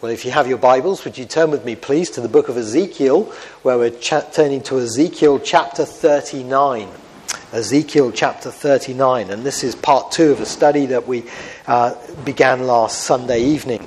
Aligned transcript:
Well, 0.00 0.10
if 0.10 0.24
you 0.24 0.30
have 0.30 0.48
your 0.48 0.56
Bibles, 0.56 1.04
would 1.04 1.18
you 1.18 1.26
turn 1.26 1.50
with 1.50 1.66
me, 1.66 1.76
please, 1.76 2.08
to 2.12 2.22
the 2.22 2.28
book 2.28 2.48
of 2.48 2.56
Ezekiel, 2.56 3.24
where 3.60 3.76
we're 3.76 3.90
turning 3.90 4.62
to 4.62 4.78
Ezekiel 4.78 5.38
chapter 5.40 5.84
39. 5.84 6.88
Ezekiel 7.52 8.10
chapter 8.10 8.50
39. 8.50 9.28
And 9.28 9.42
this 9.42 9.62
is 9.62 9.74
part 9.74 10.10
two 10.10 10.32
of 10.32 10.40
a 10.40 10.46
study 10.46 10.86
that 10.86 11.06
we 11.06 11.24
uh, 11.66 11.94
began 12.24 12.66
last 12.66 13.02
Sunday 13.02 13.42
evening. 13.42 13.86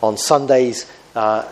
On 0.00 0.16
Sundays 0.16 0.88
uh, 1.16 1.44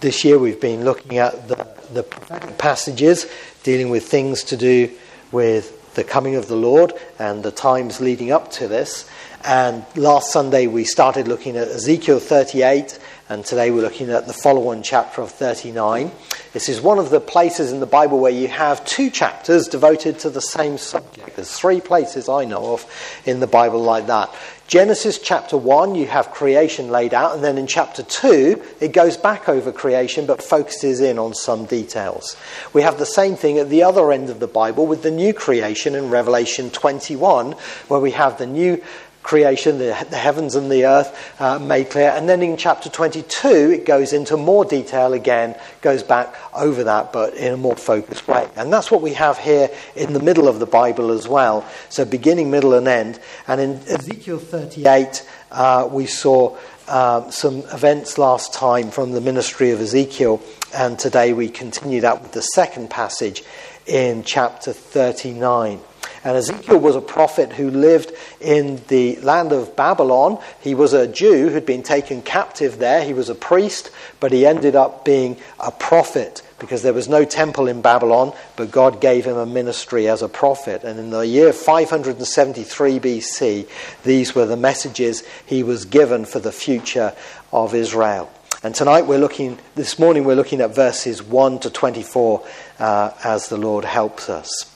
this 0.00 0.24
year, 0.24 0.38
we've 0.38 0.58
been 0.58 0.82
looking 0.82 1.18
at 1.18 1.46
the, 1.46 1.56
the 1.92 2.02
prophetic 2.02 2.56
passages 2.56 3.30
dealing 3.62 3.90
with 3.90 4.08
things 4.08 4.42
to 4.44 4.56
do 4.56 4.90
with 5.32 5.94
the 5.96 6.04
coming 6.04 6.36
of 6.36 6.48
the 6.48 6.56
Lord 6.56 6.94
and 7.18 7.42
the 7.42 7.50
times 7.50 8.00
leading 8.00 8.32
up 8.32 8.50
to 8.52 8.68
this. 8.68 9.06
And 9.44 9.84
last 9.96 10.32
Sunday, 10.32 10.66
we 10.66 10.84
started 10.84 11.28
looking 11.28 11.56
at 11.56 11.68
Ezekiel 11.68 12.20
38 12.20 12.98
and 13.30 13.44
today 13.44 13.70
we're 13.70 13.80
looking 13.80 14.10
at 14.10 14.26
the 14.26 14.32
follow-on 14.32 14.82
chapter 14.82 15.22
of 15.22 15.30
39. 15.30 16.10
This 16.52 16.68
is 16.68 16.80
one 16.80 16.98
of 16.98 17.10
the 17.10 17.20
places 17.20 17.70
in 17.70 17.78
the 17.78 17.86
Bible 17.86 18.18
where 18.18 18.32
you 18.32 18.48
have 18.48 18.84
two 18.84 19.08
chapters 19.08 19.68
devoted 19.68 20.18
to 20.18 20.30
the 20.30 20.40
same 20.40 20.76
subject. 20.76 21.36
There's 21.36 21.56
three 21.56 21.80
places 21.80 22.28
I 22.28 22.44
know 22.44 22.74
of 22.74 22.84
in 23.24 23.38
the 23.38 23.46
Bible 23.46 23.80
like 23.80 24.08
that. 24.08 24.34
Genesis 24.66 25.20
chapter 25.20 25.56
1, 25.56 25.94
you 25.94 26.08
have 26.08 26.32
creation 26.32 26.90
laid 26.90 27.14
out, 27.14 27.36
and 27.36 27.44
then 27.44 27.56
in 27.56 27.68
chapter 27.68 28.02
2, 28.02 28.60
it 28.80 28.92
goes 28.92 29.16
back 29.16 29.48
over 29.48 29.70
creation 29.70 30.26
but 30.26 30.42
focuses 30.42 31.00
in 31.00 31.16
on 31.16 31.32
some 31.32 31.66
details. 31.66 32.36
We 32.72 32.82
have 32.82 32.98
the 32.98 33.06
same 33.06 33.36
thing 33.36 33.58
at 33.58 33.68
the 33.68 33.84
other 33.84 34.10
end 34.10 34.30
of 34.30 34.40
the 34.40 34.48
Bible 34.48 34.88
with 34.88 35.04
the 35.04 35.10
new 35.12 35.32
creation 35.32 35.94
in 35.94 36.10
Revelation 36.10 36.70
21, 36.70 37.52
where 37.86 38.00
we 38.00 38.10
have 38.10 38.38
the 38.38 38.46
new 38.46 38.82
creation, 39.22 39.78
the, 39.78 40.06
the, 40.10 40.16
heavens 40.16 40.54
and 40.54 40.70
the 40.70 40.86
earth 40.86 41.40
uh, 41.40 41.58
made 41.58 41.90
clear. 41.90 42.10
And 42.10 42.28
then 42.28 42.42
in 42.42 42.56
chapter 42.56 42.88
22, 42.88 43.48
it 43.48 43.86
goes 43.86 44.12
into 44.12 44.36
more 44.36 44.64
detail 44.64 45.12
again, 45.12 45.56
goes 45.82 46.02
back 46.02 46.34
over 46.54 46.84
that, 46.84 47.12
but 47.12 47.34
in 47.34 47.52
a 47.52 47.56
more 47.56 47.76
focused 47.76 48.26
way. 48.26 48.48
And 48.56 48.72
that's 48.72 48.90
what 48.90 49.02
we 49.02 49.12
have 49.14 49.38
here 49.38 49.70
in 49.94 50.12
the 50.12 50.20
middle 50.20 50.48
of 50.48 50.58
the 50.58 50.66
Bible 50.66 51.10
as 51.10 51.28
well. 51.28 51.66
So 51.90 52.04
beginning, 52.04 52.50
middle, 52.50 52.74
and 52.74 52.88
end. 52.88 53.20
And 53.46 53.60
in 53.60 53.70
Ezekiel 53.88 54.38
38, 54.38 55.26
uh, 55.50 55.88
we 55.90 56.06
saw 56.06 56.56
uh, 56.88 57.30
some 57.30 57.58
events 57.72 58.18
last 58.18 58.52
time 58.52 58.90
from 58.90 59.12
the 59.12 59.20
ministry 59.20 59.70
of 59.70 59.80
Ezekiel. 59.80 60.42
And 60.74 60.98
today 60.98 61.32
we 61.32 61.48
continue 61.48 62.00
that 62.00 62.22
with 62.22 62.32
the 62.32 62.42
second 62.42 62.90
passage 62.90 63.44
in 63.86 64.24
chapter 64.24 64.72
39. 64.72 65.80
And 66.22 66.36
Ezekiel 66.36 66.78
was 66.78 66.96
a 66.96 67.00
prophet 67.00 67.52
who 67.52 67.70
lived 67.70 68.12
in 68.40 68.82
the 68.88 69.16
land 69.16 69.52
of 69.52 69.74
Babylon. 69.74 70.38
He 70.60 70.74
was 70.74 70.92
a 70.92 71.08
Jew 71.08 71.48
who'd 71.48 71.64
been 71.64 71.82
taken 71.82 72.20
captive 72.20 72.78
there. 72.78 73.02
He 73.02 73.14
was 73.14 73.30
a 73.30 73.34
priest, 73.34 73.90
but 74.20 74.30
he 74.30 74.44
ended 74.44 74.76
up 74.76 75.04
being 75.04 75.38
a 75.58 75.70
prophet 75.70 76.42
because 76.58 76.82
there 76.82 76.92
was 76.92 77.08
no 77.08 77.24
temple 77.24 77.68
in 77.68 77.80
Babylon, 77.80 78.34
but 78.56 78.70
God 78.70 79.00
gave 79.00 79.24
him 79.24 79.38
a 79.38 79.46
ministry 79.46 80.08
as 80.08 80.20
a 80.20 80.28
prophet. 80.28 80.84
And 80.84 80.98
in 80.98 81.08
the 81.08 81.26
year 81.26 81.54
573 81.54 83.00
BC, 83.00 83.68
these 84.02 84.34
were 84.34 84.44
the 84.44 84.58
messages 84.58 85.22
he 85.46 85.62
was 85.62 85.86
given 85.86 86.26
for 86.26 86.38
the 86.38 86.52
future 86.52 87.14
of 87.50 87.74
Israel. 87.74 88.30
And 88.62 88.74
tonight 88.74 89.06
we're 89.06 89.18
looking, 89.18 89.58
this 89.74 89.98
morning 89.98 90.24
we're 90.24 90.36
looking 90.36 90.60
at 90.60 90.74
verses 90.74 91.22
1 91.22 91.60
to 91.60 91.70
24 91.70 92.46
uh, 92.78 93.12
as 93.24 93.48
the 93.48 93.56
Lord 93.56 93.86
helps 93.86 94.28
us 94.28 94.70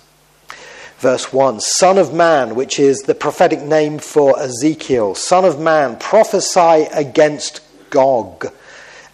verse 1.04 1.34
1 1.34 1.60
Son 1.60 1.98
of 1.98 2.14
man, 2.14 2.54
which 2.54 2.78
is 2.78 3.00
the 3.00 3.14
prophetic 3.14 3.60
name 3.60 3.98
for 3.98 4.40
Ezekiel, 4.40 5.14
Son 5.14 5.44
of 5.44 5.60
man, 5.60 5.98
prophesy 5.98 6.88
against 6.94 7.60
Gog 7.90 8.46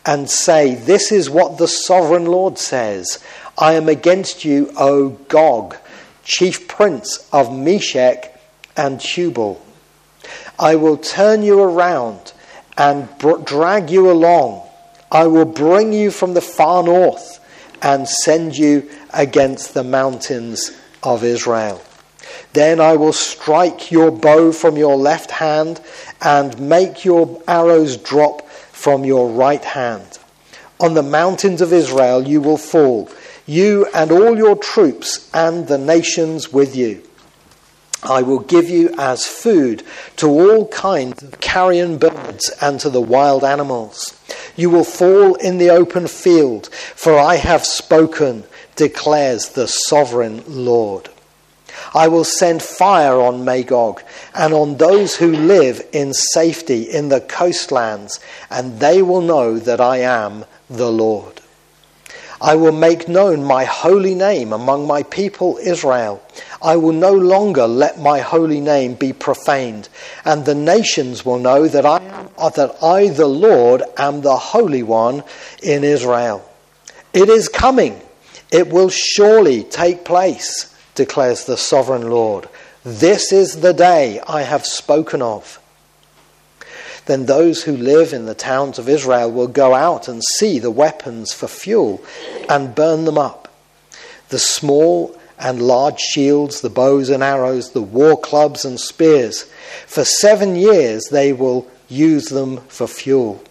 and 0.07 0.31
say, 0.31 0.77
This 0.77 1.11
is 1.11 1.29
what 1.29 1.59
the 1.59 1.67
sovereign 1.67 2.27
Lord 2.27 2.59
says 2.59 3.19
I 3.59 3.73
am 3.73 3.89
against 3.89 4.45
you, 4.45 4.73
O 4.77 5.09
Gog, 5.27 5.77
chief 6.23 6.69
prince 6.69 7.29
of 7.33 7.53
Meshech 7.53 8.41
and 8.77 9.01
Tubal. 9.01 9.61
I 10.61 10.77
will 10.77 10.97
turn 10.97 11.43
you 11.43 11.61
around 11.61 12.33
and 12.79 13.09
drag 13.45 13.91
you 13.91 14.13
along. 14.13 14.65
I 15.11 15.27
will 15.27 15.45
bring 15.45 15.93
you 15.93 16.13
from 16.13 16.35
the 16.35 16.41
far 16.41 16.85
north 16.85 17.41
and 17.83 18.09
send 18.09 18.57
you 18.57 18.89
against 19.13 19.75
the 19.75 19.83
mountains 19.83 20.80
of 21.03 21.25
Israel. 21.25 21.83
Then 22.53 22.81
I 22.81 22.97
will 22.97 23.13
strike 23.13 23.91
your 23.91 24.11
bow 24.11 24.53
from 24.53 24.77
your 24.77 24.97
left 24.97 25.31
hand 25.31 25.81
and 26.21 26.59
make 26.61 27.05
your 27.05 27.41
arrows 27.47 27.97
drop 27.97 28.49
from 28.49 29.05
your 29.05 29.29
right 29.31 29.65
hand. 29.65 30.19
On 30.79 30.95
the 30.95 31.03
mountains 31.03 31.61
of 31.61 31.73
Israel 31.73 32.27
you 32.27 32.41
will 32.41 32.57
fall, 32.57 33.11
you 33.47 33.87
and 33.95 34.11
all 34.11 34.37
your 34.37 34.57
troops 34.57 35.31
and 35.35 35.69
the 35.69 35.79
nations 35.79 36.53
with 36.53 36.75
you. 36.75 37.03
I 38.03 38.23
will 38.23 38.39
give 38.39 38.71
you 38.71 38.95
as 38.97 39.27
food 39.27 39.83
to 40.17 40.27
all 40.27 40.69
kinds 40.69 41.23
of 41.23 41.41
carrion 41.41 41.99
birds 41.99 42.51
and 42.61 42.81
to 42.81 42.89
the 42.89 43.01
wild 43.01 43.45
animals. 43.45 44.19
You 44.57 44.71
will 44.71 44.85
fall 44.85 45.35
in 45.35 45.59
the 45.59 45.69
open 45.69 46.07
field, 46.07 46.69
for 46.73 47.19
I 47.19 47.37
have 47.37 47.67
spoken, 47.67 48.45
declares 48.77 49.51
the 49.51 49.67
sovereign 49.67 50.43
Lord. 50.47 51.09
I 51.95 52.09
will 52.09 52.25
send 52.25 52.63
fire 52.63 53.21
on 53.21 53.45
Magog 53.45 54.03
and 54.35 54.53
on 54.55 54.77
those 54.77 55.17
who 55.17 55.33
live 55.33 55.83
in 55.93 56.13
safety 56.15 56.83
in 56.83 57.09
the 57.09 57.21
coastlands, 57.21 58.21
and 58.51 58.81
they 58.81 59.03
will 59.03 59.23
know 59.23 59.59
that 59.59 59.81
I 59.81 59.99
am 59.99 60.45
the 60.69 60.91
Lord. 60.91 61.41
I 62.43 62.55
will 62.55 62.73
make 62.73 63.07
known 63.07 63.45
my 63.45 63.65
holy 63.65 64.15
name 64.15 64.53
among 64.55 64.87
my 64.87 65.03
people 65.03 65.59
Israel. 65.63 66.23
I 66.63 66.77
will 66.77 66.93
no 66.93 67.13
longer 67.13 67.67
let 67.67 68.01
my 68.01 68.21
holy 68.21 68.61
name 68.61 68.95
be 68.95 69.13
profaned, 69.13 69.91
and 70.25 70.45
the 70.45 70.55
nations 70.55 71.25
will 71.25 71.39
know 71.39 71.69
that 71.69 71.85
I, 71.85 71.99
that 72.51 72.83
I 72.83 73.09
the 73.09 73.27
Lord, 73.27 73.83
am 73.99 74.23
the 74.23 74.37
Holy 74.37 74.83
One 74.83 75.23
in 75.63 75.85
Israel. 75.85 76.43
It 77.13 77.29
is 77.29 77.49
coming. 77.49 78.01
It 78.51 78.69
will 78.69 78.91
surely 78.91 79.63
take 79.63 80.05
place 80.05 80.75
declares 80.95 81.45
the 81.45 81.57
sovereign 81.57 82.11
Lord. 82.11 82.49
This 82.85 83.33
is 83.33 83.61
the 83.61 83.73
day 83.73 84.21
I 84.27 84.43
have 84.43 84.67
spoken 84.67 85.23
of. 85.23 85.59
Then 87.07 87.27
those 87.27 87.63
who 87.63 87.77
live 87.77 88.13
in 88.13 88.27
the 88.27 88.35
towns 88.35 88.79
of 88.79 88.89
Israel 88.89 89.31
will 89.31 89.49
go 89.49 89.75
out 89.75 90.09
and 90.09 90.23
see 90.35 90.59
the 90.59 90.71
weapons 90.71 91.33
for 91.33 91.49
fuel 91.49 92.03
and 92.49 92.75
burn 92.75 93.05
them 93.05 93.19
up. 93.19 93.49
The 94.29 94.39
small 94.39 95.17
and 95.39 95.63
large 95.63 95.99
shields, 95.99 96.61
the 96.61 96.71
bows 96.71 97.09
and 97.09 97.23
arrows, 97.23 97.73
the 97.73 97.83
war 97.83 98.21
clubs 98.21 98.65
and 98.65 98.79
spears. 98.79 99.45
For 99.87 100.05
seven 100.05 100.55
years 100.55 101.07
they 101.11 101.33
will 101.33 101.67
use 101.89 102.27
them 102.27 102.59
for 102.69 102.87
fuel. 102.87 103.43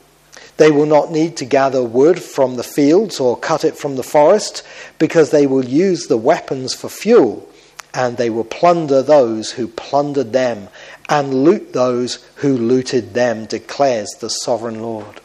They 0.59 0.71
will 0.71 0.85
not 0.85 1.09
need 1.09 1.37
to 1.37 1.45
gather 1.45 1.81
wood 1.81 2.21
from 2.21 2.57
the 2.57 2.63
fields 2.63 3.17
or 3.17 3.37
cut 3.37 3.63
it 3.63 3.77
from 3.77 3.95
the 3.95 4.03
forest, 4.03 4.61
because 4.97 5.31
they 5.31 5.47
will 5.47 5.63
use 5.63 6.07
the 6.07 6.17
weapons 6.17 6.73
for 6.75 6.89
fuel, 6.89 7.47
and 7.93 8.17
they 8.17 8.29
will 8.29 8.43
plunder 8.43 9.01
those 9.01 9.51
who 9.51 9.69
plundered 9.69 10.33
them, 10.33 10.67
and 11.07 11.45
loot 11.45 11.71
those 11.71 12.15
who 12.35 12.57
looted 12.57 13.13
them, 13.13 13.45
declares 13.45 14.09
the 14.19 14.29
sovereign 14.29 14.81
Lord. 14.81 15.21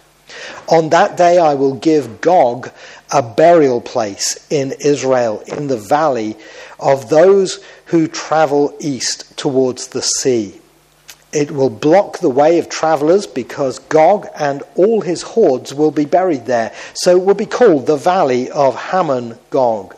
On 0.68 0.90
that 0.90 1.16
day 1.16 1.38
I 1.38 1.54
will 1.54 1.74
give 1.74 2.20
Gog 2.20 2.70
a 3.12 3.20
burial 3.20 3.80
place 3.80 4.46
in 4.50 4.72
Israel, 4.80 5.42
in 5.48 5.66
the 5.66 5.76
valley 5.76 6.36
of 6.78 7.08
those 7.08 7.58
who 7.86 8.06
travel 8.06 8.72
east 8.78 9.36
towards 9.36 9.88
the 9.88 10.02
sea. 10.02 10.60
It 11.34 11.50
will 11.50 11.70
block 11.70 12.18
the 12.18 12.30
way 12.30 12.60
of 12.60 12.68
travelers 12.68 13.26
because 13.26 13.80
Gog 13.80 14.28
and 14.38 14.62
all 14.76 15.00
his 15.00 15.22
hordes 15.22 15.74
will 15.74 15.90
be 15.90 16.04
buried 16.04 16.46
there. 16.46 16.72
So 16.94 17.16
it 17.16 17.24
will 17.24 17.34
be 17.34 17.44
called 17.44 17.86
the 17.86 17.96
Valley 17.96 18.48
of 18.50 18.76
Hamon 18.76 19.38
Gog. 19.50 19.96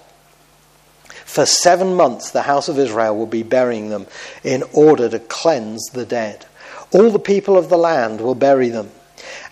For 1.26 1.44
seven 1.44 1.94
months, 1.94 2.30
the 2.30 2.42
house 2.42 2.70
of 2.70 2.78
Israel 2.78 3.14
will 3.16 3.26
be 3.26 3.42
burying 3.42 3.90
them 3.90 4.06
in 4.42 4.62
order 4.72 5.10
to 5.10 5.18
cleanse 5.18 5.84
the 5.92 6.06
dead. 6.06 6.46
All 6.92 7.10
the 7.10 7.18
people 7.18 7.58
of 7.58 7.68
the 7.68 7.76
land 7.76 8.22
will 8.22 8.34
bury 8.34 8.70
them. 8.70 8.90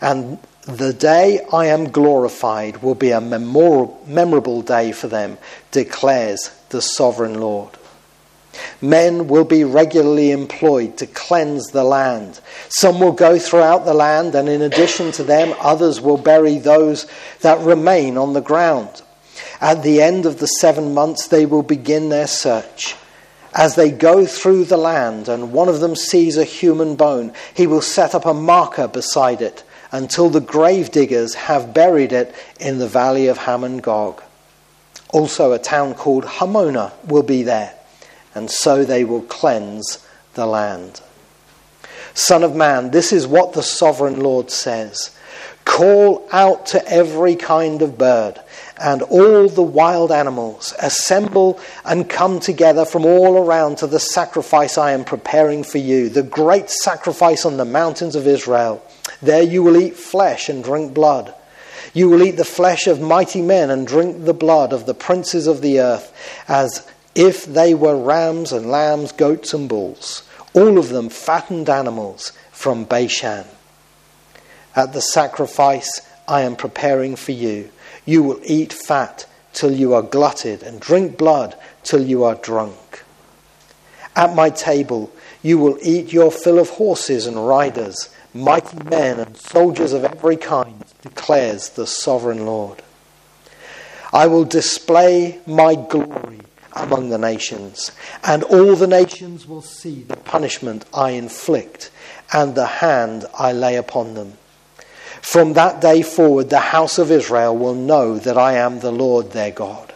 And 0.00 0.38
the 0.62 0.94
day 0.94 1.40
I 1.52 1.66
am 1.66 1.90
glorified 1.90 2.82
will 2.82 2.94
be 2.94 3.10
a 3.10 3.20
memorable 3.20 4.62
day 4.62 4.92
for 4.92 5.08
them, 5.08 5.36
declares 5.70 6.50
the 6.70 6.80
sovereign 6.80 7.38
Lord. 7.38 7.76
Men 8.80 9.28
will 9.28 9.44
be 9.44 9.64
regularly 9.64 10.30
employed 10.30 10.96
to 10.98 11.06
cleanse 11.06 11.68
the 11.68 11.84
land. 11.84 12.40
Some 12.68 13.00
will 13.00 13.12
go 13.12 13.38
throughout 13.38 13.84
the 13.84 13.94
land, 13.94 14.34
and 14.34 14.48
in 14.48 14.62
addition 14.62 15.12
to 15.12 15.24
them, 15.24 15.54
others 15.60 16.00
will 16.00 16.18
bury 16.18 16.58
those 16.58 17.06
that 17.40 17.58
remain 17.60 18.16
on 18.16 18.32
the 18.32 18.40
ground. 18.40 19.02
At 19.60 19.82
the 19.82 20.02
end 20.02 20.26
of 20.26 20.38
the 20.38 20.46
seven 20.46 20.94
months, 20.94 21.28
they 21.28 21.46
will 21.46 21.62
begin 21.62 22.08
their 22.08 22.26
search. 22.26 22.96
As 23.54 23.76
they 23.76 23.90
go 23.90 24.26
through 24.26 24.64
the 24.64 24.76
land, 24.76 25.28
and 25.28 25.52
one 25.52 25.68
of 25.68 25.80
them 25.80 25.94
sees 25.94 26.36
a 26.36 26.44
human 26.44 26.96
bone, 26.96 27.32
he 27.54 27.66
will 27.66 27.80
set 27.80 28.14
up 28.14 28.26
a 28.26 28.34
marker 28.34 28.88
beside 28.88 29.40
it, 29.40 29.62
until 29.92 30.28
the 30.28 30.40
grave 30.40 30.90
diggers 30.90 31.34
have 31.34 31.72
buried 31.72 32.12
it 32.12 32.34
in 32.58 32.78
the 32.78 32.88
valley 32.88 33.28
of 33.28 33.38
Hamon 33.38 33.78
Gog. 33.78 34.22
Also, 35.10 35.52
a 35.52 35.58
town 35.60 35.94
called 35.94 36.24
Hamona 36.24 36.90
will 37.06 37.22
be 37.22 37.44
there, 37.44 37.72
and 38.34 38.50
so 38.50 38.84
they 38.84 39.04
will 39.04 39.22
cleanse 39.22 40.06
the 40.34 40.46
land. 40.46 41.00
Son 42.14 42.44
of 42.44 42.54
man, 42.54 42.90
this 42.90 43.12
is 43.12 43.26
what 43.26 43.52
the 43.52 43.62
sovereign 43.62 44.20
Lord 44.20 44.50
says 44.50 45.10
Call 45.64 46.28
out 46.30 46.66
to 46.66 46.86
every 46.86 47.36
kind 47.36 47.80
of 47.80 47.96
bird 47.96 48.38
and 48.78 49.02
all 49.02 49.48
the 49.48 49.62
wild 49.62 50.12
animals. 50.12 50.74
Assemble 50.78 51.58
and 51.84 52.08
come 52.08 52.38
together 52.38 52.84
from 52.84 53.06
all 53.06 53.38
around 53.38 53.78
to 53.78 53.86
the 53.86 53.98
sacrifice 53.98 54.76
I 54.76 54.92
am 54.92 55.04
preparing 55.04 55.64
for 55.64 55.78
you, 55.78 56.08
the 56.08 56.22
great 56.22 56.70
sacrifice 56.70 57.46
on 57.46 57.56
the 57.56 57.64
mountains 57.64 58.14
of 58.14 58.26
Israel. 58.26 58.84
There 59.22 59.42
you 59.42 59.62
will 59.62 59.76
eat 59.76 59.96
flesh 59.96 60.48
and 60.48 60.62
drink 60.62 60.92
blood. 60.92 61.34
You 61.94 62.10
will 62.10 62.22
eat 62.22 62.36
the 62.36 62.44
flesh 62.44 62.86
of 62.86 63.00
mighty 63.00 63.40
men 63.40 63.70
and 63.70 63.86
drink 63.86 64.24
the 64.24 64.34
blood 64.34 64.72
of 64.72 64.84
the 64.84 64.94
princes 64.94 65.46
of 65.46 65.62
the 65.62 65.80
earth, 65.80 66.12
as 66.48 66.86
if 67.14 67.44
they 67.44 67.74
were 67.74 67.96
rams 67.96 68.52
and 68.52 68.70
lambs, 68.70 69.12
goats 69.12 69.54
and 69.54 69.68
bulls, 69.68 70.22
all 70.54 70.78
of 70.78 70.88
them 70.88 71.08
fattened 71.08 71.68
animals 71.68 72.32
from 72.52 72.84
Bashan. 72.84 73.44
At 74.74 74.92
the 74.92 75.02
sacrifice 75.02 76.00
I 76.26 76.42
am 76.42 76.56
preparing 76.56 77.16
for 77.16 77.32
you, 77.32 77.70
you 78.04 78.22
will 78.22 78.40
eat 78.44 78.72
fat 78.72 79.26
till 79.52 79.72
you 79.72 79.94
are 79.94 80.02
glutted, 80.02 80.62
and 80.62 80.80
drink 80.80 81.16
blood 81.16 81.56
till 81.84 82.04
you 82.04 82.24
are 82.24 82.34
drunk. 82.34 83.04
At 84.16 84.34
my 84.34 84.50
table 84.50 85.12
you 85.42 85.58
will 85.58 85.78
eat 85.82 86.12
your 86.12 86.32
fill 86.32 86.58
of 86.58 86.70
horses 86.70 87.26
and 87.26 87.46
riders, 87.46 88.08
mighty 88.32 88.82
men 88.82 89.20
and 89.20 89.36
soldiers 89.36 89.92
of 89.92 90.04
every 90.04 90.36
kind, 90.36 90.84
declares 91.02 91.68
the 91.70 91.86
sovereign 91.86 92.46
Lord. 92.46 92.82
I 94.12 94.26
will 94.26 94.44
display 94.44 95.40
my 95.46 95.74
glory 95.74 96.40
among 96.74 97.10
the 97.10 97.18
nations, 97.18 97.92
and 98.22 98.42
all 98.44 98.76
the 98.76 98.86
nations 98.86 99.46
will 99.46 99.62
see 99.62 100.02
the 100.02 100.16
punishment 100.16 100.84
I 100.92 101.10
inflict 101.10 101.90
and 102.32 102.54
the 102.54 102.66
hand 102.66 103.26
I 103.38 103.52
lay 103.52 103.76
upon 103.76 104.14
them. 104.14 104.34
From 105.22 105.54
that 105.54 105.80
day 105.80 106.02
forward, 106.02 106.50
the 106.50 106.58
house 106.58 106.98
of 106.98 107.10
Israel 107.10 107.56
will 107.56 107.74
know 107.74 108.18
that 108.18 108.36
I 108.36 108.54
am 108.54 108.80
the 108.80 108.92
Lord 108.92 109.30
their 109.30 109.50
God. 109.50 109.94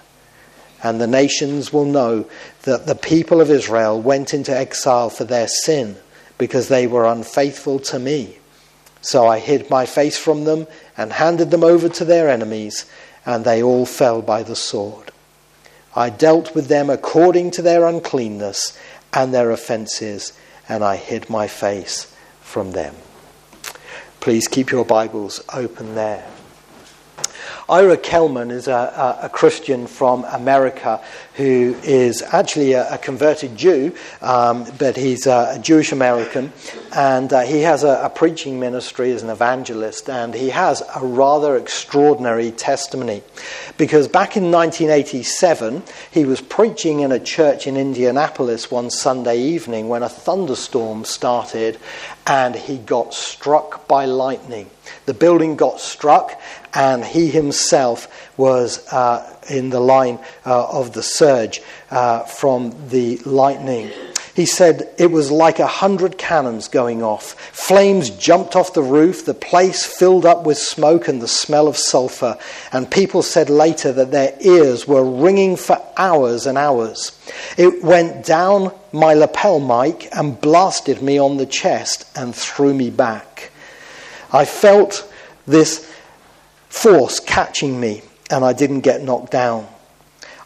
And 0.83 1.01
the 1.01 1.07
nations 1.07 1.73
will 1.73 1.85
know 1.85 2.27
that 2.63 2.87
the 2.87 2.95
people 2.95 3.41
of 3.41 3.51
Israel 3.51 4.01
went 4.01 4.33
into 4.33 4.57
exile 4.57 5.11
for 5.11 5.25
their 5.25 5.49
sin 5.49 5.97
because 6.39 6.69
they 6.69 6.87
were 6.87 7.05
unfaithful 7.05 7.81
to 7.81 7.99
me. 7.99 8.39
So 9.01 9.27
I 9.27 9.39
hid 9.39 9.71
my 9.71 9.87
face 9.87 10.17
from 10.17 10.45
them 10.45 10.67
and 10.97 11.13
handed 11.13 11.51
them 11.51 11.65
over 11.65 11.89
to 11.89 12.05
their 12.05 12.29
enemies, 12.29 12.87
and 13.27 13.45
they 13.45 13.63
all 13.63 13.87
fell 13.87 14.23
by 14.23 14.43
the 14.43 14.57
sword. 14.57 15.13
I 15.99 16.11
dealt 16.11 16.55
with 16.55 16.69
them 16.69 16.91
according 16.91 17.51
to 17.53 17.63
their 17.63 17.85
uncleanness 17.85 18.79
and 19.13 19.35
their 19.35 19.51
offences, 19.51 20.33
and 20.69 20.85
I 20.85 20.95
hid 20.95 21.29
my 21.29 21.49
face 21.49 22.15
from 22.41 22.71
them. 22.71 22.95
Please 24.21 24.47
keep 24.47 24.71
your 24.71 24.85
Bibles 24.85 25.43
open 25.53 25.97
there. 25.97 26.25
Ira 27.69 27.99
Kelman 27.99 28.51
is 28.51 28.67
a, 28.67 29.19
a, 29.23 29.29
Christian 29.29 29.87
from 29.87 30.25
America 30.25 31.03
who 31.35 31.77
is 31.83 32.23
actually 32.23 32.73
a, 32.73 32.95
a 32.95 32.99
converted 32.99 33.57
Jew, 33.57 33.95
um, 34.23 34.67
but 34.79 34.97
he's 34.97 35.27
a, 35.27 35.59
Jewish 35.61 35.93
American, 35.93 36.51
and 36.95 37.31
uh, 37.31 37.43
he 37.43 37.61
has 37.61 37.85
a, 37.85 38.11
preaching 38.15 38.59
ministry 38.59 39.13
as 39.13 39.23
an 39.23 39.29
evangelist, 39.29 40.09
and 40.09 40.35
he 40.35 40.49
has 40.49 40.83
a 40.97 41.05
rather 41.05 41.57
extraordinary 41.57 42.51
testimony. 42.51 43.23
Because 43.77 44.09
back 44.09 44.37
in 44.37 44.51
1987, 44.51 45.83
he 46.11 46.25
was 46.25 46.41
preaching 46.41 47.01
in 47.01 47.13
a 47.13 47.21
church 47.21 47.67
in 47.67 47.77
Indianapolis 47.77 48.71
one 48.71 48.91
Sunday 48.91 49.39
evening 49.41 49.89
when 49.89 50.03
a 50.03 50.09
thunderstorm 50.09 51.05
started, 51.05 51.79
and 52.27 52.57
he 52.57 52.79
got 52.79 53.13
struck 53.13 53.87
by 53.87 54.07
lightning. 54.07 54.71
The 55.09 55.15
building 55.15 55.57
got 55.57 55.81
struck, 55.81 56.39
and 56.75 57.03
he 57.03 57.31
himself 57.31 58.29
was 58.37 58.87
uh, 58.93 59.37
in 59.49 59.71
the 59.71 59.81
line 59.81 60.19
uh, 60.45 60.69
of 60.69 60.93
the 60.93 61.03
surge 61.03 61.63
uh, 61.91 62.25
from 62.25 62.75
the 62.91 63.17
lightning. 63.25 63.91
He 64.35 64.45
said 64.45 64.91
it 64.99 65.11
was 65.11 65.31
like 65.31 65.61
a 65.61 65.67
hundred 65.67 66.19
cannons 66.19 66.69
going 66.69 67.03
off. 67.03 67.33
Flames 67.55 68.11
jumped 68.11 68.55
off 68.55 68.75
the 68.75 68.83
roof, 68.83 69.25
the 69.25 69.33
place 69.33 69.87
filled 69.87 70.27
up 70.27 70.45
with 70.45 70.59
smoke 70.59 71.09
and 71.09 71.23
the 71.23 71.27
smell 71.27 71.69
of 71.69 71.79
sulfur. 71.79 72.37
And 72.71 72.91
people 72.91 73.23
said 73.23 73.49
later 73.49 73.91
that 73.93 74.11
their 74.11 74.37
ears 74.41 74.87
were 74.87 75.11
ringing 75.11 75.57
for 75.57 75.81
hours 75.97 76.45
and 76.45 76.59
hours. 76.59 77.19
It 77.57 77.83
went 77.83 78.27
down 78.27 78.73
my 78.93 79.15
lapel 79.15 79.59
mic 79.59 80.15
and 80.15 80.39
blasted 80.39 81.01
me 81.01 81.17
on 81.17 81.39
the 81.39 81.47
chest 81.47 82.07
and 82.15 82.35
threw 82.35 82.75
me 82.75 82.91
back. 82.91 83.53
I 84.33 84.45
felt 84.45 85.11
this 85.47 85.91
force 86.69 87.21
catching 87.21 87.81
me, 87.81 88.03
and 88.31 88.45
I 88.45 88.53
didn't 88.53 88.81
get 88.81 89.03
knocked 89.03 89.31
down. 89.31 89.67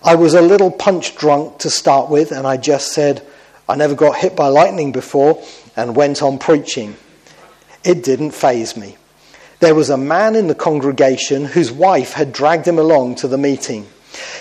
I 0.05 0.15
was 0.15 0.35
a 0.35 0.43
little 0.43 0.71
punch 0.71 1.17
drunk 1.17 1.59
to 1.59 1.71
start 1.71 2.11
with, 2.11 2.33
and 2.33 2.47
I 2.47 2.57
just 2.57 2.93
said, 2.93 3.27
I 3.69 3.77
never 3.77 3.95
got 3.95 4.17
hit 4.17 4.35
by 4.35 4.49
lightning 4.49 4.93
before, 4.93 5.43
and 5.77 5.97
went 5.97 6.23
on 6.23 6.39
preaching. 6.39 6.97
It 7.85 8.05
didn't 8.05 8.33
faze 8.33 8.77
me. 8.77 8.97
There 9.61 9.75
was 9.75 9.91
a 9.91 9.97
man 9.97 10.35
in 10.35 10.49
the 10.49 10.55
congregation 10.55 11.45
whose 11.45 11.71
wife 11.71 12.15
had 12.15 12.33
dragged 12.33 12.67
him 12.67 12.79
along 12.79 13.17
to 13.17 13.29
the 13.29 13.39
meeting. 13.39 13.87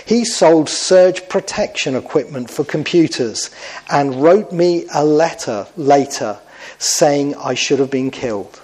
He 0.06 0.26
sold 0.26 0.68
surge 0.68 1.30
protection 1.30 1.96
equipment 1.96 2.50
for 2.50 2.66
computers 2.66 3.52
and 3.90 4.22
wrote 4.22 4.52
me 4.52 4.86
a 4.94 5.06
letter 5.06 5.68
later 5.78 6.40
saying 6.80 7.36
I 7.36 7.54
should 7.54 7.80
have 7.80 7.92
been 7.92 8.12
killed. 8.12 8.60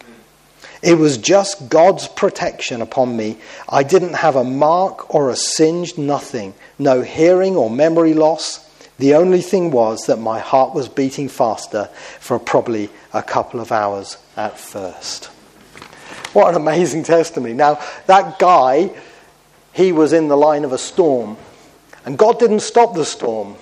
It 0.88 0.98
was 0.98 1.18
just 1.18 1.68
God's 1.68 2.08
protection 2.08 2.82
upon 2.82 3.18
me. 3.18 3.40
I 3.68 3.84
didn't 3.84 4.14
have 4.14 4.38
a 4.38 4.46
mark 4.46 5.14
or 5.14 5.30
a 5.30 5.36
singed 5.36 5.98
nothing, 5.98 6.54
no 6.80 7.02
hearing 7.02 7.58
or 7.58 7.70
memory 7.70 8.14
loss. 8.14 8.66
The 8.98 9.16
only 9.16 9.42
thing 9.42 9.72
was 9.72 10.06
that 10.06 10.18
my 10.18 10.40
heart 10.40 10.74
was 10.74 10.88
beating 10.88 11.28
faster 11.28 11.90
for 12.22 12.40
probably 12.40 12.90
a 13.14 13.22
couple 13.22 13.60
of 13.60 13.74
hours 13.74 14.18
at 14.38 14.58
first. 14.58 15.26
What 16.32 16.52
an 16.52 16.56
amazing 16.56 17.04
testimony. 17.04 17.54
Now, 17.54 17.82
that 18.06 18.40
guy, 18.40 18.90
he 19.74 19.92
was 19.92 20.14
in 20.14 20.30
the 20.30 20.38
line 20.38 20.64
of 20.64 20.72
a 20.72 20.78
storm, 20.78 21.36
and 22.06 22.18
God 22.18 22.40
didn't 22.40 22.62
stop 22.62 22.96
the 22.96 23.04
storm, 23.04 23.58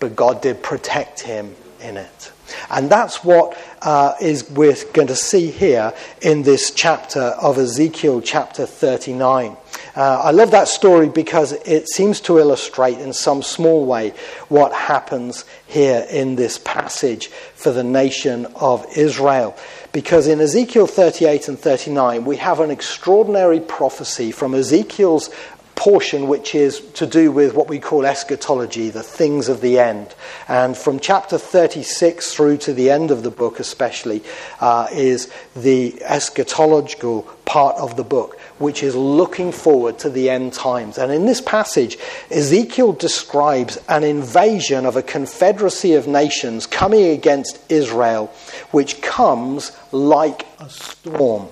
but 0.00 0.16
God 0.16 0.40
did 0.40 0.62
protect 0.62 1.20
him 1.20 1.54
in 1.82 1.98
it. 1.98 2.32
And 2.70 2.90
that's 2.90 3.24
what 3.24 3.56
uh, 3.82 4.14
is 4.20 4.48
we're 4.50 4.76
going 4.92 5.08
to 5.08 5.16
see 5.16 5.50
here 5.50 5.92
in 6.20 6.42
this 6.42 6.70
chapter 6.70 7.20
of 7.20 7.58
Ezekiel, 7.58 8.20
chapter 8.20 8.66
39. 8.66 9.56
Uh, 9.94 10.20
I 10.24 10.30
love 10.30 10.52
that 10.52 10.68
story 10.68 11.08
because 11.08 11.52
it 11.52 11.88
seems 11.88 12.20
to 12.22 12.38
illustrate 12.38 12.98
in 12.98 13.12
some 13.12 13.42
small 13.42 13.84
way 13.84 14.10
what 14.48 14.72
happens 14.72 15.44
here 15.66 16.06
in 16.10 16.36
this 16.36 16.58
passage 16.58 17.28
for 17.28 17.72
the 17.72 17.84
nation 17.84 18.46
of 18.56 18.86
Israel. 18.96 19.56
Because 19.92 20.26
in 20.26 20.40
Ezekiel 20.40 20.86
38 20.86 21.48
and 21.48 21.58
39, 21.58 22.24
we 22.24 22.36
have 22.36 22.60
an 22.60 22.70
extraordinary 22.70 23.58
prophecy 23.58 24.30
from 24.30 24.54
Ezekiel's 24.54 25.30
portion 25.78 26.26
which 26.26 26.56
is 26.56 26.80
to 26.90 27.06
do 27.06 27.30
with 27.30 27.54
what 27.54 27.68
we 27.68 27.78
call 27.78 28.04
eschatology, 28.04 28.90
the 28.90 29.02
things 29.02 29.48
of 29.48 29.60
the 29.60 29.78
end. 29.78 30.12
And 30.48 30.76
from 30.76 30.98
chapter 30.98 31.38
36 31.38 32.34
through 32.34 32.56
to 32.58 32.74
the 32.74 32.90
end 32.90 33.12
of 33.12 33.22
the 33.22 33.30
book, 33.30 33.60
especially, 33.60 34.24
uh, 34.58 34.88
is 34.92 35.32
the 35.54 35.92
eschatological 36.02 37.24
part 37.44 37.76
of 37.76 37.96
the 37.96 38.02
book, 38.02 38.40
which 38.58 38.82
is 38.82 38.96
looking 38.96 39.52
forward 39.52 40.00
to 40.00 40.10
the 40.10 40.28
end 40.28 40.52
times. 40.52 40.98
And 40.98 41.12
in 41.12 41.26
this 41.26 41.40
passage, 41.40 41.96
Ezekiel 42.28 42.92
describes 42.92 43.78
an 43.88 44.02
invasion 44.02 44.84
of 44.84 44.96
a 44.96 45.02
confederacy 45.02 45.94
of 45.94 46.08
nations 46.08 46.66
coming 46.66 47.04
against 47.04 47.60
Israel, 47.70 48.26
which 48.72 49.00
comes 49.00 49.70
like 49.92 50.44
a 50.58 50.68
storm. 50.68 51.48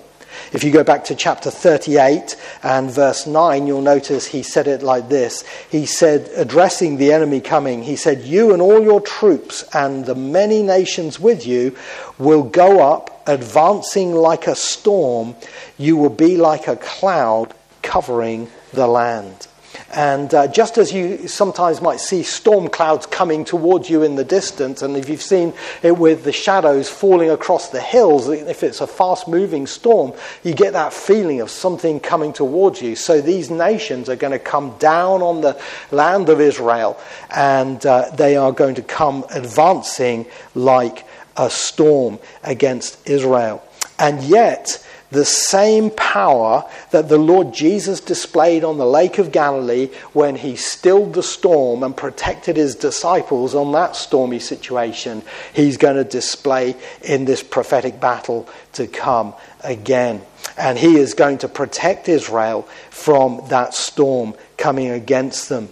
If 0.53 0.63
you 0.63 0.71
go 0.71 0.83
back 0.83 1.03
to 1.05 1.15
chapter 1.15 1.51
38 1.51 2.35
and 2.63 2.89
verse 2.89 3.27
9, 3.27 3.67
you'll 3.67 3.81
notice 3.81 4.27
he 4.27 4.43
said 4.43 4.67
it 4.67 4.81
like 4.81 5.09
this. 5.09 5.43
He 5.69 5.85
said, 5.85 6.29
addressing 6.35 6.97
the 6.97 7.11
enemy 7.11 7.41
coming, 7.41 7.83
he 7.83 7.95
said, 7.95 8.23
You 8.23 8.53
and 8.53 8.61
all 8.61 8.81
your 8.81 9.01
troops 9.01 9.63
and 9.73 10.05
the 10.05 10.15
many 10.15 10.63
nations 10.63 11.19
with 11.19 11.45
you 11.45 11.75
will 12.17 12.43
go 12.43 12.79
up, 12.81 13.27
advancing 13.27 14.13
like 14.13 14.47
a 14.47 14.55
storm. 14.55 15.35
You 15.77 15.97
will 15.97 16.09
be 16.09 16.37
like 16.37 16.67
a 16.67 16.77
cloud 16.77 17.53
covering 17.81 18.49
the 18.73 18.87
land. 18.87 19.47
And 19.93 20.33
uh, 20.33 20.47
just 20.47 20.77
as 20.77 20.91
you 20.91 21.29
sometimes 21.29 21.81
might 21.81 22.01
see 22.01 22.21
storm 22.21 22.67
clouds 22.67 23.05
coming 23.05 23.45
towards 23.45 23.89
you 23.89 24.03
in 24.03 24.15
the 24.15 24.25
distance, 24.25 24.81
and 24.81 24.97
if 24.97 25.07
you've 25.07 25.21
seen 25.21 25.53
it 25.81 25.97
with 25.97 26.25
the 26.25 26.33
shadows 26.33 26.89
falling 26.89 27.29
across 27.29 27.69
the 27.69 27.79
hills, 27.79 28.27
if 28.27 28.63
it's 28.63 28.81
a 28.81 28.87
fast 28.87 29.29
moving 29.29 29.65
storm, 29.65 30.11
you 30.43 30.53
get 30.53 30.73
that 30.73 30.91
feeling 30.91 31.39
of 31.39 31.49
something 31.49 32.01
coming 32.01 32.33
towards 32.33 32.81
you. 32.81 32.95
So 32.97 33.21
these 33.21 33.49
nations 33.49 34.09
are 34.09 34.17
going 34.17 34.33
to 34.33 34.39
come 34.39 34.77
down 34.77 35.21
on 35.21 35.39
the 35.39 35.59
land 35.91 36.27
of 36.27 36.41
Israel, 36.41 36.99
and 37.29 37.83
uh, 37.85 38.09
they 38.11 38.35
are 38.35 38.51
going 38.51 38.75
to 38.75 38.81
come 38.81 39.25
advancing 39.29 40.25
like 40.53 41.05
a 41.37 41.49
storm 41.49 42.19
against 42.43 43.07
Israel. 43.07 43.63
And 43.99 44.21
yet, 44.23 44.85
the 45.09 45.25
same 45.25 45.89
power 45.91 46.69
that 46.91 47.07
the 47.07 47.17
Lord 47.17 47.53
Jesus 47.53 48.01
displayed 48.01 48.63
on 48.63 48.77
the 48.77 48.85
Lake 48.85 49.17
of 49.17 49.31
Galilee 49.31 49.89
when 50.13 50.35
he 50.35 50.55
stilled 50.55 51.13
the 51.13 51.23
storm 51.23 51.83
and 51.83 51.95
protected 51.95 52.57
his 52.57 52.75
disciples 52.75 53.55
on 53.55 53.71
that 53.71 53.95
stormy 53.95 54.39
situation, 54.39 55.21
he's 55.53 55.77
going 55.77 55.95
to 55.95 56.03
display 56.03 56.75
in 57.01 57.25
this 57.25 57.41
prophetic 57.41 57.99
battle 57.99 58.49
to 58.73 58.87
come 58.87 59.33
again. 59.63 60.21
And 60.57 60.77
he 60.77 60.97
is 60.97 61.13
going 61.13 61.39
to 61.39 61.47
protect 61.47 62.09
Israel 62.09 62.63
from 62.89 63.41
that 63.49 63.73
storm 63.73 64.33
coming 64.57 64.89
against 64.89 65.47
them. 65.47 65.69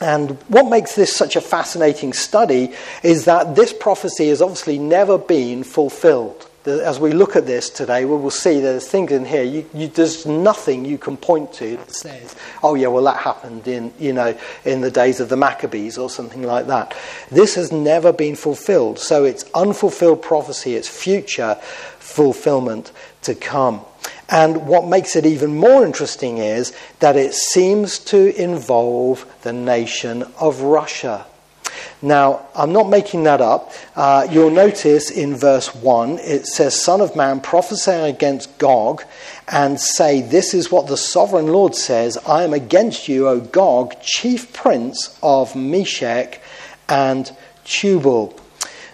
And 0.00 0.32
what 0.48 0.68
makes 0.68 0.94
this 0.94 1.14
such 1.14 1.36
a 1.36 1.40
fascinating 1.40 2.12
study 2.12 2.72
is 3.02 3.26
that 3.26 3.54
this 3.54 3.72
prophecy 3.72 4.28
has 4.28 4.42
obviously 4.42 4.78
never 4.78 5.16
been 5.16 5.62
fulfilled 5.62 6.48
as 6.66 7.00
we 7.00 7.12
look 7.12 7.36
at 7.36 7.46
this 7.46 7.70
today, 7.70 8.04
we 8.04 8.16
will 8.16 8.30
see 8.30 8.60
there's 8.60 8.86
things 8.86 9.10
in 9.12 9.24
here. 9.24 9.42
You, 9.42 9.68
you, 9.74 9.88
there's 9.88 10.26
nothing 10.26 10.84
you 10.84 10.98
can 10.98 11.16
point 11.16 11.52
to 11.54 11.76
that 11.76 11.94
says, 11.94 12.36
"Oh 12.62 12.74
yeah, 12.74 12.88
well 12.88 13.04
that 13.04 13.18
happened 13.18 13.66
in 13.66 13.92
you 13.98 14.12
know 14.12 14.36
in 14.64 14.80
the 14.80 14.90
days 14.90 15.20
of 15.20 15.28
the 15.28 15.36
Maccabees 15.36 15.98
or 15.98 16.08
something 16.08 16.42
like 16.42 16.66
that." 16.68 16.96
This 17.30 17.54
has 17.56 17.72
never 17.72 18.12
been 18.12 18.36
fulfilled, 18.36 18.98
so 18.98 19.24
it's 19.24 19.44
unfulfilled 19.54 20.22
prophecy. 20.22 20.74
It's 20.74 20.88
future 20.88 21.56
fulfillment 21.98 22.92
to 23.22 23.34
come. 23.34 23.84
And 24.28 24.66
what 24.66 24.86
makes 24.86 25.16
it 25.16 25.26
even 25.26 25.56
more 25.56 25.84
interesting 25.84 26.38
is 26.38 26.72
that 27.00 27.16
it 27.16 27.34
seems 27.34 27.98
to 27.98 28.34
involve 28.40 29.26
the 29.42 29.52
nation 29.52 30.24
of 30.40 30.62
Russia. 30.62 31.26
Now, 32.02 32.46
I'm 32.56 32.72
not 32.72 32.88
making 32.88 33.22
that 33.24 33.40
up. 33.40 33.72
Uh, 33.94 34.26
you'll 34.28 34.50
notice 34.50 35.08
in 35.08 35.36
verse 35.36 35.72
1, 35.72 36.18
it 36.18 36.46
says, 36.46 36.82
Son 36.82 37.00
of 37.00 37.14
man, 37.14 37.40
prophesy 37.40 37.92
against 37.92 38.58
Gog 38.58 39.04
and 39.46 39.80
say, 39.80 40.20
This 40.20 40.52
is 40.52 40.70
what 40.70 40.88
the 40.88 40.96
sovereign 40.96 41.46
Lord 41.46 41.76
says 41.76 42.18
I 42.26 42.42
am 42.42 42.52
against 42.52 43.06
you, 43.06 43.28
O 43.28 43.40
Gog, 43.40 44.00
chief 44.02 44.52
prince 44.52 45.16
of 45.22 45.54
Meshech 45.54 46.40
and 46.88 47.30
Tubal. 47.64 48.41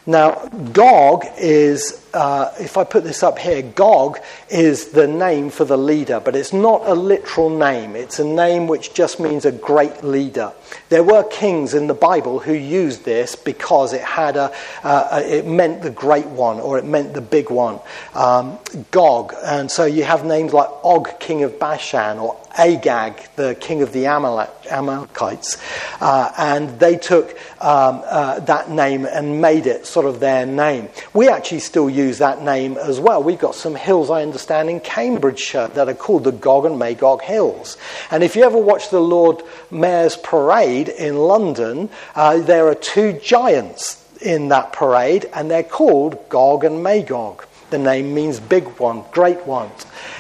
Now, 0.09 0.37
Gog 0.73 1.27
is, 1.37 2.03
uh, 2.15 2.51
if 2.59 2.79
I 2.79 2.85
put 2.85 3.05
this 3.05 3.23
up 3.23 3.39
here, 3.39 3.61
Gog 3.61 4.19
is 4.49 4.89
the 4.89 5.07
name 5.07 5.51
for 5.51 5.67
the 5.67 5.77
leader, 5.77 6.19
but 6.19 6.35
it's 6.35 6.55
not 6.55 6.81
a 6.87 6.95
literal 6.95 7.51
name. 7.51 7.95
It's 7.95 8.19
a 8.19 8.25
name 8.25 8.69
which 8.69 8.95
just 8.95 9.21
means 9.21 9.45
a 9.45 9.53
great 9.53 10.03
leader. 10.03 10.55
There 10.89 11.03
were 11.03 11.25
kings 11.25 11.75
in 11.75 11.89
the 11.89 11.95
Bible 11.95 12.39
who 12.39 12.55
used 12.55 13.05
this 13.05 13.37
because 13.37 13.93
it 13.93 14.01
had 14.01 14.39
a, 14.39 14.51
uh, 14.83 15.23
it 15.23 15.47
meant 15.47 15.83
the 15.83 15.91
great 15.91 16.25
one 16.25 16.59
or 16.59 16.79
it 16.79 16.87
meant 16.87 17.13
the 17.13 17.21
big 17.21 17.51
one. 17.51 17.79
Um, 18.15 18.59
Gog, 18.91 19.35
and 19.45 19.71
so 19.71 19.85
you 19.85 20.05
have 20.05 20.25
names 20.25 20.55
like 20.55 20.71
Og, 20.85 21.21
king 21.21 21.43
of 21.43 21.59
Bashan, 21.59 22.19
or 22.19 22.41
Agag, 22.59 23.15
the 23.37 23.55
king 23.55 23.83
of 23.83 23.93
the 23.93 24.07
Amalekites, 24.07 25.57
uh, 26.01 26.33
and 26.37 26.79
they 26.81 26.97
took 26.97 27.31
um, 27.63 28.03
uh, 28.05 28.41
that 28.41 28.71
name 28.71 29.07
and 29.07 29.41
made 29.41 29.67
it 29.67 29.87
sort 29.87 30.07
of 30.07 30.21
their 30.21 30.45
name. 30.45 30.89
We 31.15 31.29
actually 31.29 31.61
still 31.61 31.89
use 31.89 32.19
that 32.19 32.43
name 32.43 32.77
as 32.77 32.99
well. 33.01 33.23
We've 33.23 33.39
got 33.39 33.55
some 33.55 33.75
hills, 33.75 34.11
I 34.11 34.23
understand, 34.23 34.69
in 34.69 34.81
Cambridgeshire 34.81 35.69
that 35.69 35.89
are 35.89 35.95
called 35.95 36.25
the 36.25 36.33
Gog 36.33 36.65
and 36.65 36.79
Magog 36.79 37.23
Hills. 37.23 37.77
And 38.11 38.23
if 38.23 38.37
you 38.37 38.43
ever 38.43 38.59
watch 38.59 38.91
the 38.91 39.01
Lord 39.01 39.43
Mayor's 39.71 40.17
parade 40.17 40.89
in 40.89 41.17
London, 41.17 41.89
uh, 42.15 42.39
there 42.39 42.67
are 42.69 42.75
two 42.75 43.13
giants 43.15 44.05
in 44.21 44.49
that 44.49 44.73
parade, 44.73 45.31
and 45.33 45.51
they're 45.51 45.63
called 45.63 46.29
Gog 46.29 46.65
and 46.65 46.83
Magog. 46.83 47.45
The 47.71 47.79
name 47.79 48.15
means 48.15 48.41
big 48.41 48.65
one, 48.79 49.05
great 49.11 49.47
one. 49.47 49.71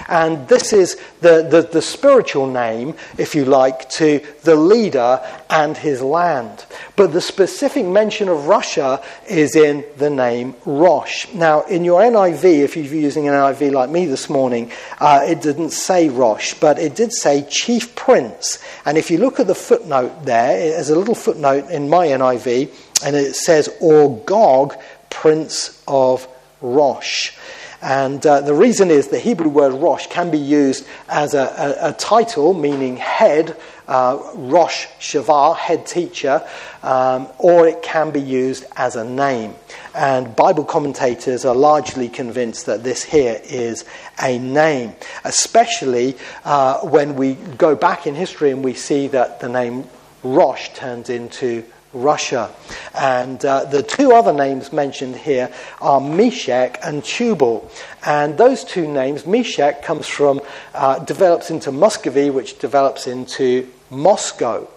And 0.07 0.47
this 0.49 0.73
is 0.73 0.97
the, 1.21 1.47
the, 1.49 1.63
the, 1.63 1.81
spiritual 1.81 2.47
name, 2.47 2.95
if 3.17 3.35
you 3.35 3.47
like, 3.47 3.89
to 3.91 4.25
the 4.43 4.55
leader 4.55 5.21
and 5.49 5.77
his 5.77 6.03
land. 6.03 6.67
But 6.97 7.13
the 7.13 7.21
specific 7.21 7.87
mention 7.87 8.29
of 8.29 8.47
Russia 8.47 9.03
is 9.29 9.57
in 9.57 9.85
the 9.97 10.11
name 10.11 10.57
Rosh. 10.67 11.27
Now, 11.33 11.63
in 11.63 11.85
your 11.85 12.03
NIV, 12.03 12.45
if 12.45 12.77
you're 12.77 12.87
using 12.87 13.29
an 13.29 13.35
NIV 13.35 13.73
like 13.73 13.89
me 13.89 14.05
this 14.05 14.29
morning, 14.29 14.71
uh, 14.99 15.25
it 15.27 15.41
didn't 15.41 15.71
say 15.71 16.09
Rosh, 16.11 16.55
but 16.55 16.79
it 16.79 16.95
did 16.95 17.13
say 17.13 17.47
chief 17.49 17.95
prince. 17.95 18.59
And 18.85 18.99
if 18.99 19.11
you 19.11 19.19
look 19.19 19.41
at 19.41 19.47
the 19.47 19.55
footnote 19.55 20.25
there, 20.25 20.59
there's 20.59 20.91
a 20.91 20.99
little 20.99 21.15
footnote 21.15 21.71
in 21.71 21.89
my 21.89 22.09
NIV, 22.09 22.75
and 23.05 23.17
it 23.17 23.35
says, 23.37 23.75
or 23.81 24.19
Gog, 24.25 24.75
prince 25.11 25.83
of 25.89 26.29
Rosh. 26.61 27.33
And 27.81 28.27
uh, 28.27 28.41
the 28.41 28.55
reason 28.55 28.91
is 28.91 29.09
the 29.09 29.21
Hebrew 29.21 29.49
word 29.49 29.73
Rosh 29.73 30.09
can 30.09 30.31
be 30.31 30.39
used 30.39 30.85
as 31.09 31.35
a, 31.35 31.77
a, 31.81 31.91
a 31.91 31.93
title 31.93 32.53
meaning 32.53 32.97
head, 32.97 33.57
uh, 33.87 34.19
Rosh 34.35 34.87
Shavar, 34.99 35.57
head 35.57 35.87
teacher, 35.87 36.45
um, 36.83 37.29
or 37.39 37.69
it 37.69 37.83
can 37.83 38.11
be 38.11 38.21
used 38.21 38.65
as 38.77 38.97
a 38.97 39.05
name. 39.05 39.55
And 39.95 40.35
Bible 40.35 40.65
commentators 40.65 41.45
are 41.45 41.55
largely 41.55 42.09
convinced 42.09 42.67
that 42.67 42.83
this 42.83 43.05
here 43.05 43.41
is 43.45 43.85
a 44.21 44.39
name, 44.41 44.95
especially 45.25 46.17
uh, 46.45 46.81
when 46.81 47.15
we 47.15 47.35
go 47.35 47.77
back 47.77 48.09
in 48.09 48.17
history 48.17 48.51
and 48.51 48.65
we 48.65 48.75
see 48.75 49.07
that 49.09 49.39
the 49.39 49.49
name 49.49 49.85
Rosh 50.25 50.71
turns 50.71 51.11
into 51.11 51.65
Russia. 51.93 52.51
And 52.95 53.43
uh, 53.45 53.65
the 53.65 53.83
two 53.83 54.13
other 54.13 54.33
names 54.33 54.73
mentioned 54.73 55.17
here 55.17 55.53
are 55.81 56.01
Meshech 56.01 56.79
and 56.83 57.03
Tubal. 57.05 57.71
And 58.05 58.37
those 58.37 58.65
two 58.65 58.87
names, 58.87 59.27
Meshech 59.27 59.83
comes 59.83 60.07
from, 60.07 60.41
uh, 60.75 60.99
develops 61.01 61.51
into 61.51 61.73
Muscovy, 61.73 62.31
which 62.31 62.59
develops 62.59 63.07
into 63.07 63.69
Moscow. 63.91 64.69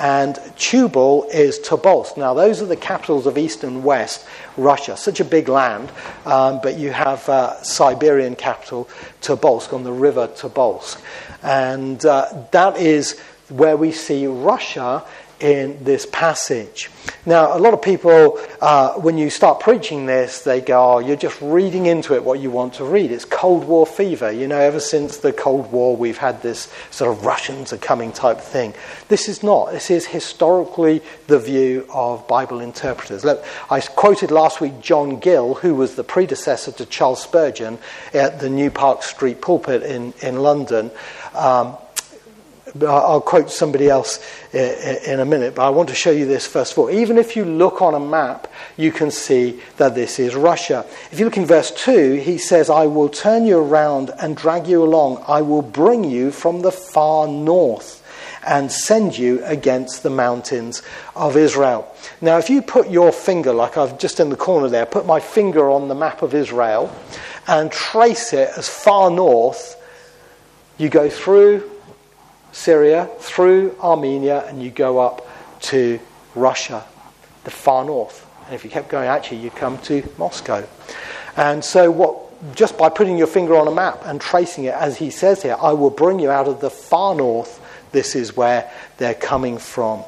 And 0.00 0.38
Tubal 0.56 1.24
is 1.32 1.58
Tobolsk. 1.58 2.16
Now, 2.16 2.32
those 2.32 2.62
are 2.62 2.66
the 2.66 2.76
capitals 2.76 3.26
of 3.26 3.36
East 3.36 3.64
and 3.64 3.82
West 3.82 4.24
Russia. 4.56 4.96
Such 4.96 5.18
a 5.18 5.24
big 5.24 5.48
land, 5.48 5.90
um, 6.24 6.60
but 6.62 6.78
you 6.78 6.92
have 6.92 7.28
uh, 7.28 7.60
Siberian 7.64 8.36
capital 8.36 8.88
Tobolsk 9.22 9.72
on 9.72 9.82
the 9.82 9.90
river 9.90 10.28
Tobolsk. 10.28 11.00
And 11.42 12.04
uh, 12.06 12.28
that 12.52 12.76
is 12.76 13.18
where 13.48 13.76
we 13.76 13.90
see 13.90 14.28
Russia 14.28 15.02
in 15.40 15.82
this 15.84 16.06
passage. 16.06 16.90
Now, 17.24 17.56
a 17.56 17.60
lot 17.60 17.74
of 17.74 17.82
people, 17.82 18.38
uh, 18.60 18.94
when 18.94 19.18
you 19.18 19.30
start 19.30 19.60
preaching 19.60 20.06
this, 20.06 20.42
they 20.42 20.60
go, 20.60 20.94
oh, 20.94 20.98
you're 20.98 21.16
just 21.16 21.40
reading 21.40 21.86
into 21.86 22.14
it 22.14 22.24
what 22.24 22.40
you 22.40 22.50
want 22.50 22.74
to 22.74 22.84
read. 22.84 23.10
It's 23.10 23.24
Cold 23.24 23.64
War 23.64 23.86
fever. 23.86 24.30
You 24.30 24.48
know, 24.48 24.58
ever 24.58 24.80
since 24.80 25.18
the 25.18 25.32
Cold 25.32 25.70
War, 25.70 25.96
we've 25.96 26.18
had 26.18 26.42
this 26.42 26.72
sort 26.90 27.16
of 27.16 27.24
Russians 27.24 27.72
are 27.72 27.78
coming 27.78 28.12
type 28.12 28.40
thing. 28.40 28.74
This 29.08 29.28
is 29.28 29.42
not. 29.42 29.72
This 29.72 29.90
is 29.90 30.06
historically 30.06 31.02
the 31.26 31.38
view 31.38 31.86
of 31.92 32.26
Bible 32.28 32.60
interpreters. 32.60 33.24
Look, 33.24 33.44
I 33.70 33.80
quoted 33.80 34.30
last 34.30 34.60
week 34.60 34.80
John 34.80 35.18
Gill, 35.18 35.54
who 35.54 35.74
was 35.74 35.94
the 35.94 36.04
predecessor 36.04 36.72
to 36.72 36.86
Charles 36.86 37.22
Spurgeon 37.22 37.78
at 38.12 38.40
the 38.40 38.50
New 38.50 38.70
Park 38.70 39.02
Street 39.02 39.40
pulpit 39.40 39.82
in, 39.82 40.12
in 40.20 40.40
London. 40.40 40.90
Um, 41.34 41.76
I'll 42.82 43.20
quote 43.20 43.50
somebody 43.50 43.88
else 43.88 44.18
uh, 44.54 44.58
uh, 44.58 45.10
in 45.12 45.20
a 45.20 45.24
minute, 45.24 45.54
but 45.54 45.66
I 45.66 45.70
want 45.70 45.88
to 45.88 45.94
show 45.94 46.10
you 46.10 46.26
this 46.26 46.46
first 46.46 46.72
of 46.72 46.78
all. 46.78 46.90
Even 46.90 47.18
if 47.18 47.36
you 47.36 47.44
look 47.44 47.82
on 47.82 47.94
a 47.94 48.00
map, 48.00 48.52
you 48.76 48.92
can 48.92 49.10
see 49.10 49.60
that 49.76 49.94
this 49.94 50.18
is 50.18 50.34
Russia. 50.34 50.84
If 51.10 51.18
you 51.18 51.24
look 51.24 51.36
in 51.36 51.46
verse 51.46 51.70
2, 51.70 52.14
he 52.14 52.38
says, 52.38 52.70
I 52.70 52.86
will 52.86 53.08
turn 53.08 53.46
you 53.46 53.58
around 53.58 54.10
and 54.20 54.36
drag 54.36 54.66
you 54.66 54.82
along. 54.82 55.24
I 55.26 55.42
will 55.42 55.62
bring 55.62 56.04
you 56.04 56.30
from 56.30 56.62
the 56.62 56.72
far 56.72 57.26
north 57.26 58.04
and 58.46 58.70
send 58.70 59.18
you 59.18 59.44
against 59.44 60.02
the 60.02 60.10
mountains 60.10 60.82
of 61.14 61.36
Israel. 61.36 61.94
Now, 62.20 62.38
if 62.38 62.48
you 62.48 62.62
put 62.62 62.88
your 62.90 63.12
finger, 63.12 63.52
like 63.52 63.76
I've 63.76 63.98
just 63.98 64.20
in 64.20 64.30
the 64.30 64.36
corner 64.36 64.68
there, 64.68 64.86
put 64.86 65.06
my 65.06 65.20
finger 65.20 65.70
on 65.70 65.88
the 65.88 65.94
map 65.94 66.22
of 66.22 66.34
Israel 66.34 66.94
and 67.46 67.70
trace 67.70 68.32
it 68.32 68.50
as 68.56 68.68
far 68.68 69.10
north, 69.10 69.76
you 70.78 70.88
go 70.88 71.10
through 71.10 71.77
Syria, 72.52 73.08
through 73.18 73.76
Armenia, 73.80 74.46
and 74.46 74.62
you 74.62 74.70
go 74.70 74.98
up 74.98 75.26
to 75.62 76.00
Russia, 76.34 76.84
the 77.44 77.50
far 77.50 77.84
north. 77.84 78.26
And 78.46 78.54
if 78.54 78.64
you 78.64 78.70
kept 78.70 78.88
going, 78.88 79.08
actually, 79.08 79.38
you'd 79.38 79.56
come 79.56 79.78
to 79.82 80.02
Moscow. 80.18 80.66
And 81.36 81.64
so, 81.64 81.90
what 81.90 82.28
just 82.54 82.78
by 82.78 82.88
putting 82.88 83.18
your 83.18 83.26
finger 83.26 83.56
on 83.56 83.66
a 83.66 83.74
map 83.74 84.00
and 84.04 84.20
tracing 84.20 84.64
it, 84.64 84.74
as 84.74 84.96
he 84.96 85.10
says 85.10 85.42
here, 85.42 85.56
I 85.60 85.72
will 85.72 85.90
bring 85.90 86.20
you 86.20 86.30
out 86.30 86.46
of 86.46 86.60
the 86.60 86.70
far 86.70 87.14
north. 87.14 87.60
This 87.92 88.14
is 88.14 88.36
where 88.36 88.70
they're 88.98 89.14
coming 89.14 89.58
from. 89.58 90.04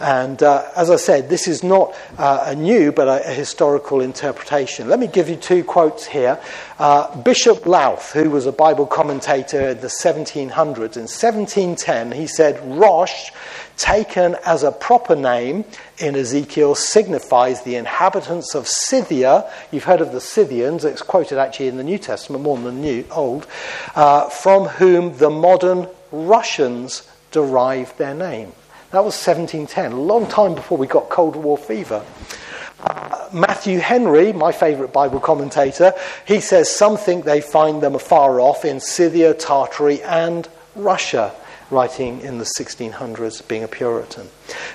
And 0.00 0.42
uh, 0.42 0.68
as 0.76 0.90
I 0.90 0.96
said, 0.96 1.30
this 1.30 1.48
is 1.48 1.62
not 1.62 1.94
uh, 2.18 2.44
a 2.48 2.54
new 2.54 2.92
but 2.92 3.08
a, 3.08 3.30
a, 3.30 3.32
historical 3.32 4.02
interpretation. 4.02 4.88
Let 4.88 5.00
me 5.00 5.06
give 5.06 5.30
you 5.30 5.36
two 5.36 5.64
quotes 5.64 6.04
here. 6.04 6.38
Uh, 6.78 7.16
Bishop 7.22 7.64
Lowth, 7.64 8.12
who 8.12 8.28
was 8.28 8.44
a 8.44 8.52
Bible 8.52 8.86
commentator 8.86 9.70
in 9.70 9.80
the 9.80 9.86
1700s, 9.86 10.96
in 10.96 11.08
1710, 11.08 12.12
he 12.12 12.26
said, 12.26 12.60
Rosh, 12.78 13.30
taken 13.78 14.36
as 14.44 14.62
a 14.62 14.72
proper 14.72 15.16
name 15.16 15.64
in 15.98 16.14
Ezekiel, 16.14 16.74
signifies 16.74 17.62
the 17.62 17.76
inhabitants 17.76 18.54
of 18.54 18.68
Scythia. 18.68 19.50
You've 19.70 19.84
heard 19.84 20.02
of 20.02 20.12
the 20.12 20.20
Scythians, 20.20 20.84
it's 20.84 21.02
quoted 21.02 21.38
actually 21.38 21.68
in 21.68 21.78
the 21.78 21.84
New 21.84 21.98
Testament 21.98 22.44
more 22.44 22.56
than 22.56 22.64
the 22.76 22.80
New, 22.80 23.04
Old, 23.10 23.46
uh, 23.94 24.28
from 24.28 24.64
whom 24.64 25.16
the 25.16 25.30
modern 25.30 25.88
Russians 26.12 27.08
derive 27.30 27.96
their 27.96 28.14
name. 28.14 28.52
That 28.96 29.04
was 29.04 29.26
1710, 29.26 29.92
a 29.92 30.00
long 30.00 30.26
time 30.26 30.54
before 30.54 30.78
we 30.78 30.86
got 30.86 31.10
Cold 31.10 31.36
War 31.36 31.58
fever. 31.58 32.02
Uh, 32.80 33.28
Matthew 33.30 33.78
Henry, 33.78 34.32
my 34.32 34.52
favourite 34.52 34.90
Bible 34.90 35.20
commentator, 35.20 35.92
he 36.26 36.40
says 36.40 36.70
some 36.70 36.96
think 36.96 37.26
they 37.26 37.42
find 37.42 37.82
them 37.82 37.94
afar 37.94 38.40
off 38.40 38.64
in 38.64 38.80
Scythia, 38.80 39.34
Tartary, 39.34 40.02
and 40.02 40.48
Russia 40.74 41.34
writing 41.70 42.22
in 42.22 42.38
the 42.38 42.48
1600s, 42.58 43.46
being 43.46 43.64
a 43.64 43.68
Puritan. 43.68 44.28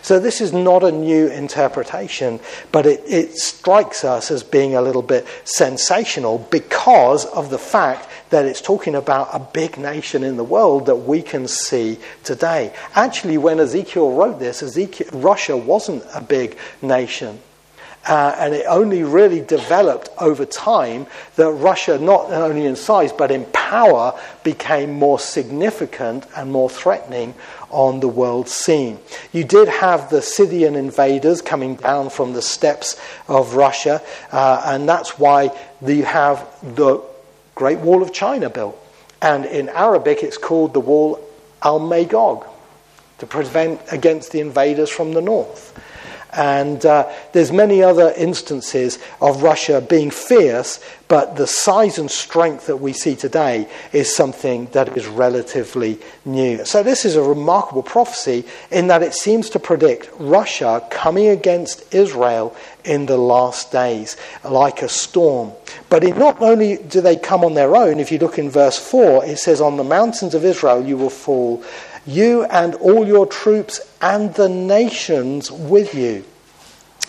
So 0.04 0.20
this 0.20 0.40
is 0.40 0.54
not 0.54 0.84
a 0.84 0.92
new 0.92 1.28
interpretation, 1.28 2.40
but 2.72 2.86
it, 2.86 3.02
it, 3.08 3.38
strikes 3.38 4.04
us 4.04 4.30
as 4.30 4.44
being 4.44 4.76
a 4.76 4.82
little 4.84 5.02
bit 5.02 5.26
sensational 5.46 6.48
because 6.52 7.26
of 7.26 7.50
the 7.50 7.58
fact 7.58 8.08
that 8.32 8.46
it's 8.46 8.62
talking 8.62 8.96
about 8.96 9.30
a 9.34 9.40
big 9.40 9.78
nation 9.78 10.24
in 10.24 10.38
the 10.38 10.44
world 10.44 10.88
that 10.88 10.96
we 10.96 11.22
can 11.22 11.48
see 11.48 12.00
today. 12.24 12.74
Actually, 12.96 13.38
when 13.38 13.60
Ezekiel 13.60 14.12
wrote 14.12 14.40
this, 14.40 14.64
Ezekiel, 14.64 15.08
Russia 15.14 15.56
wasn't 15.56 16.04
a 16.14 16.22
big 16.22 16.58
nation. 16.82 17.40
Uh, 18.08 18.34
and 18.40 18.56
it 18.56 18.66
only 18.68 19.04
really 19.04 19.42
developed 19.42 20.10
over 20.18 20.44
time 20.44 21.06
that 21.36 21.52
Russia, 21.52 22.00
not 22.00 22.32
only 22.32 22.66
in 22.66 22.76
size 22.76 23.14
but 23.14 23.30
in 23.30 23.46
power, 23.46 24.20
became 24.44 24.92
more 24.92 25.20
significant 25.20 26.26
and 26.36 26.52
more 26.52 26.70
threatening 26.70 27.36
on 27.70 28.00
the 28.00 28.08
world 28.08 28.50
scene. 28.50 28.98
You 29.32 29.44
did 29.44 29.68
have 29.68 30.10
the 30.10 30.22
Scythian 30.22 30.76
invaders 30.76 31.44
coming 31.44 31.76
down 31.76 32.10
from 32.10 32.34
the 32.34 32.42
steppes 32.42 33.00
of 33.28 33.54
Russia, 33.54 34.02
uh, 34.32 34.64
and 34.66 34.90
that's 34.90 35.20
why 35.20 35.56
you 35.86 36.04
have 36.04 36.48
the 36.76 37.04
Great 37.62 37.78
Wall 37.78 38.02
of 38.02 38.12
China 38.12 38.50
built. 38.50 38.76
And 39.22 39.46
in 39.46 39.70
Arabic, 39.70 40.24
it's 40.24 40.40
called 40.40 40.74
the 40.74 40.80
Wall 40.80 41.24
al 41.62 41.78
Magog 41.78 42.48
to 43.20 43.28
prevent 43.28 43.80
against 43.92 44.32
the 44.32 44.40
invaders 44.40 44.90
from 44.90 45.14
the 45.14 45.22
north. 45.22 45.80
And 46.34 46.84
uh, 46.84 47.08
there's 47.34 47.52
many 47.52 47.84
other 47.84 48.16
instances 48.18 48.98
of 49.22 49.44
Russia 49.44 49.80
being 49.80 50.10
fierce, 50.10 50.84
but 51.12 51.36
the 51.36 51.46
size 51.46 51.98
and 52.00 52.10
strength 52.10 52.68
that 52.68 52.78
we 52.78 52.94
see 52.94 53.18
today 53.18 53.68
is 53.92 54.16
something 54.16 54.68
that 54.68 54.96
is 54.96 55.06
relatively 55.08 56.00
new. 56.24 56.64
So 56.64 56.84
this 56.84 57.04
is 57.04 57.18
a 57.18 57.22
remarkable 57.22 57.84
prophecy 57.84 58.46
in 58.72 58.88
that 58.88 59.04
it 59.04 59.14
seems 59.14 59.50
to 59.50 59.60
predict 59.60 60.10
Russia 60.20 60.88
coming 60.90 61.28
against 61.28 61.94
Israel 61.94 62.56
in 62.86 63.08
the 63.08 63.18
last 63.18 63.74
days 63.74 64.16
like 64.46 64.82
a 64.82 64.88
storm. 64.88 65.52
But 65.90 66.04
not 66.16 66.42
only 66.42 66.78
do 66.78 67.02
they 67.02 67.18
come 67.18 67.44
on 67.44 67.56
their 67.56 67.76
own, 67.76 68.00
if 68.00 68.10
you 68.10 68.18
look 68.18 68.40
in 68.40 68.50
verse 68.50 68.80
4, 68.80 69.26
it 69.26 69.38
says, 69.38 69.60
On 69.60 69.76
the 69.76 69.84
mountains 69.84 70.34
of 70.34 70.46
Israel 70.46 70.82
you 70.82 70.96
will 70.96 71.10
fall 71.10 71.62
you 72.06 72.46
and 72.46 72.74
all 72.76 73.06
your 73.06 73.26
troops 73.26 73.82
and 74.02 74.34
the 74.36 74.48
nations 74.48 75.52
with 75.52 75.94
you. 75.94 76.24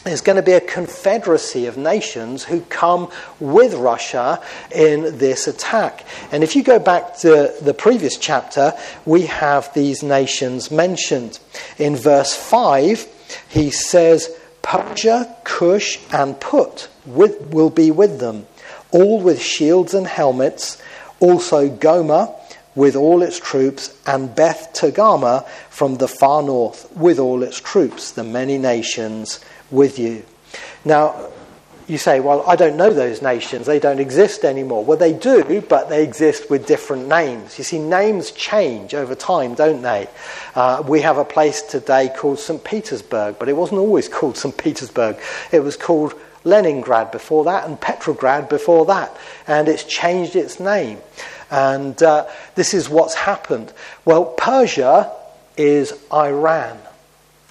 There's 0.05 0.21
going 0.21 0.37
to 0.37 0.43
be 0.43 0.53
a 0.53 0.61
confederacy 0.61 1.67
of 1.67 1.77
nations 1.77 2.43
who 2.43 2.63
come 2.63 3.09
with 3.39 3.75
Russia 3.75 4.43
in 4.75 5.19
this 5.19 5.47
attack. 5.47 6.05
And 6.33 6.43
if 6.43 6.57
you 6.57 6.65
go 6.65 6.81
back 6.81 7.19
to 7.19 7.55
the 7.61 7.73
previous 7.73 8.17
chapter, 8.17 8.73
we 9.05 9.27
have 9.27 9.73
these 9.75 10.03
nations 10.03 10.73
mentioned. 10.73 11.39
In 11.79 11.95
verse 11.95 12.35
5, 12.35 13.07
he 13.49 13.71
says, 13.71 14.37
Persia, 14.63 15.37
Cush, 15.45 16.01
and 16.13 16.41
Put 16.41 16.89
will 17.07 17.71
be 17.71 17.93
with 17.93 18.19
them, 18.19 18.47
all 18.91 19.21
with 19.21 19.41
shields 19.41 19.95
and 19.95 20.07
helmets, 20.07 20.83
also 21.21 21.69
Gomer 21.69 22.35
with 22.75 22.97
all 22.97 23.23
its 23.23 23.39
troops, 23.39 23.97
and 24.07 24.35
Beth 24.35 24.71
Togarmah 24.73 25.47
from 25.69 25.97
the 25.97 26.09
far 26.09 26.43
north 26.43 26.91
with 26.97 27.19
all 27.19 27.43
its 27.43 27.61
troops, 27.61 28.13
the 28.13 28.25
many 28.25 28.59
nations 28.59 29.41
with 29.71 29.99
you. 29.99 30.25
Now, 30.85 31.31
you 31.89 31.99
say, 31.99 32.21
well, 32.21 32.45
I 32.49 32.57
don't 32.57 32.77
know 32.77 32.91
those 32.91 33.23
nations. 33.23 33.67
They 33.67 33.79
don't 33.79 33.99
exist 33.99 34.45
anymore. 34.45 34.85
Well, 34.85 34.97
they 34.97 35.13
do, 35.13 35.63
but 35.69 35.89
they 35.89 36.03
exist 36.03 36.49
with 36.49 36.67
different 36.67 37.09
names. 37.09 37.59
You 37.59 37.65
see, 37.65 37.79
names 37.79 38.31
change 38.31 38.95
over 38.95 39.15
time, 39.15 39.55
don't 39.55 39.83
they? 39.83 40.09
Uh, 40.55 40.83
we 40.87 41.01
have 41.01 41.19
a 41.19 41.25
place 41.25 41.63
today 41.63 42.11
called 42.17 42.39
St. 42.39 42.63
Petersburg, 42.63 43.37
but 43.39 43.49
it 43.49 43.57
wasn't 43.57 43.81
always 43.81 44.09
called 44.17 44.37
St. 44.37 44.57
Petersburg. 44.57 45.19
It 45.51 45.61
was 45.61 45.77
called 45.77 46.15
Leningrad 46.45 47.11
before 47.11 47.45
that 47.45 47.67
and 47.69 47.81
Petrograd 47.81 48.49
before 48.49 48.87
that. 48.87 49.17
And 49.47 49.69
it's 49.69 49.85
changed 49.85 50.37
its 50.37 50.59
name. 50.59 50.99
And 51.53 52.03
uh, 52.03 52.29
this 52.55 52.73
is 52.73 52.89
what's 52.89 53.15
happened. 53.15 53.75
Well, 54.07 54.25
Persia 54.25 55.13
is 55.59 55.93
Iran. 56.11 56.79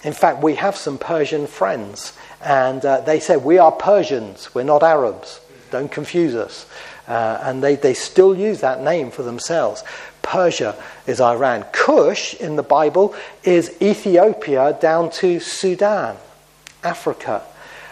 In 0.03 0.13
fact, 0.13 0.41
we 0.41 0.55
have 0.55 0.75
some 0.75 0.97
Persian 0.97 1.45
friends, 1.45 2.13
and 2.43 2.83
uh, 2.83 3.01
they 3.01 3.19
say, 3.19 3.37
We 3.37 3.59
are 3.59 3.71
Persians, 3.71 4.55
we're 4.55 4.63
not 4.63 4.81
Arabs. 4.81 5.39
Don't 5.69 5.91
confuse 5.91 6.33
us. 6.33 6.65
Uh, 7.07 7.39
and 7.43 7.63
they, 7.63 7.75
they 7.75 7.93
still 7.93 8.35
use 8.35 8.61
that 8.61 8.81
name 8.81 9.11
for 9.11 9.21
themselves. 9.21 9.83
Persia 10.23 10.75
is 11.05 11.21
Iran. 11.21 11.65
Cush 11.71 12.33
in 12.33 12.55
the 12.55 12.63
Bible 12.63 13.13
is 13.43 13.79
Ethiopia 13.81 14.77
down 14.81 15.11
to 15.11 15.39
Sudan, 15.39 16.17
Africa. 16.83 17.43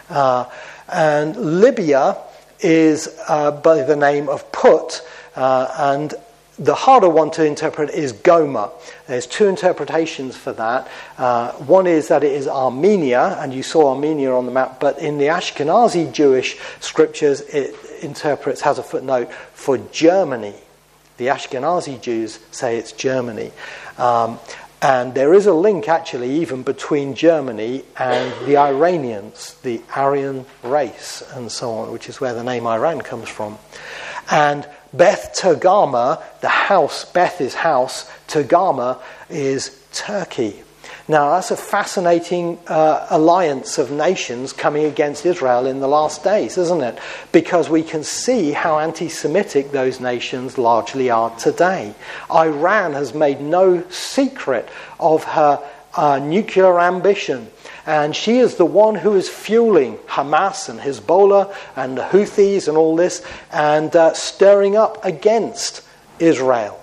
Uh, 0.09 0.45
and 0.91 1.35
Libya 1.61 2.17
is 2.59 3.19
uh, 3.27 3.51
by 3.51 3.83
the 3.83 3.95
name 3.95 4.27
of 4.27 4.51
Put, 4.51 5.01
uh, 5.39 5.73
and 5.95 6.13
the 6.59 6.75
harder 6.75 7.07
one 7.07 7.31
to 7.31 7.45
interpret 7.45 7.89
is 7.89 8.11
Gomer. 8.11 8.69
There's 9.07 9.25
two 9.25 9.47
interpretations 9.47 10.35
for 10.35 10.51
that. 10.53 10.89
Uh, 11.17 11.53
one 11.53 11.87
is 11.87 12.09
that 12.09 12.23
it 12.23 12.33
is 12.33 12.47
Armenia, 12.47 13.37
and 13.39 13.53
you 13.53 13.63
saw 13.63 13.93
Armenia 13.93 14.33
on 14.33 14.45
the 14.45 14.51
map, 14.51 14.79
but 14.79 14.99
in 14.99 15.17
the 15.17 15.27
Ashkenazi 15.27 16.11
Jewish 16.11 16.57
scriptures, 16.81 17.39
it 17.41 17.73
interprets, 18.01 18.59
has 18.61 18.77
a 18.77 18.83
footnote 18.83 19.31
for 19.53 19.77
Germany. 19.77 20.55
The 21.15 21.27
Ashkenazi 21.27 22.01
Jews 22.01 22.39
say 22.51 22.77
it's 22.77 22.91
Germany. 22.91 23.51
Um, 23.97 24.39
and 24.81 25.13
there 25.13 25.33
is 25.33 25.45
a 25.45 25.53
link, 25.53 25.87
actually, 25.87 26.41
even 26.41 26.63
between 26.63 27.15
Germany 27.15 27.83
and 27.97 28.33
the 28.45 28.57
Iranians, 28.57 29.55
the 29.63 29.81
Aryan 29.95 30.45
race, 30.63 31.23
and 31.33 31.49
so 31.49 31.71
on, 31.71 31.91
which 31.91 32.09
is 32.09 32.19
where 32.19 32.33
the 32.33 32.43
name 32.43 32.67
Iran 32.67 33.01
comes 33.01 33.29
from. 33.29 33.57
And 34.31 34.67
Beth 34.93 35.35
Togarmah, 35.37 36.21
the 36.41 36.49
house, 36.49 37.05
Beth 37.05 37.41
is 37.41 37.53
house, 37.53 38.09
Togarmah 38.27 38.99
is 39.29 39.83
Turkey. 39.91 40.63
Now, 41.07 41.31
that's 41.31 41.49
a 41.49 41.57
fascinating 41.57 42.59
uh, 42.67 43.07
alliance 43.09 43.79
of 43.79 43.89
nations 43.89 44.53
coming 44.53 44.85
against 44.85 45.25
Israel 45.25 45.65
in 45.65 45.79
the 45.79 45.87
last 45.87 46.23
days, 46.23 46.55
isn't 46.55 46.81
it? 46.81 46.99
Because 47.31 47.67
we 47.67 47.81
can 47.81 48.03
see 48.03 48.51
how 48.51 48.77
anti 48.77 49.09
Semitic 49.09 49.71
those 49.71 49.99
nations 49.99 50.59
largely 50.59 51.09
are 51.09 51.35
today. 51.37 51.95
Iran 52.31 52.93
has 52.93 53.15
made 53.15 53.41
no 53.41 53.89
secret 53.89 54.69
of 54.99 55.23
her 55.23 55.59
uh, 55.95 56.19
nuclear 56.19 56.79
ambition. 56.79 57.49
And 57.89 58.15
she 58.15 58.37
is 58.37 58.53
the 58.53 58.67
one 58.67 58.93
who 58.93 59.15
is 59.15 59.27
fueling 59.27 59.97
Hamas 60.05 60.69
and 60.69 60.79
Hezbollah 60.79 61.51
and 61.75 61.97
the 61.97 62.03
Houthis 62.03 62.67
and 62.67 62.77
all 62.77 62.95
this 62.95 63.23
and 63.51 63.95
uh, 63.95 64.13
stirring 64.13 64.77
up 64.77 65.03
against 65.03 65.81
Israel. 66.19 66.79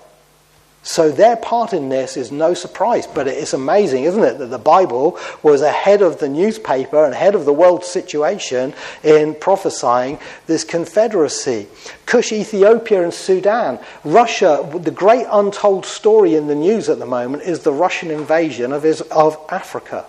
So 0.83 1.09
their 1.09 1.37
part 1.37 1.71
in 1.71 1.87
this 1.87 2.17
is 2.17 2.29
no 2.29 2.53
surprise, 2.53 3.07
but 3.07 3.25
it's 3.25 3.53
amazing, 3.53 4.03
isn't 4.03 4.21
it, 4.21 4.37
that 4.39 4.47
the 4.47 4.57
Bible 4.57 5.17
was 5.41 5.61
ahead 5.61 6.01
of 6.01 6.19
the 6.19 6.27
newspaper 6.27 7.05
and 7.05 7.13
ahead 7.13 7.35
of 7.35 7.45
the 7.45 7.53
world 7.53 7.85
situation 7.85 8.73
in 9.01 9.33
prophesying 9.35 10.19
this 10.45 10.65
confederacy. 10.65 11.69
Cush, 12.05 12.33
Ethiopia, 12.33 13.03
and 13.03 13.13
Sudan. 13.13 13.79
Russia, 14.03 14.69
the 14.77 14.91
great 14.91 15.25
untold 15.31 15.85
story 15.85 16.35
in 16.35 16.47
the 16.47 16.55
news 16.55 16.89
at 16.89 16.99
the 16.99 17.05
moment 17.05 17.43
is 17.43 17.61
the 17.61 17.71
Russian 17.71 18.11
invasion 18.11 18.73
of, 18.73 18.83
of 19.09 19.37
Africa. 19.47 20.05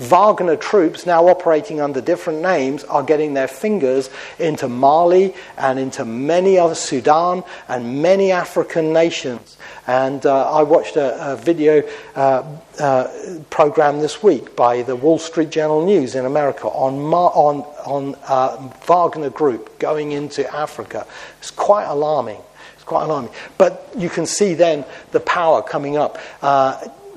Wagner 0.00 0.56
troops, 0.56 1.04
now 1.04 1.28
operating 1.28 1.80
under 1.80 2.00
different 2.00 2.40
names, 2.40 2.84
are 2.84 3.02
getting 3.02 3.34
their 3.34 3.46
fingers 3.46 4.08
into 4.38 4.66
Mali 4.66 5.34
and 5.58 5.78
into 5.78 6.06
many 6.06 6.58
other 6.58 6.74
Sudan 6.74 7.44
and 7.68 8.00
many 8.00 8.32
African 8.32 8.94
nations. 8.94 9.58
And 9.86 10.24
uh, 10.24 10.50
I 10.50 10.62
watched 10.62 10.96
a, 10.96 11.32
a 11.32 11.36
video 11.36 11.86
uh, 12.16 12.44
uh, 12.78 13.08
program 13.50 14.00
this 14.00 14.22
week 14.22 14.56
by 14.56 14.80
the 14.80 14.96
Wall 14.96 15.18
Street 15.18 15.50
Journal 15.50 15.84
News 15.84 16.14
in 16.14 16.24
America 16.24 16.68
on, 16.68 16.98
Mar- 16.98 17.32
on, 17.34 17.60
on 17.84 18.16
uh, 18.26 18.56
Wagner 18.86 19.30
Group 19.30 19.78
going 19.78 20.12
into 20.12 20.50
Africa. 20.54 21.06
It's 21.40 21.50
quite 21.50 21.84
alarming. 21.84 22.40
It's 22.74 22.84
quite 22.84 23.04
alarming. 23.04 23.32
But 23.58 23.86
you 23.94 24.08
can 24.08 24.24
see 24.24 24.54
then 24.54 24.86
the 25.12 25.20
power 25.20 25.62
coming 25.62 25.98
up. 25.98 26.16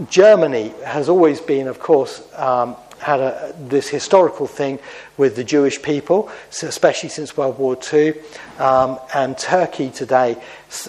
Germany 0.09 0.73
has 0.85 1.09
always 1.09 1.39
been, 1.41 1.67
of 1.67 1.79
course, 1.79 2.21
um, 2.35 2.75
had 2.99 3.19
a, 3.19 3.53
this 3.59 3.89
historical 3.89 4.47
thing 4.47 4.79
with 5.17 5.35
the 5.35 5.43
Jewish 5.43 5.81
people, 5.81 6.29
especially 6.49 7.09
since 7.09 7.35
World 7.37 7.59
War 7.59 7.77
II. 7.93 8.13
Um, 8.59 8.99
and 9.13 9.37
Turkey 9.37 9.89
today 9.89 10.37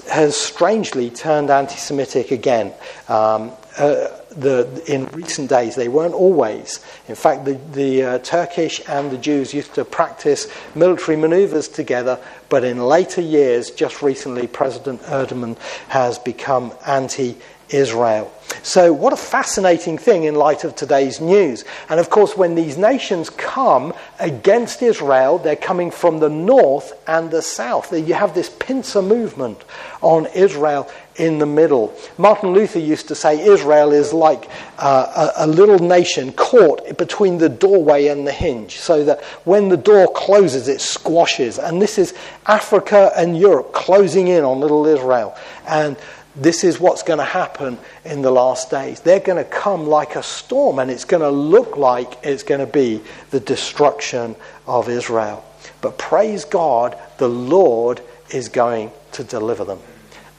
has 0.08 0.36
strangely 0.36 1.10
turned 1.10 1.50
anti 1.50 1.76
Semitic 1.76 2.30
again. 2.30 2.72
Um, 3.08 3.52
uh, 3.76 4.06
the, 4.30 4.82
in 4.86 5.06
recent 5.06 5.50
days, 5.50 5.74
they 5.74 5.88
weren't 5.88 6.14
always. 6.14 6.84
In 7.08 7.14
fact, 7.14 7.44
the, 7.44 7.54
the 7.72 8.02
uh, 8.02 8.18
Turkish 8.18 8.80
and 8.88 9.10
the 9.10 9.18
Jews 9.18 9.52
used 9.52 9.74
to 9.74 9.84
practice 9.84 10.48
military 10.74 11.16
maneuvers 11.16 11.68
together, 11.68 12.20
but 12.48 12.64
in 12.64 12.78
later 12.78 13.20
years, 13.20 13.70
just 13.70 14.02
recently, 14.02 14.46
President 14.46 15.02
Erdogan 15.02 15.58
has 15.88 16.18
become 16.18 16.72
anti 16.86 17.36
Israel. 17.70 18.31
So, 18.62 18.92
what 18.92 19.12
a 19.12 19.16
fascinating 19.16 19.98
thing 19.98 20.24
in 20.24 20.35
light 20.35 20.64
of 20.64 20.74
today's 20.74 21.20
news. 21.20 21.64
And 21.88 21.98
of 21.98 22.09
course, 22.09 22.37
when 22.37 22.55
these 22.55 22.79
nations 22.79 23.29
come 23.31 23.92
against 24.18 24.83
Israel, 24.83 25.38
they're 25.38 25.57
coming 25.57 25.90
from 25.90 26.18
the 26.18 26.29
north 26.29 26.92
and 27.07 27.31
the 27.31 27.42
south. 27.42 27.92
You 27.92 28.14
have 28.14 28.35
this 28.35 28.48
pincer 28.48 29.03
movement 29.03 29.62
on 30.03 30.27
Israel 30.35 30.90
in 31.16 31.38
the 31.38 31.46
middle. 31.46 31.96
Martin 32.18 32.53
Luther 32.53 32.79
used 32.79 33.09
to 33.09 33.14
say 33.14 33.40
Israel 33.40 33.92
is 33.92 34.12
like 34.12 34.50
uh, 34.79 35.31
a, 35.37 35.44
a, 35.44 35.46
little 35.46 35.79
nation 35.79 36.33
caught 36.33 36.98
between 36.98 37.38
the 37.38 37.48
doorway 37.48 38.09
and 38.09 38.27
the 38.27 38.33
hinge, 38.33 38.79
so 38.79 39.05
that 39.05 39.22
when 39.44 39.68
the 39.68 39.77
door 39.77 40.12
closes, 40.12 40.68
it 40.68 40.81
squashes. 40.81 41.59
And 41.59 41.81
this 41.81 41.98
is 41.98 42.14
Africa 42.46 43.12
and 43.16 43.38
Europe 43.38 43.72
closing 43.72 44.29
in 44.29 44.42
on 44.42 44.61
little 44.61 44.87
Israel. 44.87 45.37
And 45.66 45.96
this 46.36 46.64
is 46.64 46.80
what's 46.80 47.02
going 47.02 47.18
to 47.18 47.24
happen 47.24 47.78
in 48.04 48.22
the 48.22 48.30
last 48.30 48.70
days. 48.70 49.00
They're 49.00 49.20
going 49.20 49.42
to 49.42 49.48
come 49.48 49.86
like 49.86 50.16
a 50.16 50.22
storm, 50.22 50.78
and 50.78 50.90
it's 50.90 51.04
going 51.04 51.22
to 51.22 51.30
look 51.30 51.76
like 51.76 52.18
it's 52.22 52.42
going 52.42 52.60
to 52.60 52.72
be 52.72 53.02
the 53.30 53.40
destruction 53.40 54.36
of 54.66 54.88
Israel. 54.88 55.44
But 55.80 55.98
praise 55.98 56.44
God, 56.44 56.98
the 57.18 57.28
Lord 57.28 58.00
is 58.30 58.48
going 58.48 58.90
to 59.12 59.24
deliver 59.24 59.64
them. 59.64 59.78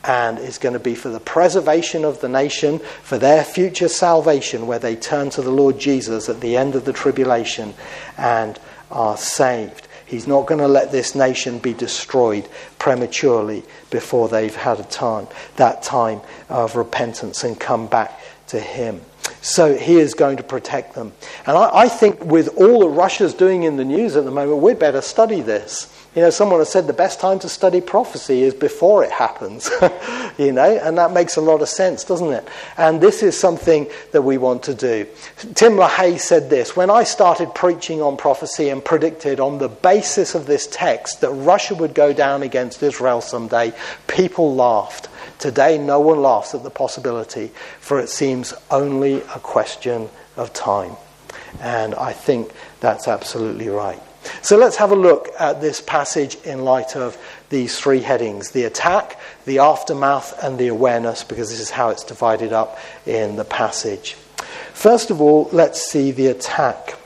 And 0.03 0.37
it's 0.37 0.59
going 0.59 0.73
to 0.73 0.79
be 0.79 0.93
for 0.93 1.09
the 1.09 1.19
preservation 1.19 2.05
of 2.05 2.21
the 2.21 2.29
nation, 2.29 2.79
for 2.79 3.17
their 3.17 3.43
future 3.43 3.87
salvation, 3.87 4.67
where 4.67 4.79
they 4.79 4.95
turn 4.95 5.31
to 5.31 5.41
the 5.41 5.51
Lord 5.51 5.79
Jesus 5.79 6.29
at 6.29 6.41
the 6.41 6.57
end 6.57 6.75
of 6.75 6.85
the 6.85 6.93
tribulation 6.93 7.73
and 8.17 8.59
are 8.91 9.17
saved. 9.17 9.84
He's 10.05 10.27
not 10.27 10.45
going 10.45 10.59
to 10.59 10.67
let 10.67 10.91
this 10.91 11.15
nation 11.15 11.59
be 11.59 11.73
destroyed 11.73 12.47
prematurely 12.79 13.63
before 13.89 14.29
they've 14.29 14.55
had 14.55 14.79
a 14.79 14.83
time, 14.83 15.27
that 15.55 15.83
time 15.83 16.21
of 16.49 16.75
repentance 16.75 17.43
and 17.43 17.59
come 17.59 17.87
back 17.87 18.19
to 18.47 18.59
Him. 18.59 19.01
So 19.41 19.75
he 19.75 19.97
is 19.97 20.13
going 20.13 20.37
to 20.37 20.43
protect 20.43 20.93
them. 20.93 21.13
And 21.45 21.57
I, 21.57 21.69
I 21.73 21.87
think 21.87 22.23
with 22.23 22.47
all 22.57 22.79
that 22.81 22.89
Russia's 22.89 23.33
doing 23.33 23.63
in 23.63 23.77
the 23.77 23.85
news 23.85 24.15
at 24.15 24.25
the 24.25 24.31
moment, 24.31 24.61
we'd 24.61 24.79
better 24.79 25.01
study 25.01 25.41
this. 25.41 25.91
You 26.15 26.21
know, 26.21 26.29
someone 26.29 26.59
has 26.59 26.69
said 26.69 26.87
the 26.87 26.93
best 26.93 27.19
time 27.19 27.39
to 27.39 27.49
study 27.49 27.81
prophecy 27.81 28.43
is 28.43 28.53
before 28.53 29.03
it 29.03 29.11
happens, 29.11 29.69
you 30.37 30.53
know, 30.53 30.79
and 30.81 30.97
that 30.97 31.11
makes 31.11 31.35
a 31.35 31.41
lot 31.41 31.61
of 31.61 31.67
sense, 31.67 32.05
doesn't 32.05 32.31
it? 32.31 32.47
And 32.77 33.01
this 33.01 33.21
is 33.21 33.37
something 33.37 33.87
that 34.13 34.21
we 34.21 34.37
want 34.37 34.63
to 34.63 34.73
do. 34.73 35.05
Tim 35.55 35.73
LaHaye 35.73 36.17
said 36.17 36.49
this 36.49 36.73
When 36.73 36.89
I 36.89 37.03
started 37.03 37.53
preaching 37.53 38.01
on 38.01 38.15
prophecy 38.15 38.69
and 38.69 38.83
predicted 38.83 39.41
on 39.41 39.57
the 39.57 39.67
basis 39.67 40.35
of 40.35 40.45
this 40.45 40.67
text 40.67 41.19
that 41.19 41.31
Russia 41.31 41.75
would 41.75 41.93
go 41.93 42.13
down 42.13 42.43
against 42.43 42.81
Israel 42.81 43.19
someday, 43.19 43.73
people 44.07 44.55
laughed. 44.55 45.09
Today, 45.37 45.77
no 45.77 45.99
one 45.99 46.21
laughs 46.21 46.55
at 46.55 46.63
the 46.63 46.69
possibility, 46.69 47.51
for 47.81 47.99
it 47.99 48.07
seems 48.07 48.53
only 48.71 49.15
a 49.17 49.39
question 49.39 50.07
of 50.37 50.53
time. 50.53 50.95
And 51.59 51.93
I 51.93 52.13
think 52.13 52.53
that's 52.79 53.09
absolutely 53.09 53.67
right. 53.67 54.01
So 54.41 54.57
let's 54.57 54.75
have 54.77 54.91
a 54.91 54.95
look 54.95 55.29
at 55.39 55.61
this 55.61 55.81
passage 55.81 56.35
in 56.43 56.63
light 56.63 56.95
of 56.95 57.17
these 57.49 57.79
three 57.79 58.01
headings 58.01 58.51
the 58.51 58.63
attack, 58.63 59.19
the 59.45 59.59
aftermath, 59.59 60.43
and 60.43 60.57
the 60.57 60.67
awareness, 60.67 61.23
because 61.23 61.49
this 61.49 61.59
is 61.59 61.69
how 61.69 61.89
it's 61.89 62.03
divided 62.03 62.53
up 62.53 62.77
in 63.05 63.35
the 63.35 63.45
passage. 63.45 64.15
First 64.73 65.11
of 65.11 65.21
all, 65.21 65.49
let's 65.51 65.81
see 65.81 66.11
the 66.11 66.27
attack. 66.27 66.97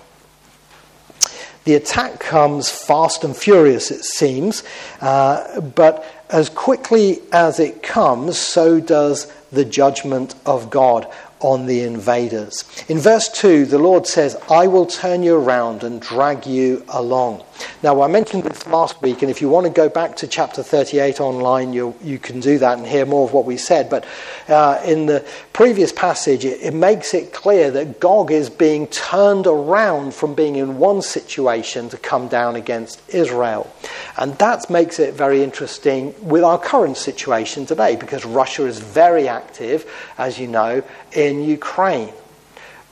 The 1.66 1.76
attack 1.76 2.20
comes 2.20 2.70
fast 2.70 3.24
and 3.24 3.36
furious, 3.36 3.92
it 3.92 4.04
seems, 4.04 4.64
uh, 5.02 5.62
but 5.62 6.04
as 6.30 6.50
quickly 6.50 7.20
as 7.32 7.60
it 7.60 7.84
comes, 7.84 8.38
so 8.38 8.80
does 8.80 9.32
the 9.52 9.66
judgment 9.66 10.36
of 10.46 10.70
God 10.70 11.12
on 11.41 11.65
the 11.65 11.82
invaders. 11.82 12.65
In 12.88 12.99
verse 12.99 13.30
2, 13.30 13.65
the 13.65 13.80
Lord 13.80 14.08
says, 14.08 14.36
I 14.49 14.67
will 14.67 14.86
turn 14.86 15.23
you 15.23 15.36
around 15.36 15.84
and 15.84 16.02
drag 16.02 16.45
you 16.45 16.84
along. 16.89 17.43
Now, 17.84 18.02
I 18.02 18.08
mentioned 18.08 18.43
this 18.43 18.67
last 18.67 19.02
week, 19.02 19.21
and 19.21 19.32
if 19.32 19.41
you 19.41 19.49
want 19.49 19.65
to 19.65 19.71
go 19.71 19.89
back 19.89 20.15
to 20.17 20.28
chapter 20.28 20.63
38 20.63 21.19
online, 21.19 21.73
you, 21.73 21.95
you 22.02 22.19
can 22.19 22.39
do 22.39 22.58
that 22.60 22.78
and 22.78 22.88
hear 22.88 23.06
more 23.06 23.28
of 23.28 23.34
what 23.34 23.45
we 23.45 23.58
said. 23.58 23.89
But 23.89 24.06
uh, 24.47 24.82
in 24.86 25.06
the 25.06 25.25
previous 25.54 25.91
passage, 25.91 26.45
it, 26.45 26.62
it 26.62 26.73
makes 26.73 27.13
it 27.13 27.34
clear 27.34 27.71
that 27.71 27.99
Gog 27.99 28.32
is 28.32 28.49
being 28.49 28.88
turned 28.88 29.47
around 29.47 30.13
from 30.13 30.36
being 30.36 30.56
in 30.56 30.78
one 30.78 31.02
situation 31.02 31.89
to 31.89 31.97
come 31.97 32.28
down 32.28 32.56
against 32.56 33.02
Israel. 33.10 33.73
And 34.17 34.38
that 34.38 34.69
makes 34.69 34.99
it 34.99 35.13
very 35.13 35.43
interesting 35.43 36.13
with 36.21 36.43
our 36.43 36.60
current 36.60 36.97
situation 36.97 37.65
today, 37.65 37.95
because 37.95 38.25
Russia 38.25 38.65
is 38.65 38.80
very 38.80 39.28
active, 39.28 39.89
as 40.17 40.39
you 40.39 40.47
know, 40.47 40.84
in 41.30 41.44
Ukraine 41.44 42.13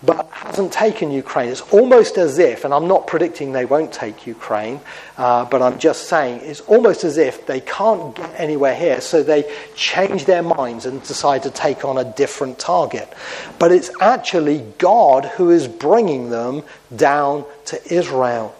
but 0.03 0.29
hasn't 0.31 0.71
taken 0.71 1.09
Ukraine. 1.11 1.49
It's 1.49 1.61
almost 1.73 2.17
as 2.17 2.37
if, 2.37 2.65
and 2.65 2.73
I'm 2.73 2.87
not 2.87 3.07
predicting 3.07 3.51
they 3.51 3.65
won't 3.65 3.91
take 3.91 4.27
Ukraine, 4.27 4.79
uh, 5.17 5.45
but 5.45 5.61
I'm 5.61 5.79
just 5.79 6.07
saying 6.07 6.41
it's 6.43 6.61
almost 6.61 7.03
as 7.03 7.17
if 7.17 7.47
they 7.47 7.61
can't 7.61 8.15
get 8.15 8.31
anywhere 8.39 8.75
here, 8.75 9.01
so 9.01 9.23
they 9.23 9.51
change 9.75 10.25
their 10.25 10.43
minds 10.43 10.85
and 10.85 11.01
decide 11.01 11.43
to 11.43 11.49
take 11.49 11.83
on 11.83 11.97
a 11.97 12.03
different 12.03 12.59
target. 12.59 13.11
But 13.57 13.71
it's 13.71 13.89
actually 13.99 14.63
God 14.77 15.25
who 15.25 15.49
is 15.49 15.67
bringing 15.67 16.29
them 16.29 16.61
down 16.95 17.45
to 17.65 17.93
Israel. 17.93 18.55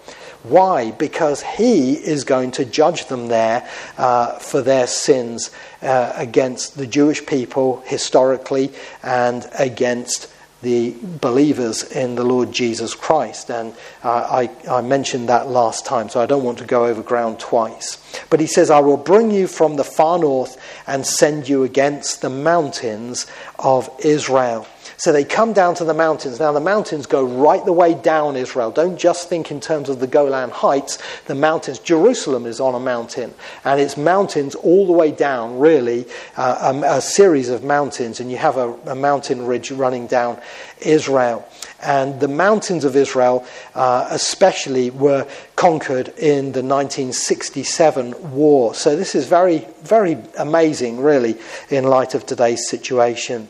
Why? 0.50 0.92
Because 0.92 1.42
he 1.42 1.94
is 1.94 2.24
going 2.24 2.52
to 2.52 2.66
judge 2.66 3.06
them 3.06 3.28
there 3.28 3.68
uh, 3.98 4.40
for 4.40 4.62
their 4.62 4.88
sins 4.88 5.52
uh, 5.82 6.14
against 6.16 6.78
the 6.78 6.88
Jewish 6.88 7.26
people 7.26 7.82
historically 7.86 8.72
and 9.04 9.46
against 9.58 10.32
the 10.62 10.96
believers 11.22 11.84
in 11.84 12.16
the 12.16 12.24
Lord 12.24 12.52
Jesus 12.52 12.96
Christ. 12.96 13.52
And 13.52 13.74
uh, 14.04 14.48
I, 14.68 14.70
I 14.70 14.82
mentioned 14.82 15.30
that 15.30 15.48
last 15.48 15.86
time, 15.86 16.10
so 16.10 16.20
I 16.20 16.26
don't 16.26 16.44
want 16.44 16.58
to 16.58 16.66
go 16.66 16.86
over 16.86 17.04
ground 17.04 17.40
twice. 17.40 17.98
But 18.30 18.40
he 18.40 18.48
says, 18.48 18.70
I 18.70 18.80
will 18.80 18.98
bring 18.98 19.30
you 19.30 19.48
from 19.48 19.76
the 19.76 19.84
far 19.84 20.18
north 20.18 20.58
and 20.88 21.06
send 21.06 21.48
you 21.48 21.64
against 21.64 22.22
the 22.22 22.30
mountains 22.30 23.28
of 23.60 23.90
Israel. 24.00 24.68
So 25.00 25.14
they 25.14 25.24
come 25.24 25.54
down 25.54 25.76
to 25.76 25.84
the 25.84 25.94
mountains. 25.94 26.40
Now, 26.40 26.52
the 26.52 26.60
mountains 26.60 27.06
go 27.06 27.24
right 27.24 27.64
the 27.64 27.72
way 27.72 27.94
down 27.94 28.36
Israel. 28.36 28.72
Don't 28.72 28.98
just 28.98 29.30
think 29.30 29.52
in 29.52 29.60
terms 29.60 29.90
of 29.90 30.00
the 30.00 30.08
Golan 30.08 30.50
Heights. 30.50 30.98
The 31.26 31.36
mountains, 31.36 31.78
Jerusalem 31.78 32.48
is 32.48 32.60
on 32.60 32.74
a 32.74 32.80
mountain, 32.80 33.36
and 33.64 33.80
it's 33.80 33.96
mountains 33.96 34.56
all 34.56 34.88
the 34.88 34.94
way 34.94 35.12
down, 35.12 35.60
really, 35.60 36.08
uh, 36.36 36.74
a, 36.74 36.98
a, 36.98 37.02
series 37.02 37.50
of 37.50 37.64
mountains, 37.64 38.20
and 38.20 38.32
you 38.32 38.38
have 38.38 38.58
a, 38.58 38.74
a, 38.88 38.96
mountain 38.96 39.46
ridge 39.46 39.70
running 39.70 40.08
down 40.08 40.42
Israel. 40.82 41.48
And 41.80 42.20
the 42.20 42.28
mountains 42.28 42.84
of 42.84 42.96
Israel, 42.96 43.46
uh, 43.76 44.08
especially, 44.10 44.90
were 44.90 45.28
conquered 45.56 46.10
in 46.18 46.54
the 46.54 46.64
1967 46.64 48.34
war. 48.34 48.74
So 48.74 48.96
this 48.96 49.14
is 49.14 49.28
very, 49.28 49.60
very 49.84 50.18
amazing, 50.40 51.02
really, 51.02 51.38
in 51.70 51.84
light 51.84 52.16
of 52.16 52.26
today's 52.26 52.68
situation. 52.68 53.50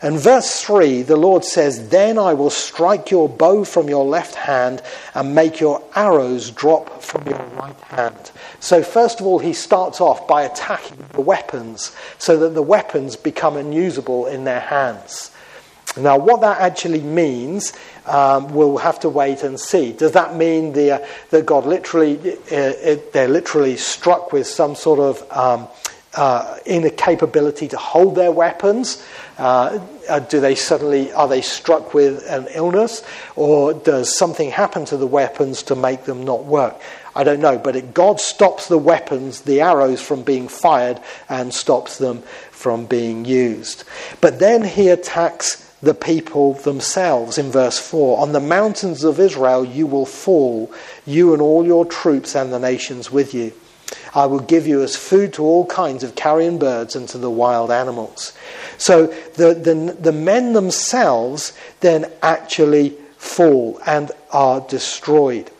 And 0.00 0.18
verse 0.18 0.60
3, 0.60 1.02
the 1.02 1.16
Lord 1.16 1.44
says, 1.44 1.88
Then 1.88 2.18
I 2.18 2.32
will 2.32 2.50
strike 2.50 3.10
your 3.10 3.28
bow 3.28 3.64
from 3.64 3.88
your 3.88 4.04
left 4.04 4.36
hand 4.36 4.80
and 5.14 5.34
make 5.34 5.58
your 5.58 5.82
arrows 5.96 6.52
drop 6.52 7.02
from 7.02 7.26
your 7.26 7.42
right 7.60 7.80
hand. 7.80 8.30
So, 8.60 8.82
first 8.82 9.18
of 9.18 9.26
all, 9.26 9.40
he 9.40 9.52
starts 9.52 10.00
off 10.00 10.28
by 10.28 10.42
attacking 10.42 11.04
the 11.12 11.20
weapons 11.20 11.96
so 12.18 12.36
that 12.38 12.50
the 12.50 12.62
weapons 12.62 13.16
become 13.16 13.56
unusable 13.56 14.26
in 14.26 14.44
their 14.44 14.60
hands. 14.60 15.32
Now, 15.96 16.16
what 16.16 16.42
that 16.42 16.60
actually 16.60 17.00
means, 17.00 17.72
um, 18.06 18.52
we'll 18.54 18.76
have 18.78 19.00
to 19.00 19.08
wait 19.08 19.42
and 19.42 19.58
see. 19.58 19.92
Does 19.92 20.12
that 20.12 20.36
mean 20.36 20.72
the, 20.72 20.92
uh, 20.92 21.06
that 21.30 21.44
God 21.44 21.66
literally, 21.66 22.18
uh, 22.18 22.36
it, 22.50 23.12
they're 23.12 23.26
literally 23.26 23.76
struck 23.76 24.32
with 24.32 24.46
some 24.46 24.76
sort 24.76 25.00
of 25.00 25.32
um, 25.36 25.66
uh, 26.18 26.58
capability 26.96 27.68
to 27.68 27.76
hold 27.76 28.16
their 28.16 28.32
weapons? 28.32 29.02
Uh, 29.38 29.78
uh, 30.08 30.18
do 30.18 30.40
they 30.40 30.54
suddenly 30.54 31.12
are 31.12 31.28
they 31.28 31.40
struck 31.40 31.94
with 31.94 32.26
an 32.28 32.48
illness, 32.54 33.04
or 33.36 33.72
does 33.72 34.16
something 34.16 34.50
happen 34.50 34.84
to 34.84 34.96
the 34.96 35.06
weapons 35.06 35.62
to 35.62 35.76
make 35.76 36.04
them 36.04 36.24
not 36.24 36.44
work? 36.44 36.80
I 37.14 37.24
don't 37.24 37.40
know, 37.40 37.58
but 37.58 37.76
it, 37.76 37.94
God 37.94 38.20
stops 38.20 38.68
the 38.68 38.78
weapons, 38.78 39.42
the 39.42 39.60
arrows, 39.60 40.00
from 40.00 40.22
being 40.22 40.48
fired 40.48 41.00
and 41.28 41.54
stops 41.54 41.98
them 41.98 42.22
from 42.50 42.86
being 42.86 43.24
used. 43.24 43.84
But 44.20 44.40
then 44.40 44.64
he 44.64 44.88
attacks 44.88 45.64
the 45.80 45.94
people 45.94 46.54
themselves 46.54 47.38
in 47.38 47.52
verse 47.52 47.78
4 47.78 48.20
On 48.20 48.32
the 48.32 48.40
mountains 48.40 49.04
of 49.04 49.20
Israel 49.20 49.64
you 49.64 49.86
will 49.86 50.06
fall, 50.06 50.72
you 51.06 51.32
and 51.32 51.40
all 51.40 51.64
your 51.64 51.84
troops 51.84 52.34
and 52.34 52.52
the 52.52 52.58
nations 52.58 53.12
with 53.12 53.34
you. 53.34 53.52
I 54.14 54.26
will 54.26 54.40
give 54.40 54.66
you 54.66 54.82
as 54.82 54.96
food 54.96 55.32
to 55.34 55.44
all 55.44 55.66
kinds 55.66 56.02
of 56.02 56.14
carrion 56.14 56.58
birds 56.58 56.96
and 56.96 57.08
to 57.10 57.18
the 57.18 57.30
wild 57.30 57.70
animals. 57.70 58.32
So 58.76 59.06
the, 59.06 59.54
the, 59.54 59.96
the 59.98 60.12
men 60.12 60.52
themselves 60.52 61.52
then 61.80 62.10
actually 62.22 62.96
fall 63.16 63.80
and 63.86 64.10
are 64.30 64.60
destroyed. 64.60 65.50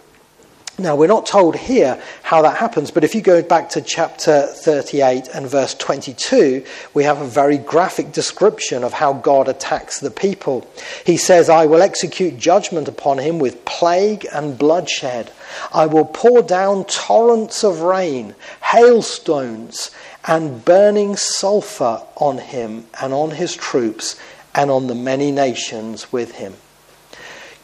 Now, 0.80 0.94
we're 0.94 1.08
not 1.08 1.26
told 1.26 1.56
here 1.56 2.00
how 2.22 2.42
that 2.42 2.56
happens, 2.56 2.92
but 2.92 3.02
if 3.02 3.12
you 3.12 3.20
go 3.20 3.42
back 3.42 3.70
to 3.70 3.80
chapter 3.80 4.46
38 4.46 5.26
and 5.34 5.48
verse 5.48 5.74
22, 5.74 6.64
we 6.94 7.02
have 7.02 7.20
a 7.20 7.26
very 7.26 7.58
graphic 7.58 8.12
description 8.12 8.84
of 8.84 8.92
how 8.92 9.14
God 9.14 9.48
attacks 9.48 9.98
the 9.98 10.12
people. 10.12 10.70
He 11.04 11.16
says, 11.16 11.50
I 11.50 11.66
will 11.66 11.82
execute 11.82 12.38
judgment 12.38 12.86
upon 12.86 13.18
him 13.18 13.40
with 13.40 13.64
plague 13.64 14.24
and 14.32 14.56
bloodshed. 14.56 15.32
I 15.72 15.86
will 15.86 16.04
pour 16.04 16.42
down 16.42 16.84
torrents 16.84 17.64
of 17.64 17.80
rain, 17.80 18.36
hailstones, 18.62 19.90
and 20.28 20.64
burning 20.64 21.16
sulfur 21.16 22.02
on 22.14 22.38
him 22.38 22.86
and 23.02 23.12
on 23.12 23.32
his 23.32 23.56
troops 23.56 24.14
and 24.54 24.70
on 24.70 24.86
the 24.86 24.94
many 24.94 25.32
nations 25.32 26.12
with 26.12 26.36
him. 26.36 26.54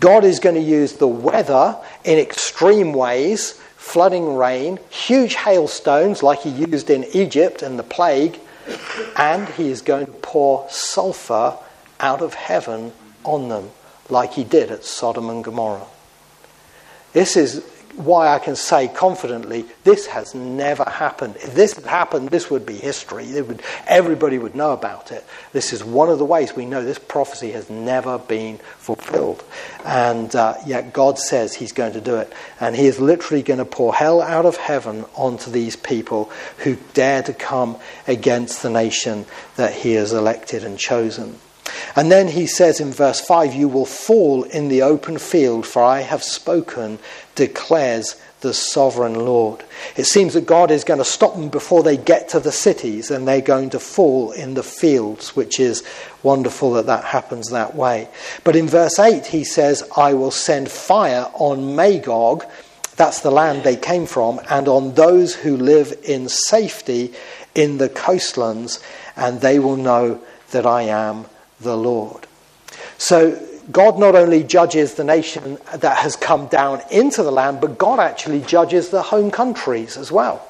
God 0.01 0.25
is 0.25 0.41
going 0.41 0.57
to 0.57 0.61
use 0.61 0.95
the 0.95 1.09
weather 1.09 1.77
in 2.05 2.19
extreme 2.19 2.93
ways 2.93 3.61
flooding 3.77 4.35
rain, 4.37 4.79
huge 4.89 5.35
hailstones 5.35 6.23
like 6.23 6.41
he 6.41 6.49
used 6.49 6.89
in 6.89 7.05
Egypt 7.13 7.61
and 7.61 7.79
the 7.79 7.83
plague, 7.83 8.41
and 9.17 9.47
he 9.51 9.69
is 9.69 9.83
going 9.83 10.07
to 10.07 10.13
pour 10.13 10.67
sulfur 10.71 11.57
out 12.01 12.23
of 12.23 12.33
heaven 12.33 12.93
on 13.25 13.49
them 13.49 13.71
like 14.09 14.33
he 14.33 14.45
did 14.45 14.71
at 14.71 14.85
Sodom 14.85 15.29
and 15.29 15.45
Gomorrah. 15.45 15.87
This 17.13 17.37
is 17.37 17.65
why 17.97 18.29
I 18.29 18.39
can 18.39 18.57
say 18.57 18.89
confidently, 18.89 19.65
this 19.85 20.07
has 20.07 20.35
never 20.35 20.85
happened. 20.85 21.37
If 21.37 21.55
this 21.55 21.75
had 21.75 21.85
happened, 21.85 22.31
this 22.31 22.51
would 22.51 22.67
be 22.67 22.75
history. 22.75 23.27
Would, 23.41 23.63
everybody 23.87 24.39
would 24.39 24.55
know 24.55 24.73
about 24.73 25.13
it. 25.13 25.25
This 25.53 25.73
is 25.73 25.85
one 25.85 26.09
of 26.09 26.19
the 26.19 26.25
ways 26.25 26.55
we 26.55 26.67
know 26.67 26.85
this 26.85 26.99
prophecy 26.99 27.53
has 27.53 27.71
never 27.71 28.19
been 28.19 28.59
fulfilled. 28.79 29.45
And 29.85 30.35
uh, 30.35 30.57
yet 30.67 30.93
God 30.93 31.19
says 31.19 31.55
He's 31.55 31.73
going 31.73 31.93
to 31.93 32.01
do 32.01 32.17
it. 32.17 32.33
And 32.61 32.75
He 32.75 32.87
is 32.87 33.01
literally 33.01 33.43
going 33.43 33.59
to 33.59 33.65
pour 33.65 33.95
hell 33.95 34.21
out 34.21 34.47
of 34.47 34.57
heaven 34.57 35.05
onto 35.15 35.51
these 35.51 35.77
people 35.77 36.31
who 36.59 36.77
dare 36.95 37.23
to 37.23 37.33
come 37.33 37.77
against 38.07 38.63
the 38.63 38.71
nation 38.71 39.27
that 39.57 39.73
He 39.73 39.93
has 39.93 40.13
elected 40.13 40.65
and 40.65 40.79
chosen. 40.79 41.39
And 41.97 42.11
then 42.11 42.29
he 42.29 42.47
says 42.47 42.81
in 42.81 42.93
verse 42.93 43.21
5 43.21 43.55
You 43.55 43.69
will 43.69 43.87
fall 43.87 44.45
in 44.45 44.69
the 44.69 44.83
open 44.83 45.19
field, 45.19 45.67
for 45.67 45.83
I 45.83 46.01
have 46.01 46.23
spoken, 46.23 46.99
declares 47.35 48.17
the 48.45 48.55
sovereign 48.55 49.15
Lord. 49.15 49.65
It 49.97 50.05
seems 50.05 50.35
that 50.35 50.47
God 50.47 50.71
is 50.71 50.85
going 50.85 50.99
to 50.99 51.05
stop 51.05 51.35
them 51.35 51.49
before 51.49 51.83
they 51.83 51.97
get 51.97 52.29
to 52.29 52.41
the 52.41 52.53
cities 52.53 53.11
and 53.11 53.27
they're 53.27 53.41
going 53.41 53.71
to 53.71 53.81
fall 53.81 54.33
in 54.33 54.53
the 54.53 54.63
fields, 54.63 55.35
which 55.35 55.59
is 55.59 55.83
wonderful 56.23 56.75
that 56.75 56.87
that 56.87 57.05
happens 57.05 57.51
that 57.51 57.75
way. 57.75 58.09
But 58.45 58.55
in 58.55 58.69
verse 58.69 58.99
8, 58.99 59.27
he 59.27 59.45
says, 59.45 59.83
I 59.97 60.13
will 60.13 60.31
send 60.31 60.71
fire 60.71 61.31
on 61.33 61.75
Magog, 61.75 62.45
that's 62.97 63.21
the 63.21 63.31
land 63.31 63.65
they 63.65 63.77
came 63.77 64.07
from, 64.07 64.41
and 64.51 64.69
on 64.69 64.95
those 64.95 65.35
who 65.35 65.57
live 65.57 65.99
in 66.05 66.29
safety 66.29 67.15
in 67.55 67.79
the 67.79 67.89
coastlands, 67.89 68.81
and 69.17 69.41
they 69.41 69.59
will 69.59 69.77
know 69.77 70.21
that 70.51 70.67
I 70.67 70.83
am 70.83 71.27
the 71.65 71.77
Lord. 71.77 72.29
So 72.99 73.45
God 73.73 73.99
not 73.99 74.15
only 74.15 74.45
judges 74.45 74.95
the 74.95 75.05
nation 75.05 75.59
that 75.75 75.97
has 75.99 76.17
come 76.17 76.47
down 76.47 76.83
into 76.91 77.23
the 77.23 77.33
land, 77.33 77.61
but 77.61 77.79
God 77.79 77.99
actually 77.99 78.43
judges 78.43 78.91
the 78.91 79.03
home 79.03 79.31
countries 79.31 79.97
as 79.97 80.13
well. 80.13 80.47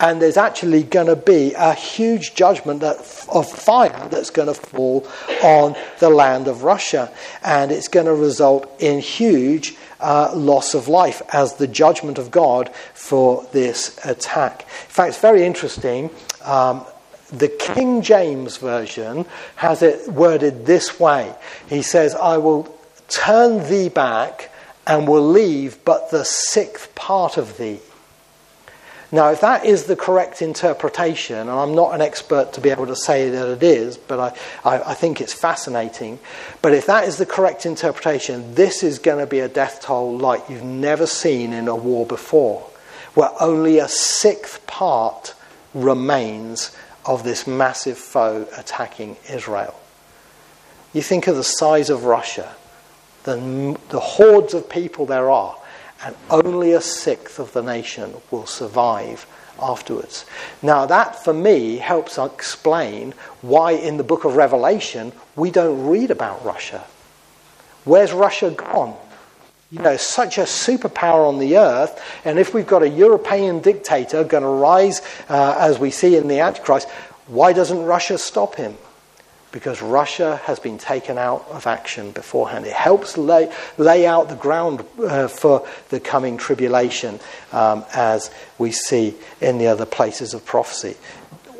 And 0.00 0.20
there's 0.20 0.36
actually 0.36 0.82
going 0.82 1.06
to 1.06 1.16
be 1.16 1.54
a 1.54 1.74
huge 1.74 2.34
judgment 2.34 2.80
that, 2.80 2.96
of 3.28 3.50
fire 3.50 4.08
that's 4.08 4.30
going 4.30 4.48
to 4.48 4.54
fall 4.54 5.06
on 5.42 5.76
the 6.00 6.10
land 6.10 6.48
of 6.48 6.64
Russia. 6.64 7.12
And 7.44 7.70
it's 7.70 7.88
going 7.88 8.06
to 8.06 8.14
result 8.14 8.68
in 8.80 8.98
huge 8.98 9.76
uh, 10.00 10.32
loss 10.34 10.74
of 10.74 10.88
life 10.88 11.22
as 11.32 11.54
the 11.54 11.68
judgment 11.68 12.18
of 12.18 12.32
God 12.32 12.74
for 12.94 13.46
this 13.52 14.04
attack. 14.04 14.62
In 14.62 14.88
fact, 14.88 15.10
it's 15.10 15.20
very 15.20 15.44
interesting. 15.44 16.10
Um, 16.42 16.84
the 17.32 17.48
King 17.48 18.02
James 18.02 18.58
Version 18.58 19.24
has 19.56 19.82
it 19.82 20.08
worded 20.08 20.66
this 20.66 21.00
way 21.00 21.34
He 21.68 21.82
says, 21.82 22.14
I 22.14 22.36
will 22.38 22.78
turn 23.08 23.68
thee 23.68 23.88
back 23.88 24.50
and 24.86 25.08
will 25.08 25.26
leave 25.26 25.84
but 25.84 26.10
the 26.10 26.24
sixth 26.24 26.94
part 26.94 27.36
of 27.36 27.56
thee. 27.56 27.80
Now, 29.14 29.30
if 29.30 29.42
that 29.42 29.66
is 29.66 29.84
the 29.84 29.94
correct 29.94 30.40
interpretation, 30.40 31.36
and 31.36 31.50
I'm 31.50 31.74
not 31.74 31.94
an 31.94 32.00
expert 32.00 32.54
to 32.54 32.62
be 32.62 32.70
able 32.70 32.86
to 32.86 32.96
say 32.96 33.28
that 33.28 33.46
it 33.46 33.62
is, 33.62 33.98
but 33.98 34.18
I, 34.64 34.76
I, 34.76 34.90
I, 34.92 34.94
think 34.94 35.20
it's 35.20 35.34
fascinating. 35.34 36.18
But 36.62 36.72
if 36.72 36.86
that 36.86 37.04
is 37.06 37.18
the 37.18 37.26
correct 37.26 37.66
interpretation, 37.66 38.54
this 38.54 38.82
is 38.82 38.98
going 38.98 39.18
to 39.18 39.26
be 39.26 39.40
a 39.40 39.48
death 39.48 39.82
toll 39.82 40.16
like 40.16 40.48
you've 40.48 40.64
never 40.64 41.06
seen 41.06 41.52
in 41.52 41.68
a 41.68 41.76
war 41.76 42.06
before, 42.06 42.62
where 43.12 43.30
only 43.38 43.78
a 43.78 43.88
sixth 43.88 44.66
part 44.66 45.34
remains 45.74 46.74
of 47.04 47.24
this 47.24 47.46
massive 47.46 47.98
foe 47.98 48.46
attacking 48.56 49.16
Israel. 49.30 49.78
You 50.92 51.02
think 51.02 51.26
of 51.26 51.36
the 51.36 51.44
size 51.44 51.90
of 51.90 52.04
Russia, 52.04 52.54
the, 53.24 53.78
the 53.88 54.00
hordes 54.00 54.54
of 54.54 54.68
people 54.68 55.06
there 55.06 55.30
are, 55.30 55.56
and 56.04 56.16
only 56.30 56.72
a 56.72 56.80
sixth 56.80 57.38
of 57.38 57.52
the 57.52 57.62
nation 57.62 58.14
will 58.30 58.46
survive 58.46 59.26
afterwards. 59.60 60.26
Now, 60.60 60.86
that 60.86 61.22
for 61.22 61.32
me 61.32 61.76
helps 61.76 62.18
explain 62.18 63.14
why 63.40 63.72
in 63.72 63.96
the 63.96 64.04
book 64.04 64.24
of 64.24 64.36
Revelation 64.36 65.12
we 65.36 65.50
don't 65.50 65.86
read 65.86 66.10
about 66.10 66.44
Russia. 66.44 66.84
Where's 67.84 68.12
Russia 68.12 68.50
gone? 68.50 68.96
You 69.72 69.78
know, 69.78 69.96
such 69.96 70.36
a 70.36 70.42
superpower 70.42 71.26
on 71.26 71.38
the 71.38 71.56
earth, 71.56 71.98
and 72.26 72.38
if 72.38 72.52
we've 72.52 72.66
got 72.66 72.82
a 72.82 72.88
European 72.88 73.60
dictator 73.60 74.22
going 74.22 74.42
to 74.42 74.48
rise, 74.48 75.00
uh, 75.30 75.56
as 75.58 75.78
we 75.78 75.90
see 75.90 76.14
in 76.14 76.28
the 76.28 76.40
Antichrist, 76.40 76.90
why 77.26 77.54
doesn't 77.54 77.82
Russia 77.82 78.18
stop 78.18 78.54
him? 78.56 78.76
Because 79.50 79.80
Russia 79.80 80.36
has 80.44 80.58
been 80.58 80.76
taken 80.76 81.16
out 81.16 81.46
of 81.48 81.66
action 81.66 82.10
beforehand. 82.10 82.66
It 82.66 82.74
helps 82.74 83.16
lay, 83.16 83.50
lay 83.78 84.06
out 84.06 84.28
the 84.28 84.34
ground 84.34 84.84
uh, 85.02 85.28
for 85.28 85.66
the 85.88 86.00
coming 86.00 86.36
tribulation, 86.36 87.18
um, 87.52 87.86
as 87.94 88.30
we 88.58 88.72
see 88.72 89.14
in 89.40 89.56
the 89.56 89.68
other 89.68 89.86
places 89.86 90.34
of 90.34 90.44
prophecy. 90.44 90.98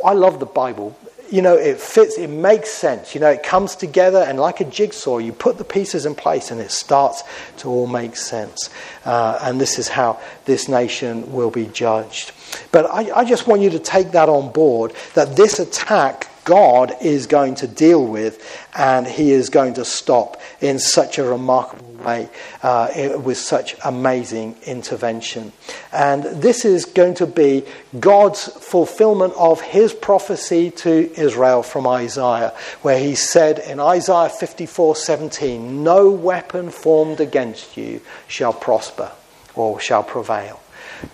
I 0.04 0.12
love 0.12 0.38
the 0.38 0.46
Bible 0.46 0.98
you 1.32 1.40
know, 1.40 1.56
it 1.56 1.80
fits, 1.80 2.18
it 2.18 2.28
makes 2.28 2.70
sense. 2.70 3.14
You 3.14 3.20
know, 3.22 3.30
it 3.30 3.42
comes 3.42 3.74
together, 3.74 4.18
and 4.18 4.38
like 4.38 4.60
a 4.60 4.64
jigsaw, 4.64 5.16
you 5.18 5.32
put 5.32 5.56
the 5.56 5.64
pieces 5.64 6.04
in 6.04 6.14
place 6.14 6.50
and 6.50 6.60
it 6.60 6.70
starts 6.70 7.22
to 7.58 7.68
all 7.68 7.86
make 7.86 8.16
sense. 8.16 8.68
Uh, 9.04 9.38
and 9.42 9.58
this 9.58 9.78
is 9.78 9.88
how 9.88 10.20
this 10.44 10.68
nation 10.68 11.32
will 11.32 11.50
be 11.50 11.66
judged. 11.66 12.32
But 12.70 12.86
I, 12.86 13.20
I 13.20 13.24
just 13.24 13.46
want 13.46 13.62
you 13.62 13.70
to 13.70 13.78
take 13.78 14.12
that 14.12 14.28
on 14.28 14.52
board 14.52 14.92
that 15.14 15.34
this 15.34 15.58
attack 15.58 16.28
God 16.44 16.94
is 17.00 17.26
going 17.26 17.54
to 17.56 17.66
deal 17.66 18.04
with 18.04 18.42
and 18.74 19.06
he 19.06 19.30
is 19.30 19.50
going 19.50 19.74
to 19.74 19.84
stop 19.84 20.40
in 20.60 20.78
such 20.78 21.18
a 21.18 21.24
remarkable 21.24 21.92
way 22.04 22.28
uh, 22.62 22.88
with 23.22 23.38
such 23.38 23.76
amazing 23.84 24.56
intervention. 24.66 25.52
And 25.92 26.24
this 26.24 26.64
is 26.64 26.84
going 26.84 27.14
to 27.14 27.26
be 27.26 27.64
God's 27.98 28.44
fulfillment 28.44 29.34
of 29.36 29.60
his 29.60 29.92
prophecy 29.92 30.70
to 30.70 31.12
Israel 31.16 31.62
from 31.62 31.86
Isaiah, 31.86 32.52
where 32.82 32.98
he 32.98 33.14
said 33.14 33.58
in 33.60 33.78
Isaiah 33.78 34.28
54 34.28 34.96
17, 34.96 35.84
No 35.84 36.10
weapon 36.10 36.70
formed 36.70 37.20
against 37.20 37.76
you 37.76 38.00
shall 38.26 38.52
prosper 38.52 39.12
or 39.54 39.78
shall 39.80 40.02
prevail. 40.02 40.60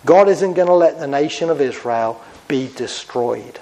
God 0.05 0.29
isn't 0.29 0.55
going 0.55 0.69
to 0.69 0.75
let 0.75 0.99
the 0.99 1.07
nation 1.07 1.51
of 1.51 1.61
Israel 1.61 2.23
be 2.47 2.69
destroyed. 2.75 3.59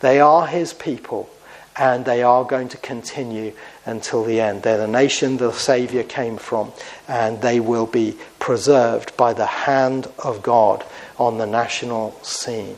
They 0.00 0.20
are 0.20 0.46
his 0.46 0.72
people, 0.72 1.30
and 1.76 2.04
they 2.04 2.22
are 2.22 2.44
going 2.44 2.68
to 2.70 2.76
continue 2.76 3.52
until 3.86 4.24
the 4.24 4.40
end. 4.40 4.62
They're 4.62 4.78
the 4.78 4.88
nation 4.88 5.36
the 5.36 5.52
Saviour 5.52 6.02
came 6.02 6.36
from, 6.36 6.72
and 7.08 7.40
they 7.40 7.60
will 7.60 7.86
be 7.86 8.16
preserved 8.38 9.16
by 9.16 9.32
the 9.32 9.46
hand 9.46 10.08
of 10.18 10.42
God 10.42 10.84
on 11.18 11.38
the 11.38 11.46
national 11.46 12.18
scene. 12.22 12.76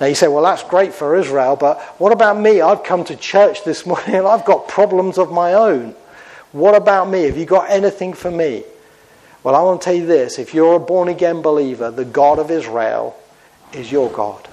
Now 0.00 0.06
you 0.06 0.14
say, 0.14 0.28
well, 0.28 0.42
that's 0.42 0.64
great 0.64 0.92
for 0.92 1.16
Israel, 1.16 1.56
but 1.56 1.80
what 2.00 2.12
about 2.12 2.38
me? 2.38 2.60
I've 2.60 2.82
come 2.82 3.04
to 3.04 3.16
church 3.16 3.64
this 3.64 3.86
morning 3.86 4.14
and 4.16 4.26
I've 4.26 4.44
got 4.44 4.68
problems 4.68 5.18
of 5.18 5.30
my 5.30 5.54
own. 5.54 5.94
What 6.52 6.74
about 6.74 7.08
me? 7.08 7.22
Have 7.24 7.36
you 7.36 7.46
got 7.46 7.70
anything 7.70 8.12
for 8.12 8.30
me? 8.30 8.64
Well, 9.42 9.54
I 9.54 9.62
want 9.62 9.82
to 9.82 9.84
tell 9.84 9.94
you 9.94 10.06
this 10.06 10.38
if 10.38 10.54
you're 10.54 10.76
a 10.76 10.80
born 10.80 11.08
again 11.08 11.42
believer, 11.42 11.90
the 11.90 12.04
God 12.04 12.38
of 12.38 12.50
Israel 12.50 13.16
is 13.72 13.92
your 13.92 14.10
God, 14.10 14.43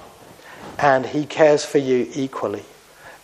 and 0.81 1.05
He 1.05 1.25
cares 1.25 1.63
for 1.63 1.77
you 1.77 2.09
equally. 2.13 2.63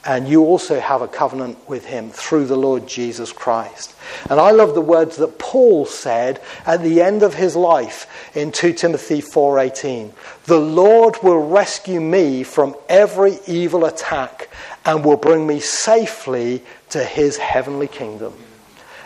And 0.07 0.25
you 0.29 0.45
also 0.45 0.79
have 0.79 1.01
a 1.01 1.07
covenant 1.07 1.67
with 1.67 1.85
him 1.85 2.11
through 2.11 2.45
the 2.45 2.55
Lord 2.55 2.87
Jesus 2.87 3.33
Christ. 3.33 3.93
And 4.29 4.39
I 4.39 4.51
love 4.51 4.73
the 4.73 4.79
words 4.79 5.17
that 5.17 5.37
Paul 5.37 5.85
said 5.85 6.39
at 6.65 6.81
the 6.81 7.01
end 7.01 7.23
of 7.23 7.33
his 7.33 7.57
life 7.57 8.07
in 8.33 8.53
2 8.53 8.71
Timothy 8.71 9.19
4:18. 9.19 10.13
The 10.45 10.59
Lord 10.59 11.17
will 11.21 11.45
rescue 11.45 11.99
me 11.99 12.43
from 12.43 12.73
every 12.87 13.39
evil 13.47 13.83
attack 13.83 14.47
and 14.85 15.03
will 15.03 15.17
bring 15.17 15.45
me 15.45 15.59
safely 15.59 16.63
to 16.91 17.03
his 17.03 17.35
heavenly 17.35 17.89
kingdom. 17.89 18.33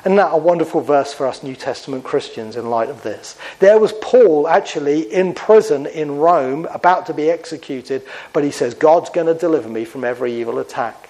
Isn't 0.02 0.16
that 0.16 0.34
a 0.34 0.38
wonderful 0.38 0.82
verse 0.82 1.14
for 1.14 1.28
us 1.28 1.44
New 1.44 1.56
Testament 1.56 2.04
Christians 2.04 2.56
in 2.56 2.72
light 2.72 2.90
of 2.90 3.04
this? 3.04 3.38
There 3.60 3.80
was 3.80 3.94
Paul 4.02 4.48
actually 4.48 5.02
in 5.02 5.34
prison 5.36 5.86
in 5.86 6.18
Rome, 6.18 6.66
about 6.72 7.06
to 7.06 7.14
be 7.14 7.30
executed, 7.30 8.04
but 8.34 8.44
he 8.44 8.50
says, 8.50 8.74
God's 8.74 9.12
going 9.12 9.28
to 9.28 9.36
deliver 9.36 9.70
me 9.70 9.86
from 9.86 10.04
every 10.04 10.34
evil 10.34 10.58
attack. 10.58 11.10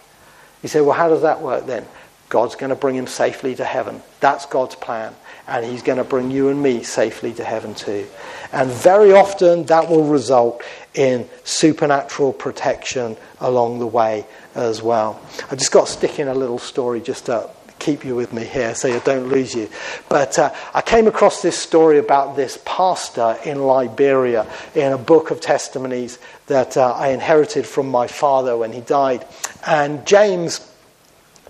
You 0.61 0.67
say, 0.67 0.81
well, 0.81 0.91
how 0.91 1.07
does 1.07 1.21
that 1.21 1.41
work 1.41 1.65
then? 1.67 1.85
God's 2.27 2.55
going 2.55 2.69
to 2.69 2.75
bring 2.75 2.95
him 2.95 3.07
safely 3.07 3.55
to 3.55 3.65
heaven. 3.65 4.01
That's 4.19 4.45
God's 4.45 4.75
plan. 4.75 5.13
And 5.47 5.65
he's 5.65 5.81
going 5.81 5.97
to 5.97 6.03
bring 6.03 6.31
you 6.31 6.49
and 6.49 6.61
me 6.61 6.83
safely 6.83 7.33
to 7.33 7.43
heaven 7.43 7.75
too. 7.75 8.07
And 8.53 8.69
very 8.71 9.11
often 9.11 9.65
that 9.65 9.89
will 9.89 10.05
result 10.05 10.63
in 10.93 11.27
supernatural 11.43 12.31
protection 12.31 13.17
along 13.39 13.79
the 13.79 13.87
way 13.87 14.25
as 14.55 14.81
well. 14.81 15.21
I 15.49 15.55
just 15.55 15.71
got 15.71 15.87
to 15.87 15.91
stick 15.91 16.19
in 16.19 16.27
a 16.27 16.33
little 16.33 16.59
story 16.59 17.01
just 17.01 17.25
to 17.25 17.49
keep 17.81 18.05
you 18.05 18.15
with 18.15 18.31
me 18.31 18.45
here 18.45 18.75
so 18.75 18.93
I 18.93 18.99
don't 18.99 19.27
lose 19.27 19.53
you. 19.55 19.67
But 20.07 20.37
uh, 20.37 20.53
I 20.73 20.81
came 20.81 21.07
across 21.07 21.41
this 21.41 21.57
story 21.57 21.97
about 21.97 22.35
this 22.35 22.59
pastor 22.63 23.37
in 23.43 23.63
Liberia 23.63 24.47
in 24.75 24.93
a 24.93 24.97
book 24.97 25.31
of 25.31 25.41
testimonies 25.41 26.19
that 26.47 26.77
uh, 26.77 26.93
I 26.93 27.09
inherited 27.09 27.65
from 27.65 27.89
my 27.89 28.07
father 28.07 28.55
when 28.55 28.71
he 28.71 28.81
died. 28.81 29.25
And 29.65 30.05
James, 30.05 30.71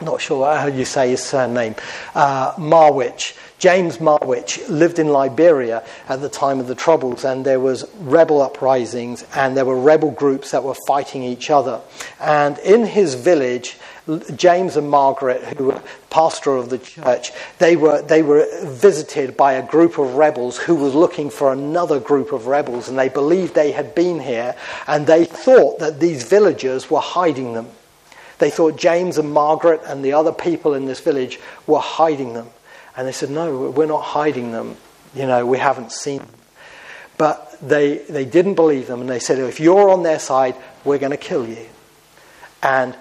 not 0.01 0.21
sure 0.21 0.55
how 0.55 0.67
you 0.67 0.85
say 0.85 1.09
his 1.09 1.21
surname, 1.21 1.75
uh, 2.15 2.53
Marwich. 2.53 3.37
James 3.61 3.99
Marwich 3.99 4.67
lived 4.69 4.97
in 4.97 5.09
Liberia 5.09 5.83
at 6.09 6.19
the 6.19 6.29
time 6.29 6.59
of 6.59 6.65
the 6.65 6.73
Troubles, 6.73 7.23
and 7.23 7.45
there 7.45 7.59
was 7.59 7.87
rebel 7.99 8.41
uprisings, 8.41 9.23
and 9.35 9.55
there 9.55 9.65
were 9.65 9.79
rebel 9.79 10.09
groups 10.09 10.49
that 10.49 10.63
were 10.63 10.75
fighting 10.87 11.21
each 11.21 11.51
other. 11.51 11.79
And 12.19 12.57
in 12.57 12.87
his 12.87 13.13
village, 13.13 13.77
James 14.35 14.77
and 14.77 14.89
Margaret, 14.89 15.43
who 15.43 15.65
were 15.65 15.81
pastor 16.09 16.55
of 16.55 16.71
the 16.71 16.79
church, 16.79 17.33
they 17.59 17.75
were, 17.75 18.01
they 18.01 18.23
were 18.23 18.47
visited 18.63 19.37
by 19.37 19.53
a 19.53 19.67
group 19.67 19.99
of 19.99 20.15
rebels 20.15 20.57
who 20.57 20.73
was 20.73 20.95
looking 20.95 21.29
for 21.29 21.53
another 21.53 21.99
group 21.99 22.31
of 22.31 22.47
rebels, 22.47 22.89
and 22.89 22.97
they 22.97 23.09
believed 23.09 23.53
they 23.53 23.73
had 23.73 23.93
been 23.93 24.19
here, 24.19 24.55
and 24.87 25.05
they 25.05 25.23
thought 25.25 25.77
that 25.77 25.99
these 25.99 26.23
villagers 26.23 26.89
were 26.89 26.99
hiding 26.99 27.53
them. 27.53 27.67
They 28.39 28.49
thought 28.49 28.75
James 28.75 29.19
and 29.19 29.31
Margaret 29.31 29.81
and 29.85 30.03
the 30.03 30.13
other 30.13 30.31
people 30.31 30.73
in 30.73 30.87
this 30.87 30.99
village 30.99 31.39
were 31.67 31.77
hiding 31.77 32.33
them. 32.33 32.49
And 32.95 33.07
they 33.07 33.11
said, 33.11 33.29
No, 33.29 33.69
we're 33.69 33.85
not 33.85 34.01
hiding 34.01 34.51
them. 34.51 34.77
You 35.13 35.27
know, 35.27 35.45
we 35.45 35.57
haven't 35.57 35.91
seen 35.91 36.19
them. 36.19 36.29
But 37.17 37.57
they, 37.61 37.99
they 37.99 38.25
didn't 38.25 38.55
believe 38.55 38.87
them, 38.87 39.01
and 39.01 39.09
they 39.09 39.19
said, 39.19 39.37
If 39.37 39.59
you're 39.59 39.89
on 39.89 40.03
their 40.03 40.19
side, 40.19 40.55
we're 40.83 40.97
going 40.97 41.11
to 41.11 41.17
kill 41.17 41.47
you. 41.47 41.67
And 42.63 42.95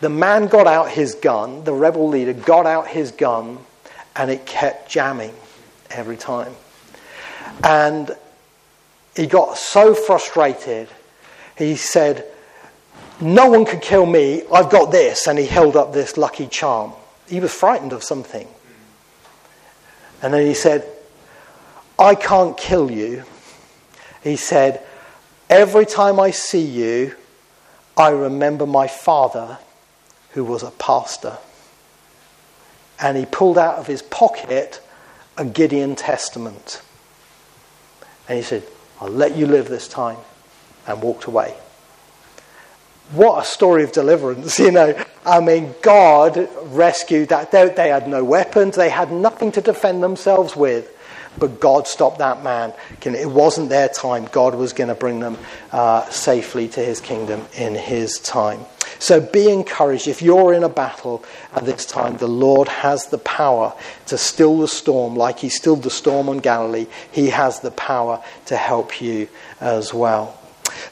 the 0.00 0.08
man 0.08 0.46
got 0.46 0.66
out 0.66 0.90
his 0.90 1.14
gun, 1.14 1.64
the 1.64 1.72
rebel 1.72 2.08
leader 2.08 2.32
got 2.32 2.66
out 2.66 2.88
his 2.88 3.10
gun, 3.10 3.58
and 4.14 4.30
it 4.30 4.46
kept 4.46 4.90
jamming 4.90 5.34
every 5.90 6.16
time. 6.16 6.54
And 7.64 8.14
he 9.16 9.26
got 9.26 9.58
so 9.58 9.94
frustrated, 9.94 10.88
he 11.56 11.76
said, 11.76 12.24
No 13.20 13.50
one 13.50 13.64
can 13.64 13.80
kill 13.80 14.06
me, 14.06 14.42
I've 14.52 14.70
got 14.70 14.92
this. 14.92 15.26
And 15.26 15.38
he 15.38 15.46
held 15.46 15.76
up 15.76 15.92
this 15.92 16.16
lucky 16.16 16.46
charm. 16.46 16.92
He 17.28 17.40
was 17.40 17.52
frightened 17.52 17.92
of 17.92 18.02
something. 18.02 18.46
And 20.22 20.34
then 20.34 20.46
he 20.46 20.54
said, 20.54 20.84
I 21.98 22.14
can't 22.14 22.56
kill 22.56 22.90
you. 22.90 23.24
He 24.22 24.36
said, 24.36 24.84
Every 25.48 25.86
time 25.86 26.20
I 26.20 26.30
see 26.30 26.64
you, 26.64 27.14
I 27.96 28.10
remember 28.10 28.66
my 28.66 28.86
father 28.86 29.58
who 30.32 30.44
was 30.44 30.62
a 30.62 30.70
pastor. 30.72 31.38
And 33.00 33.16
he 33.16 33.26
pulled 33.26 33.58
out 33.58 33.76
of 33.78 33.86
his 33.86 34.02
pocket 34.02 34.80
a 35.36 35.44
Gideon 35.44 35.96
Testament. 35.96 36.82
And 38.28 38.36
he 38.36 38.42
said, 38.42 38.64
I'll 39.00 39.08
let 39.08 39.36
you 39.36 39.46
live 39.46 39.68
this 39.68 39.88
time, 39.88 40.18
and 40.86 41.00
walked 41.00 41.24
away. 41.24 41.54
What 43.12 43.42
a 43.42 43.46
story 43.46 43.84
of 43.84 43.92
deliverance, 43.92 44.58
you 44.58 44.70
know. 44.70 45.02
I 45.24 45.40
mean, 45.40 45.74
God 45.82 46.48
rescued 46.66 47.30
that. 47.30 47.50
They, 47.50 47.68
they 47.70 47.88
had 47.88 48.08
no 48.08 48.24
weapons, 48.24 48.76
they 48.76 48.90
had 48.90 49.12
nothing 49.12 49.52
to 49.52 49.60
defend 49.60 50.02
themselves 50.02 50.56
with. 50.56 50.94
But 51.38 51.60
God 51.60 51.86
stopped 51.86 52.18
that 52.18 52.42
man. 52.42 52.72
It 53.00 53.30
wasn't 53.30 53.68
their 53.68 53.88
time. 53.88 54.28
God 54.32 54.56
was 54.56 54.72
going 54.72 54.88
to 54.88 54.94
bring 54.94 55.20
them 55.20 55.38
uh, 55.70 56.08
safely 56.10 56.66
to 56.68 56.80
his 56.80 57.00
kingdom 57.00 57.44
in 57.56 57.76
his 57.76 58.18
time. 58.18 58.60
So 58.98 59.20
be 59.20 59.48
encouraged. 59.48 60.08
If 60.08 60.20
you're 60.20 60.52
in 60.52 60.64
a 60.64 60.68
battle 60.68 61.24
at 61.54 61.64
this 61.64 61.86
time, 61.86 62.16
the 62.16 62.26
Lord 62.26 62.66
has 62.66 63.06
the 63.06 63.18
power 63.18 63.72
to 64.06 64.18
still 64.18 64.58
the 64.58 64.66
storm 64.66 65.14
like 65.14 65.38
he 65.38 65.48
stilled 65.48 65.84
the 65.84 65.90
storm 65.90 66.28
on 66.28 66.38
Galilee. 66.38 66.86
He 67.12 67.28
has 67.28 67.60
the 67.60 67.70
power 67.70 68.22
to 68.46 68.56
help 68.56 69.00
you 69.00 69.28
as 69.60 69.94
well. 69.94 70.36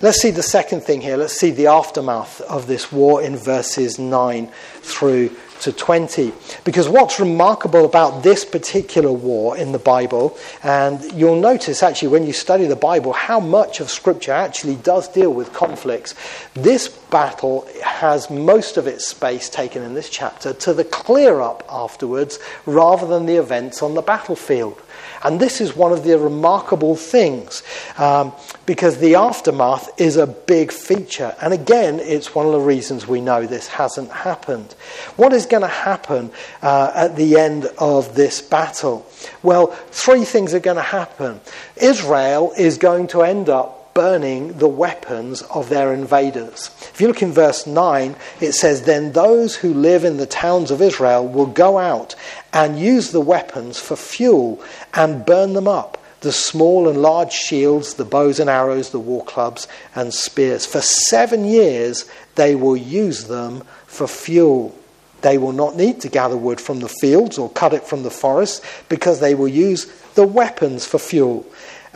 Let's 0.00 0.20
see 0.20 0.30
the 0.30 0.42
second 0.42 0.82
thing 0.82 1.00
here. 1.00 1.16
Let's 1.16 1.38
see 1.38 1.50
the 1.50 1.68
aftermath 1.68 2.40
of 2.42 2.66
this 2.66 2.92
war 2.92 3.22
in 3.22 3.36
verses 3.36 3.98
9 3.98 4.50
through 4.82 5.30
to 5.60 5.72
20. 5.72 6.32
Because 6.64 6.88
what's 6.88 7.18
remarkable 7.18 7.84
about 7.84 8.22
this 8.22 8.44
particular 8.44 9.12
war 9.12 9.56
in 9.56 9.72
the 9.72 9.78
Bible, 9.78 10.36
and 10.62 11.02
you'll 11.12 11.40
notice 11.40 11.82
actually 11.82 12.08
when 12.08 12.26
you 12.26 12.32
study 12.32 12.66
the 12.66 12.76
Bible 12.76 13.12
how 13.12 13.40
much 13.40 13.80
of 13.80 13.90
Scripture 13.90 14.32
actually 14.32 14.76
does 14.76 15.08
deal 15.08 15.32
with 15.32 15.52
conflicts. 15.52 16.14
This 16.54 16.88
battle 16.88 17.66
has 17.82 18.30
most 18.30 18.76
of 18.76 18.86
its 18.86 19.06
space 19.06 19.48
taken 19.48 19.82
in 19.82 19.94
this 19.94 20.10
chapter 20.10 20.52
to 20.52 20.74
the 20.74 20.84
clear 20.84 21.40
up 21.40 21.64
afterwards 21.70 22.38
rather 22.66 23.06
than 23.06 23.26
the 23.26 23.36
events 23.36 23.82
on 23.82 23.94
the 23.94 24.02
battlefield. 24.02 24.80
And 25.26 25.40
this 25.40 25.60
is 25.60 25.74
one 25.74 25.90
of 25.90 26.04
the 26.04 26.16
remarkable 26.16 26.94
things 26.94 27.64
um, 27.98 28.32
because 28.64 28.98
the 28.98 29.16
aftermath 29.16 29.90
is 30.00 30.16
a 30.16 30.26
big 30.28 30.70
feature. 30.70 31.34
And 31.42 31.52
again, 31.52 31.98
it's 31.98 32.32
one 32.32 32.46
of 32.46 32.52
the 32.52 32.60
reasons 32.60 33.08
we 33.08 33.20
know 33.20 33.44
this 33.44 33.66
hasn't 33.66 34.12
happened. 34.12 34.76
What 35.16 35.32
is 35.32 35.44
going 35.44 35.62
to 35.62 35.66
happen 35.68 36.30
uh, 36.62 36.92
at 36.94 37.16
the 37.16 37.38
end 37.38 37.66
of 37.78 38.14
this 38.14 38.40
battle? 38.40 39.04
Well, 39.42 39.66
three 39.90 40.24
things 40.24 40.54
are 40.54 40.60
going 40.60 40.76
to 40.76 40.82
happen. 40.82 41.40
Israel 41.74 42.52
is 42.56 42.78
going 42.78 43.08
to 43.08 43.22
end 43.22 43.48
up 43.48 43.75
burning 43.96 44.52
the 44.58 44.68
weapons 44.68 45.40
of 45.40 45.70
their 45.70 45.94
invaders. 45.94 46.70
If 46.92 47.00
you 47.00 47.08
look 47.08 47.22
in 47.22 47.32
verse 47.32 47.66
9, 47.66 48.14
it 48.42 48.52
says, 48.52 48.82
Then 48.82 49.12
those 49.12 49.56
who 49.56 49.72
live 49.72 50.04
in 50.04 50.18
the 50.18 50.26
towns 50.26 50.70
of 50.70 50.82
Israel 50.82 51.26
will 51.26 51.46
go 51.46 51.78
out 51.78 52.14
and 52.52 52.78
use 52.78 53.10
the 53.10 53.22
weapons 53.22 53.80
for 53.80 53.96
fuel 53.96 54.62
and 54.92 55.24
burn 55.24 55.54
them 55.54 55.66
up 55.66 55.96
the 56.20 56.32
small 56.32 56.88
and 56.88 57.00
large 57.00 57.32
shields, 57.32 57.94
the 57.94 58.04
bows 58.04 58.40
and 58.40 58.50
arrows, 58.50 58.90
the 58.90 58.98
war 58.98 59.24
clubs 59.24 59.68
and 59.94 60.12
spears. 60.12 60.66
For 60.66 60.80
seven 60.80 61.44
years 61.44 62.04
they 62.34 62.54
will 62.54 62.76
use 62.76 63.24
them 63.24 63.62
for 63.86 64.06
fuel. 64.06 64.76
They 65.22 65.38
will 65.38 65.52
not 65.52 65.76
need 65.76 66.00
to 66.02 66.08
gather 66.08 66.36
wood 66.36 66.60
from 66.60 66.80
the 66.80 66.88
fields 67.00 67.38
or 67.38 67.48
cut 67.50 67.72
it 67.72 67.84
from 67.84 68.02
the 68.02 68.10
forest 68.10 68.62
because 68.88 69.20
they 69.20 69.34
will 69.34 69.48
use 69.48 69.86
the 70.14 70.26
weapons 70.26 70.84
for 70.84 70.98
fuel 70.98 71.46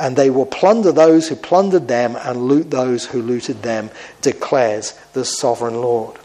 and 0.00 0.16
they 0.16 0.30
will 0.30 0.46
plunder 0.46 0.90
those 0.90 1.28
who 1.28 1.36
plundered 1.36 1.86
them 1.86 2.16
and 2.16 2.42
loot 2.42 2.70
those 2.70 3.04
who 3.04 3.20
looted 3.20 3.62
them, 3.62 3.90
declares 4.22 4.98
the 5.12 5.24
sovereign 5.24 5.74
Lord. 5.74 6.18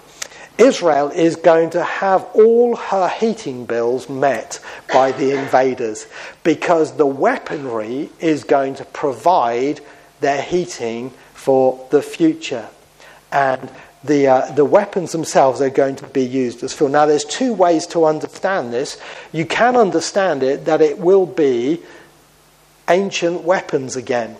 Israel 0.57 1.09
is 1.09 1.35
going 1.35 1.71
to 1.71 1.83
have 1.83 2.23
all 2.33 2.77
her 2.77 3.09
heating 3.09 3.65
bills 3.65 4.07
met 4.07 4.61
by 4.93 5.11
the 5.11 5.37
invaders 5.37 6.07
because 6.43 6.95
the 6.95 7.05
weaponry 7.05 8.09
is 8.21 8.45
going 8.45 8.75
to 8.75 8.85
provide 8.85 9.81
their 10.21 10.41
heating 10.41 11.09
for 11.33 11.85
the 11.91 12.01
future. 12.01 12.69
And 13.33 13.69
the, 14.05 14.27
uh, 14.27 14.51
the 14.53 14.63
weapons 14.63 15.11
themselves 15.11 15.59
are 15.59 15.69
going 15.69 15.97
to 15.97 16.07
be 16.07 16.23
used 16.23 16.63
as 16.63 16.73
fuel. 16.73 16.89
Now, 16.89 17.05
there's 17.05 17.25
two 17.25 17.53
ways 17.53 17.85
to 17.87 18.05
understand 18.05 18.71
this. 18.71 18.97
You 19.33 19.45
can 19.45 19.75
understand 19.75 20.41
it 20.41 20.65
that 20.65 20.79
it 20.79 20.99
will 20.99 21.25
be 21.25 21.81
ancient 22.89 23.43
weapons 23.43 23.95
again. 23.95 24.37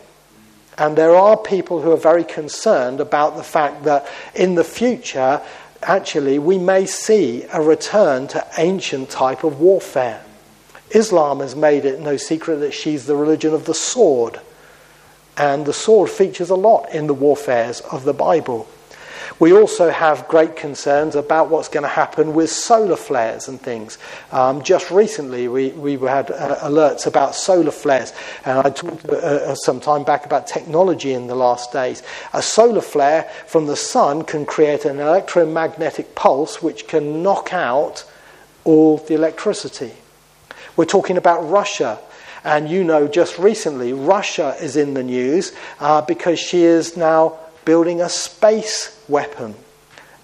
And 0.78 0.98
there 0.98 1.16
are 1.16 1.38
people 1.38 1.82
who 1.82 1.92
are 1.92 1.98
very 1.98 2.24
concerned 2.24 3.00
about 3.00 3.38
the 3.38 3.44
fact 3.44 3.86
that 3.86 4.08
in 4.34 4.56
the 4.56 4.64
future, 4.64 5.42
actually, 5.82 6.38
we 6.40 6.58
may 6.58 6.86
see 6.86 7.46
a 7.54 7.62
return 7.62 8.28
to 8.30 8.46
ancient 8.58 9.10
type 9.10 9.44
of 9.44 9.60
warfare. 9.60 10.24
Islam 10.92 11.40
has 11.40 11.56
made 11.56 11.86
it 11.86 12.00
no 12.00 12.18
secret 12.18 12.58
that 12.58 12.74
she's 12.74 13.06
the 13.06 13.16
religion 13.16 13.54
of 13.54 13.66
the 13.66 13.74
sword. 13.74 14.40
And 15.38 15.66
the 15.66 15.74
sword 15.74 16.10
features 16.10 16.50
a 16.50 16.56
lot 16.56 16.94
in 16.94 17.08
the 17.08 17.14
warfares 17.14 17.82
of 17.82 18.04
the 18.04 18.14
Bible. 18.14 18.68
We 19.38 19.52
also 19.52 19.90
have 19.90 20.30
great 20.30 20.56
concerns 20.56 21.14
about 21.16 21.50
what's 21.50 21.68
going 21.68 21.84
to 21.84 21.90
happen 21.90 22.34
with 22.34 22.50
solar 22.50 22.96
flares 22.96 23.50
and 23.50 23.60
things. 23.60 23.98
Um, 24.32 24.64
just 24.64 24.92
recently, 24.92 25.50
we, 25.50 25.72
we 25.72 25.94
had 26.08 26.32
uh, 26.32 26.60
alerts 26.62 27.06
about 27.06 27.36
solar 27.36 27.72
flares, 27.72 28.14
and 28.46 28.60
I 28.60 28.70
talked 28.70 29.10
uh, 29.10 29.16
uh, 29.16 29.56
some 29.56 29.82
time 29.82 30.06
back 30.06 30.26
about 30.26 30.48
technology 30.48 31.12
in 31.12 31.28
the 31.28 31.36
last 31.36 31.74
days. 31.74 32.02
A 32.32 32.42
solar 32.42 32.80
flare 32.80 33.24
from 33.46 33.66
the 33.66 33.76
sun 33.76 34.24
can 34.24 34.46
create 34.46 34.86
an 34.86 35.02
electromagnetic 35.02 36.16
pulse 36.16 36.62
which 36.62 36.88
can 36.88 37.22
knock 37.22 37.52
out 37.52 38.06
all 38.64 38.98
the 39.00 39.16
electricity. 39.16 39.92
We're 40.78 40.86
talking 40.86 41.18
about 41.18 41.42
Russia. 41.42 42.00
And 42.46 42.70
you 42.70 42.84
know, 42.84 43.08
just 43.08 43.38
recently, 43.38 43.92
Russia 43.92 44.56
is 44.62 44.78
in 44.78 44.94
the 44.94 45.04
news 45.04 45.52
uh, 45.80 46.04
because 46.04 46.40
she 46.40 46.64
is 46.64 46.96
now 46.96 47.40
building 47.66 48.00
a 48.00 48.08
space 48.08 48.95
weapon. 49.08 49.56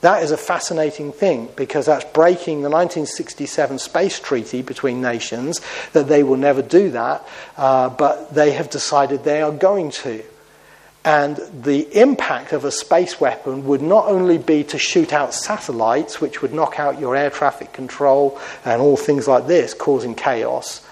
That 0.02 0.24
is 0.24 0.32
a 0.32 0.38
fascinating 0.38 1.12
thing 1.12 1.50
because 1.56 1.86
that's 1.86 2.06
breaking 2.06 2.64
the 2.64 2.70
1967 2.70 3.78
space 3.78 4.20
treaty 4.20 4.64
between 4.64 5.00
nations, 5.00 5.62
that 5.94 6.08
they 6.08 6.24
will 6.24 6.38
never 6.38 6.64
do 6.64 6.90
that, 6.92 7.28
uh, 7.56 7.90
but 7.90 8.34
they 8.34 8.52
have 8.54 8.70
decided 8.70 9.24
they 9.24 9.44
are 9.44 9.52
going 9.52 9.92
to. 9.92 10.24
And 11.04 11.38
the 11.64 12.00
impact 12.00 12.52
of 12.52 12.66
a 12.66 12.72
space 12.72 13.20
weapon 13.20 13.66
would 13.66 13.82
not 13.82 14.08
only 14.08 14.38
be 14.38 14.64
to 14.66 14.78
shoot 14.78 15.14
out 15.14 15.34
satellites, 15.34 16.22
which 16.22 16.42
would 16.42 16.54
knock 16.54 16.80
out 16.80 17.00
your 17.00 17.16
air 17.16 17.30
traffic 17.30 17.74
control 17.74 18.40
and 18.66 18.82
all 18.82 18.98
things 18.98 19.28
like 19.28 19.48
this, 19.48 19.74
causing 19.74 20.14
chaos, 20.14 20.86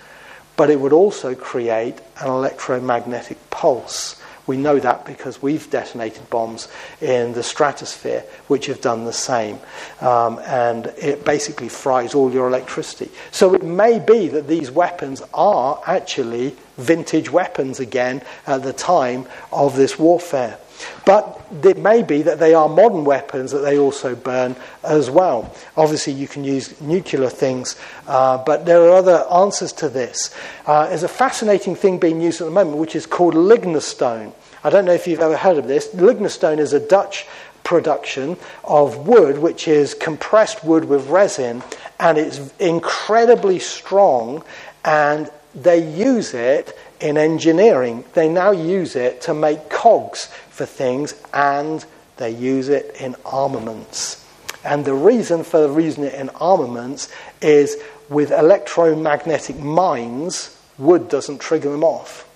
but 0.56 0.70
it 0.70 0.80
would 0.80 0.94
also 0.94 1.36
create 1.36 1.96
an 2.22 2.28
electromagnetic 2.28 3.38
pulse 3.50 4.22
we 4.50 4.58
know 4.58 4.80
that 4.80 5.06
because 5.06 5.44
we've 5.44 5.70
detonated 5.70 6.28
bombs 6.32 6.68
in 7.02 7.34
the 7.34 7.44
stratosphere, 7.44 8.22
which 8.48 8.66
have 8.66 8.82
done 8.82 9.06
the 9.06 9.14
same. 9.14 9.60
Um, 10.02 10.40
and 10.40 10.88
it 10.98 11.24
basically 11.24 11.70
fries 11.70 12.16
all 12.16 12.34
your 12.34 12.48
electricity. 12.48 13.12
So 13.30 13.54
it 13.54 13.64
may 13.64 14.00
be 14.00 14.28
that 14.30 14.48
these 14.48 14.72
weapons 14.72 15.22
are 15.36 15.80
actually 15.86 16.56
vintage 16.78 17.30
weapons 17.30 17.80
again 17.80 18.24
at 18.48 18.64
the 18.64 18.74
time 18.74 19.28
of 19.52 19.76
this 19.76 20.00
warfare. 20.00 20.58
But 21.06 21.42
it 21.64 21.78
may 21.78 22.04
be 22.04 22.22
that 22.24 22.40
they 22.40 22.54
are 22.54 22.70
modern 22.70 23.04
weapons 23.04 23.52
that 23.52 23.60
they 23.60 23.78
also 23.78 24.16
burn 24.16 24.56
as 24.84 25.10
well. 25.10 25.54
Obviously, 25.76 26.14
you 26.14 26.28
can 26.28 26.44
use 26.44 26.80
nuclear 26.82 27.30
things, 27.30 27.76
uh, 28.08 28.38
but 28.44 28.66
there 28.66 28.82
are 28.84 28.94
other 28.94 29.26
answers 29.32 29.74
to 29.74 29.90
this. 29.90 30.34
Uh, 30.66 30.88
there's 30.88 31.04
a 31.04 31.08
fascinating 31.08 31.76
thing 31.76 32.00
being 32.00 32.22
used 32.22 32.42
at 32.42 32.46
the 32.46 32.52
moment, 32.52 32.78
which 32.78 32.96
is 32.96 33.06
called 33.06 33.34
lignostone. 33.34 34.34
I 34.64 34.70
don't 34.70 34.86
know 34.86 34.94
if 34.94 35.08
you've 35.08 35.22
ever 35.22 35.38
heard 35.38 35.58
of 35.58 35.68
this. 35.68 35.88
Lignostone 35.90 36.60
is 36.60 36.74
a 36.74 36.80
Dutch 36.80 37.26
production 37.64 38.36
of 38.64 39.08
wood, 39.08 39.38
which 39.38 39.68
is 39.68 39.94
compressed 39.94 40.64
wood 40.64 40.86
with 40.86 41.08
resin, 41.08 41.64
and 42.00 42.18
it's 42.18 42.52
incredibly 42.60 43.60
strong, 43.60 44.44
and 44.84 45.30
they 45.56 45.88
use 45.90 46.34
it 46.34 46.78
in 47.00 47.18
engineering. 47.18 48.04
They 48.14 48.28
now 48.28 48.52
use 48.52 48.96
it 48.96 49.22
to 49.22 49.34
make 49.34 49.70
cogs 49.70 50.26
for 50.50 50.66
things, 50.66 51.14
and 51.34 51.86
they 52.18 52.32
use 52.32 52.68
it 52.70 52.96
in 53.00 53.16
armaments. 53.26 54.26
And 54.66 54.84
the 54.84 54.94
reason 54.94 55.44
for 55.44 55.80
using 55.80 56.04
it 56.04 56.16
in 56.16 56.30
armaments 56.32 57.08
is 57.42 57.78
with 58.10 58.32
electromagnetic 58.32 59.58
mines, 59.58 60.58
wood 60.78 61.08
doesn't 61.08 61.40
trigger 61.40 61.72
them 61.72 61.84
off 61.84 62.29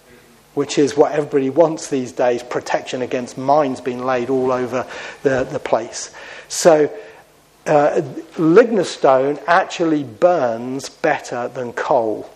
which 0.53 0.77
is 0.77 0.95
what 0.95 1.11
everybody 1.11 1.49
wants 1.49 1.89
these 1.89 2.11
days 2.11 2.43
protection 2.43 3.01
against 3.01 3.37
mines 3.37 3.81
being 3.81 4.03
laid 4.03 4.29
all 4.29 4.51
over 4.51 4.87
the, 5.23 5.47
the 5.51 5.59
place. 5.59 6.13
So, 6.47 6.91
uh, 7.65 8.01
lignostone 8.35 9.41
actually 9.47 10.03
burns 10.03 10.89
better 10.89 11.47
than 11.47 11.73
coal. 11.73 12.29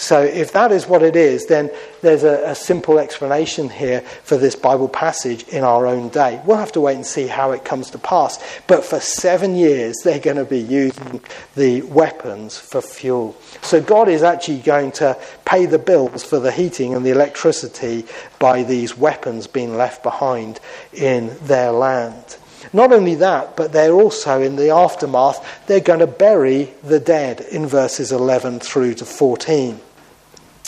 So, 0.00 0.22
if 0.22 0.52
that 0.52 0.70
is 0.70 0.86
what 0.86 1.02
it 1.02 1.16
is, 1.16 1.46
then 1.46 1.72
there's 2.02 2.22
a, 2.22 2.50
a, 2.50 2.54
simple 2.54 3.00
explanation 3.00 3.68
here 3.68 4.02
for 4.22 4.36
this 4.36 4.54
Bible 4.54 4.88
passage 4.88 5.42
in 5.48 5.64
our 5.64 5.88
own 5.88 6.08
day. 6.10 6.40
We'll 6.44 6.56
have 6.56 6.70
to 6.72 6.80
wait 6.80 6.94
and 6.94 7.04
see 7.04 7.26
how 7.26 7.50
it 7.50 7.64
comes 7.64 7.90
to 7.90 7.98
pass. 7.98 8.38
But 8.68 8.84
for 8.84 9.00
seven 9.00 9.56
years, 9.56 9.96
they're 10.04 10.20
going 10.20 10.36
to 10.36 10.44
be 10.44 10.60
using 10.60 11.20
the 11.56 11.82
weapons 11.82 12.56
for 12.56 12.80
fuel. 12.80 13.36
So, 13.62 13.80
God 13.80 14.08
is 14.08 14.22
actually 14.22 14.60
going 14.60 14.92
to 14.92 15.18
pay 15.44 15.66
the 15.66 15.80
bills 15.80 16.22
for 16.22 16.38
the 16.38 16.52
heating 16.52 16.94
and 16.94 17.04
the 17.04 17.10
electricity 17.10 18.06
by 18.38 18.62
these 18.62 18.96
weapons 18.96 19.48
being 19.48 19.76
left 19.76 20.04
behind 20.04 20.60
in 20.92 21.36
their 21.42 21.72
land. 21.72 22.36
Not 22.72 22.92
only 22.92 23.16
that, 23.16 23.56
but 23.56 23.72
they're 23.72 23.92
also 23.92 24.40
in 24.42 24.54
the 24.54 24.70
aftermath, 24.70 25.66
they're 25.66 25.80
going 25.80 25.98
to 26.00 26.06
bury 26.06 26.72
the 26.84 27.00
dead 27.00 27.40
in 27.40 27.66
verses 27.66 28.12
11 28.12 28.60
through 28.60 28.94
to 28.94 29.04
14. 29.04 29.80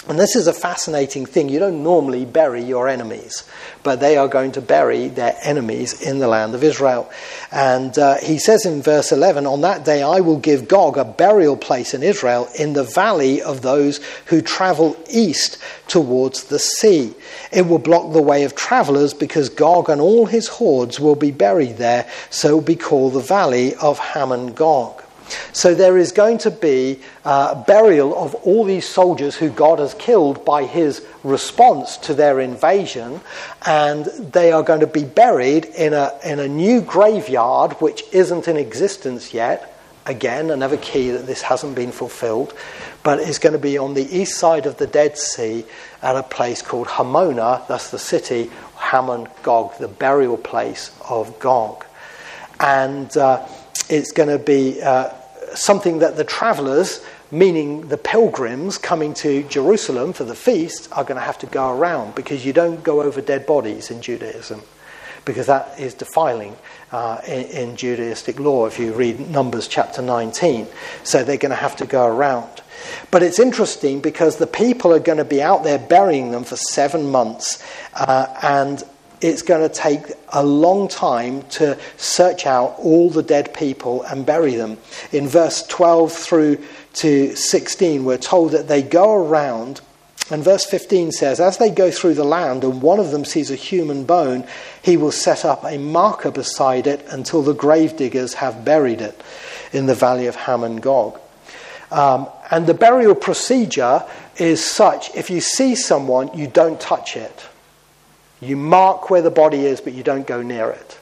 And 0.08 0.18
this 0.18 0.34
is 0.34 0.46
a 0.46 0.54
fascinating 0.54 1.26
thing. 1.26 1.50
You 1.50 1.58
don't 1.58 1.82
normally 1.82 2.24
bury 2.24 2.62
your 2.62 2.88
enemies, 2.88 3.44
but 3.82 4.00
they 4.00 4.16
are 4.16 4.28
going 4.28 4.52
to 4.52 4.62
bury 4.62 5.08
their 5.08 5.36
enemies 5.42 6.00
in 6.00 6.18
the 6.18 6.26
land 6.26 6.54
of 6.54 6.64
Israel. 6.64 7.10
And 7.52 7.96
uh, 7.98 8.16
he 8.16 8.38
says 8.38 8.64
in 8.64 8.80
verse 8.80 9.12
11, 9.12 9.46
On 9.46 9.60
that 9.60 9.84
day 9.84 10.02
I 10.02 10.20
will 10.20 10.38
give 10.38 10.68
Gog 10.68 10.96
a 10.96 11.04
burial 11.04 11.54
place 11.54 11.92
in 11.92 12.02
Israel 12.02 12.48
in 12.58 12.72
the 12.72 12.82
valley 12.82 13.42
of 13.42 13.60
those 13.60 14.00
who 14.26 14.40
travel 14.40 14.96
east 15.10 15.58
towards 15.86 16.44
the 16.44 16.58
sea. 16.58 17.14
It 17.52 17.68
will 17.68 17.78
block 17.78 18.14
the 18.14 18.22
way 18.22 18.44
of 18.44 18.56
travelers 18.56 19.12
because 19.12 19.50
Gog 19.50 19.90
and 19.90 20.00
all 20.00 20.24
his 20.24 20.48
hordes 20.48 20.98
will 20.98 21.14
be 21.14 21.30
buried 21.30 21.76
there, 21.76 22.08
so 22.30 22.48
it 22.48 22.52
will 22.52 22.60
be 22.62 22.74
called 22.74 23.12
the 23.12 23.20
valley 23.20 23.74
of 23.74 23.98
Hamon 23.98 24.54
Gog. 24.54 24.99
So 25.52 25.74
there 25.74 25.98
is 25.98 26.12
going 26.12 26.38
to 26.38 26.50
be 26.50 27.00
uh, 27.24 27.62
burial 27.64 28.16
of 28.16 28.34
all 28.36 28.64
these 28.64 28.88
soldiers 28.88 29.36
who 29.36 29.50
God 29.50 29.78
has 29.78 29.94
killed 29.94 30.44
by 30.44 30.64
his 30.64 31.04
response 31.22 31.96
to 31.98 32.14
their 32.14 32.40
invasion, 32.40 33.20
and 33.66 34.06
they 34.06 34.52
are 34.52 34.62
going 34.62 34.80
to 34.80 34.86
be 34.86 35.04
buried 35.04 35.66
in 35.66 35.92
a, 35.92 36.12
in 36.24 36.38
a 36.38 36.48
new 36.48 36.80
graveyard 36.80 37.72
which 37.74 38.02
isn't 38.12 38.48
in 38.48 38.56
existence 38.56 39.34
yet. 39.34 39.76
Again, 40.06 40.50
another 40.50 40.78
key 40.78 41.10
that 41.10 41.26
this 41.26 41.42
hasn't 41.42 41.74
been 41.74 41.92
fulfilled, 41.92 42.54
but 43.02 43.20
it's 43.20 43.38
going 43.38 43.52
to 43.52 43.58
be 43.58 43.76
on 43.76 43.94
the 43.94 44.16
east 44.16 44.38
side 44.38 44.66
of 44.66 44.78
the 44.78 44.86
Dead 44.86 45.18
Sea 45.18 45.64
at 46.02 46.16
a 46.16 46.22
place 46.22 46.62
called 46.62 46.86
Hamonah, 46.86 47.68
that's 47.68 47.90
the 47.90 47.98
city, 47.98 48.50
Hamon 48.76 49.28
Gog, 49.42 49.76
the 49.78 49.88
burial 49.88 50.38
place 50.38 50.90
of 51.08 51.38
Gog. 51.38 51.84
And 52.58 53.14
uh, 53.16 53.46
it's 53.88 54.12
going 54.12 54.30
to 54.30 54.38
be 54.38 54.80
uh, 54.82 55.10
something 55.54 56.00
that 56.00 56.16
the 56.16 56.24
travelers, 56.24 57.04
meaning 57.30 57.88
the 57.88 57.98
pilgrims 57.98 58.78
coming 58.78 59.14
to 59.14 59.42
Jerusalem 59.44 60.12
for 60.12 60.24
the 60.24 60.34
feast, 60.34 60.88
are 60.92 61.04
going 61.04 61.16
to 61.16 61.24
have 61.24 61.38
to 61.38 61.46
go 61.46 61.70
around 61.70 62.14
because 62.14 62.44
you 62.44 62.52
don't 62.52 62.82
go 62.82 63.02
over 63.02 63.20
dead 63.20 63.46
bodies 63.46 63.90
in 63.90 64.02
Judaism 64.02 64.62
because 65.24 65.46
that 65.46 65.78
is 65.78 65.94
defiling 65.94 66.56
uh, 66.92 67.20
in, 67.26 67.44
in 67.46 67.76
Judaistic 67.76 68.38
law 68.38 68.66
if 68.66 68.78
you 68.78 68.92
read 68.92 69.28
Numbers 69.30 69.68
chapter 69.68 70.02
19. 70.02 70.66
So 71.04 71.24
they're 71.24 71.36
going 71.36 71.50
to 71.50 71.56
have 71.56 71.76
to 71.76 71.86
go 71.86 72.06
around. 72.06 72.62
But 73.10 73.22
it's 73.22 73.38
interesting 73.38 74.00
because 74.00 74.36
the 74.36 74.46
people 74.46 74.92
are 74.92 75.00
going 75.00 75.18
to 75.18 75.24
be 75.24 75.42
out 75.42 75.64
there 75.64 75.78
burying 75.78 76.30
them 76.32 76.44
for 76.44 76.56
seven 76.56 77.10
months, 77.10 77.62
uh, 77.94 78.26
and 78.42 78.82
it's 79.20 79.42
going 79.42 79.68
to 79.68 79.74
take 79.74 80.00
a 80.32 80.44
long 80.44 80.88
time 80.88 81.42
to 81.50 81.78
search 81.96 82.46
out 82.46 82.76
all 82.78 83.10
the 83.10 83.22
dead 83.22 83.52
people 83.52 84.02
and 84.04 84.24
bury 84.24 84.54
them. 84.54 84.78
In 85.12 85.28
verse 85.28 85.66
12 85.66 86.12
through 86.12 86.64
to 86.94 87.36
16, 87.36 88.04
we're 88.04 88.16
told 88.16 88.52
that 88.52 88.68
they 88.68 88.82
go 88.82 89.14
around, 89.14 89.80
and 90.30 90.42
verse 90.42 90.64
15 90.64 91.12
says, 91.12 91.38
As 91.40 91.58
they 91.58 91.70
go 91.70 91.90
through 91.90 92.14
the 92.14 92.24
land 92.24 92.64
and 92.64 92.80
one 92.80 92.98
of 92.98 93.10
them 93.10 93.24
sees 93.24 93.50
a 93.50 93.56
human 93.56 94.04
bone, 94.04 94.46
he 94.82 94.96
will 94.96 95.12
set 95.12 95.44
up 95.44 95.64
a 95.64 95.76
marker 95.76 96.30
beside 96.30 96.86
it 96.86 97.04
until 97.10 97.42
the 97.42 97.54
grave 97.54 97.96
diggers 97.96 98.34
have 98.34 98.64
buried 98.64 99.00
it 99.00 99.22
in 99.72 99.86
the 99.86 99.94
valley 99.94 100.26
of 100.26 100.36
Hamon 100.36 100.76
Gog. 100.76 101.20
Um, 101.90 102.28
and 102.50 102.66
the 102.66 102.74
burial 102.74 103.14
procedure 103.14 104.04
is 104.36 104.64
such 104.64 105.14
if 105.14 105.28
you 105.28 105.40
see 105.40 105.74
someone, 105.74 106.36
you 106.36 106.46
don't 106.46 106.80
touch 106.80 107.16
it. 107.16 107.46
You 108.40 108.56
mark 108.56 109.10
where 109.10 109.22
the 109.22 109.30
body 109.30 109.66
is, 109.66 109.80
but 109.80 109.92
you 109.92 110.02
don't 110.02 110.26
go 110.26 110.42
near 110.42 110.70
it. 110.70 110.98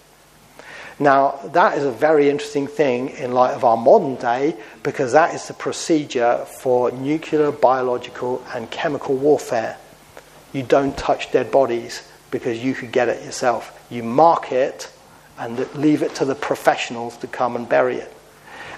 Now, 1.01 1.39
that 1.53 1.79
is 1.79 1.85
a 1.85 1.93
very 1.93 2.29
interesting 2.29 2.67
thing 2.67 3.11
in 3.11 3.33
light 3.33 3.55
of 3.55 3.65
our 3.65 3.77
modern 3.77 4.17
day 4.17 4.57
because 4.83 5.13
that 5.13 5.33
is 5.33 5.47
the 5.47 5.55
procedure 5.55 6.45
for 6.61 6.91
nuclear, 6.91 7.53
biological, 7.53 8.45
and 8.53 8.69
chemical 8.71 9.17
warfare. 9.17 9.77
You 10.53 10.65
don't 10.65 10.97
touch 10.97 11.31
dead 11.31 11.53
bodies 11.53 12.03
because 12.33 12.63
you 12.63 12.75
could 12.75 12.91
get 12.91 13.09
it 13.09 13.25
yourself. 13.25 13.87
You 13.91 14.03
mark 14.03 14.51
it 14.51 14.91
and 15.39 15.73
leave 15.77 16.03
it 16.03 16.17
to 16.17 16.25
the 16.25 16.35
professionals 16.35 17.17
to 17.19 17.29
come 17.29 17.55
and 17.55 17.69
bury 17.69 17.97
it. 17.97 18.13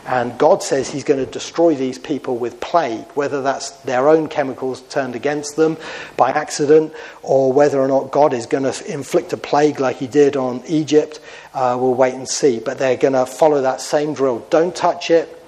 And 0.07 0.39
God 0.39 0.63
says 0.63 0.89
He's 0.89 1.05
going 1.05 1.25
to 1.25 1.31
destroy 1.31 1.75
these 1.75 1.99
people 1.99 2.37
with 2.37 2.61
plague, 2.61 3.07
whether 3.13 3.43
that's 3.43 3.71
their 3.83 4.09
own 4.09 4.29
chemicals 4.29 4.81
turned 4.83 5.15
against 5.15 5.57
them 5.57 5.77
by 6.17 6.31
accident, 6.31 6.93
or 7.23 7.53
whether 7.53 7.81
or 7.81 7.89
not 7.89 8.11
God 8.11 8.33
is 8.33 8.47
going 8.47 8.65
to 8.65 8.93
inflict 8.93 9.33
a 9.33 9.37
plague 9.37 9.79
like 9.79 9.97
He 9.97 10.07
did 10.07 10.37
on 10.37 10.63
Egypt. 10.67 11.21
Uh, 11.53 11.77
we'll 11.79 11.95
wait 11.95 12.15
and 12.15 12.29
see. 12.29 12.61
But 12.61 12.79
they're 12.79 12.97
going 12.97 13.15
to 13.15 13.27
follow 13.27 13.63
that 13.63 13.81
same 13.81 14.15
drill. 14.15 14.47
Don't 14.51 14.75
touch 14.75 15.11
it, 15.11 15.43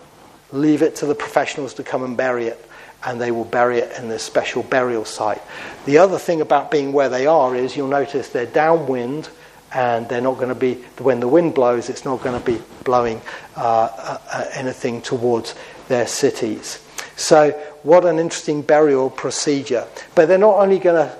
leave 0.53 0.83
it 0.83 0.97
to 0.97 1.07
the 1.07 1.15
professionals 1.15 1.75
to 1.75 1.83
come 1.83 2.03
and 2.03 2.17
bury 2.17 2.47
it. 2.47 2.69
And 3.05 3.21
they 3.21 3.33
will 3.33 3.45
bury 3.45 3.79
it 3.79 3.99
in 3.99 4.09
this 4.09 4.23
special 4.23 4.63
burial 4.63 5.05
site. 5.05 5.43
The 5.87 5.99
other 5.99 6.19
thing 6.19 6.41
about 6.41 6.71
being 6.71 6.93
where 6.93 7.09
they 7.09 7.27
are 7.27 7.57
is 7.57 7.77
you'll 7.77 7.89
notice 7.89 8.29
they're 8.29 8.47
downwind 8.47 9.29
and 9.75 10.09
they're 10.09 10.21
not 10.21 10.37
going 10.37 10.49
to 10.49 10.55
be, 10.55 10.75
when 10.99 11.21
the 11.21 11.29
wind 11.29 11.55
blows, 11.55 11.89
it's 11.89 12.05
not 12.05 12.23
going 12.23 12.39
to 12.39 12.45
be 12.45 12.61
blowing 12.85 13.21
uh, 13.57 13.61
uh, 13.61 14.19
uh, 14.31 14.45
anything 14.53 15.01
towards 15.01 15.55
their 15.89 16.07
cities. 16.07 16.85
So, 17.17 17.51
what 17.83 18.05
an 18.05 18.19
interesting 18.19 18.63
burial 18.63 19.11
procedure. 19.11 19.87
But 20.15 20.27
they're 20.27 20.39
not 20.39 20.57
only 20.57 20.79
going 20.79 21.09
to, 21.09 21.17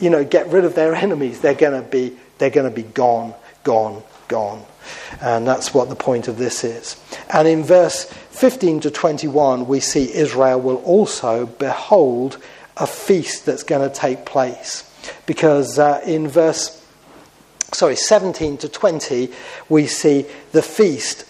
you 0.00 0.10
know, 0.10 0.24
get 0.24 0.48
rid 0.48 0.64
of 0.64 0.74
their 0.74 0.94
enemies, 1.06 1.40
they're 1.40 1.54
going 1.54 1.80
to 1.80 1.88
be, 1.88 2.16
they're 2.38 2.50
going 2.50 2.68
to 2.68 2.74
be 2.74 2.82
gone, 2.82 3.34
gone, 3.64 4.02
gone. 4.28 4.64
And 5.20 5.46
that's 5.46 5.72
what 5.72 5.88
the 5.88 5.94
point 5.94 6.28
of 6.28 6.38
this 6.38 6.64
is. 6.64 7.00
And 7.32 7.46
in 7.46 7.62
verse 7.62 8.04
15 8.04 8.80
to 8.80 8.90
21, 8.90 9.66
we 9.66 9.80
see 9.80 10.12
Israel 10.12 10.60
will 10.60 10.76
also 10.78 11.46
behold 11.46 12.42
a 12.76 12.86
feast 12.86 13.46
that's 13.46 13.62
going 13.62 13.88
to 13.88 13.94
take 13.94 14.26
place. 14.26 14.88
Because 15.26 15.78
uh, 15.78 16.00
in 16.04 16.28
verse 16.28 16.81
sorry, 17.72 17.96
17 17.96 18.58
to 18.58 18.68
20, 18.68 19.30
we 19.68 19.86
see 19.86 20.26
the 20.52 20.62
feast 20.62 21.26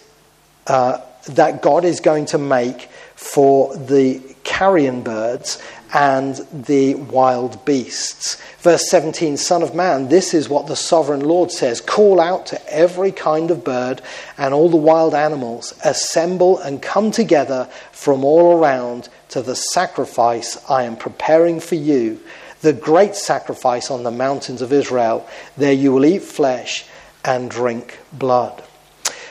uh, 0.67 0.99
that 1.29 1.61
God 1.61 1.85
is 1.85 1.99
going 1.99 2.25
to 2.27 2.37
make 2.37 2.89
for 3.15 3.75
the 3.75 4.21
carrion 4.43 5.03
birds 5.03 5.61
and 5.93 6.35
the 6.51 6.95
wild 6.95 7.63
beasts. 7.65 8.41
Verse 8.59 8.89
17 8.89 9.37
Son 9.37 9.61
of 9.61 9.75
man, 9.75 10.09
this 10.09 10.33
is 10.33 10.49
what 10.49 10.67
the 10.67 10.75
sovereign 10.75 11.21
Lord 11.21 11.51
says. 11.51 11.79
Call 11.79 12.19
out 12.19 12.47
to 12.47 12.73
every 12.73 13.11
kind 13.11 13.51
of 13.51 13.63
bird 13.63 14.01
and 14.37 14.53
all 14.53 14.69
the 14.69 14.75
wild 14.77 15.13
animals, 15.13 15.73
assemble 15.85 16.57
and 16.59 16.81
come 16.81 17.11
together 17.11 17.69
from 17.91 18.25
all 18.25 18.57
around 18.57 19.07
to 19.29 19.41
the 19.41 19.55
sacrifice 19.55 20.57
I 20.69 20.83
am 20.83 20.97
preparing 20.97 21.59
for 21.59 21.75
you 21.75 22.19
the 22.63 22.73
great 22.73 23.15
sacrifice 23.15 23.91
on 23.91 24.03
the 24.03 24.11
mountains 24.11 24.61
of 24.61 24.73
Israel. 24.73 25.27
There 25.57 25.73
you 25.73 25.91
will 25.91 26.05
eat 26.05 26.23
flesh 26.23 26.85
and 27.23 27.51
drink 27.51 27.99
blood. 28.11 28.63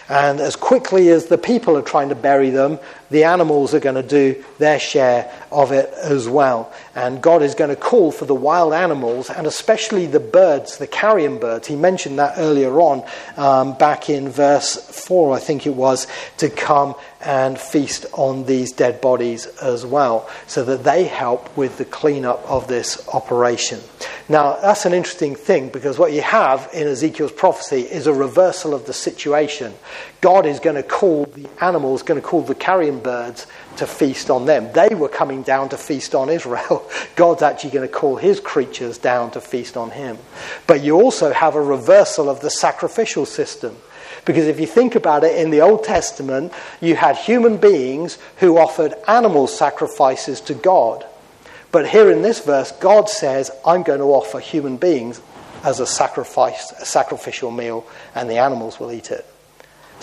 And 0.09 0.41
as 0.41 0.57
quickly 0.57 1.09
as 1.09 1.26
the 1.26 1.39
people 1.39 1.74
are 1.78 1.83
trying 1.83 2.11
to 2.11 2.14
bury 2.14 2.51
them, 2.51 2.78
the 3.11 3.24
animals 3.24 3.72
are 3.72 3.80
going 3.80 3.95
to 3.95 4.03
do 4.03 4.45
their 4.59 4.78
share 4.78 5.33
of 5.51 5.72
it 5.72 5.91
as 5.95 6.28
well. 6.28 6.70
And 6.95 7.22
God 7.22 7.41
is 7.43 7.55
going 7.55 7.70
to 7.70 7.76
call 7.76 8.12
for 8.12 8.26
the 8.26 8.35
wild 8.35 8.74
animals 8.74 9.30
and 9.30 9.47
especially 9.47 10.05
the 10.05 10.20
birds, 10.20 10.76
the 10.76 10.87
carrion 10.87 11.39
birds. 11.39 11.66
He 11.66 11.76
mentioned 11.76 12.18
that 12.18 12.35
earlier 12.37 12.78
on, 12.78 13.05
um, 13.39 13.78
back 13.78 14.11
in 14.11 14.28
verse 14.28 14.76
4, 14.76 15.35
I 15.35 15.39
think 15.39 15.66
it 15.66 15.74
was, 15.74 16.07
to 16.39 16.51
come 16.51 16.95
and 17.24 17.58
feast 17.58 18.06
on 18.12 18.44
these 18.44 18.72
dead 18.72 19.00
bodies 19.00 19.46
as 19.62 19.86
well, 19.86 20.28
so 20.46 20.64
that 20.64 20.84
they 20.84 21.04
help 21.04 21.56
with 21.56 21.78
the 21.78 21.84
cleanup 21.84 22.42
of 22.48 22.68
this 22.68 23.06
operation. 23.08 23.80
Now, 24.28 24.56
that's 24.60 24.86
an 24.86 24.92
interesting 24.92 25.34
thing 25.34 25.68
because 25.68 25.98
what 25.98 26.12
you 26.12 26.22
have 26.22 26.68
in 26.72 26.86
Ezekiel's 26.86 27.32
prophecy 27.32 27.80
is 27.80 28.06
a 28.06 28.14
reversal 28.14 28.74
of 28.74 28.86
the 28.86 28.92
situation. 28.92 29.74
God 30.20 30.46
is 30.46 30.60
going 30.60 30.76
to 30.76 30.82
call 30.82 31.24
the 31.26 31.48
animals, 31.60 32.02
going 32.02 32.20
to 32.20 32.26
call 32.26 32.42
the 32.42 32.54
carrion 32.54 33.00
birds 33.00 33.46
to 33.76 33.86
feast 33.86 34.30
on 34.30 34.46
them. 34.46 34.72
They 34.72 34.94
were 34.94 35.08
coming 35.08 35.42
down 35.42 35.68
to 35.70 35.76
feast 35.76 36.14
on 36.14 36.30
Israel. 36.30 36.88
God's 37.16 37.42
actually 37.42 37.70
going 37.70 37.88
to 37.88 37.92
call 37.92 38.16
his 38.16 38.40
creatures 38.40 38.98
down 38.98 39.30
to 39.32 39.40
feast 39.40 39.76
on 39.76 39.90
him. 39.90 40.18
But 40.66 40.82
you 40.82 41.00
also 41.00 41.32
have 41.32 41.54
a 41.54 41.62
reversal 41.62 42.30
of 42.30 42.40
the 42.40 42.50
sacrificial 42.50 43.26
system. 43.26 43.76
Because 44.24 44.46
if 44.46 44.60
you 44.60 44.66
think 44.66 44.94
about 44.94 45.24
it, 45.24 45.36
in 45.36 45.50
the 45.50 45.60
Old 45.60 45.84
Testament, 45.84 46.52
you 46.80 46.94
had 46.94 47.16
human 47.16 47.56
beings 47.56 48.18
who 48.36 48.58
offered 48.58 48.94
animal 49.08 49.46
sacrifices 49.46 50.40
to 50.42 50.54
God. 50.54 51.04
But 51.72 51.88
here 51.88 52.10
in 52.10 52.22
this 52.22 52.40
verse, 52.40 52.70
God 52.72 53.08
says, 53.08 53.50
I'm 53.66 53.82
going 53.82 53.98
to 53.98 54.06
offer 54.06 54.38
human 54.38 54.76
beings 54.76 55.20
as 55.64 55.80
a 55.80 55.86
sacrifice, 55.86 56.70
a 56.72 56.84
sacrificial 56.84 57.50
meal, 57.50 57.86
and 58.14 58.28
the 58.28 58.38
animals 58.38 58.78
will 58.78 58.92
eat 58.92 59.10
it. 59.10 59.26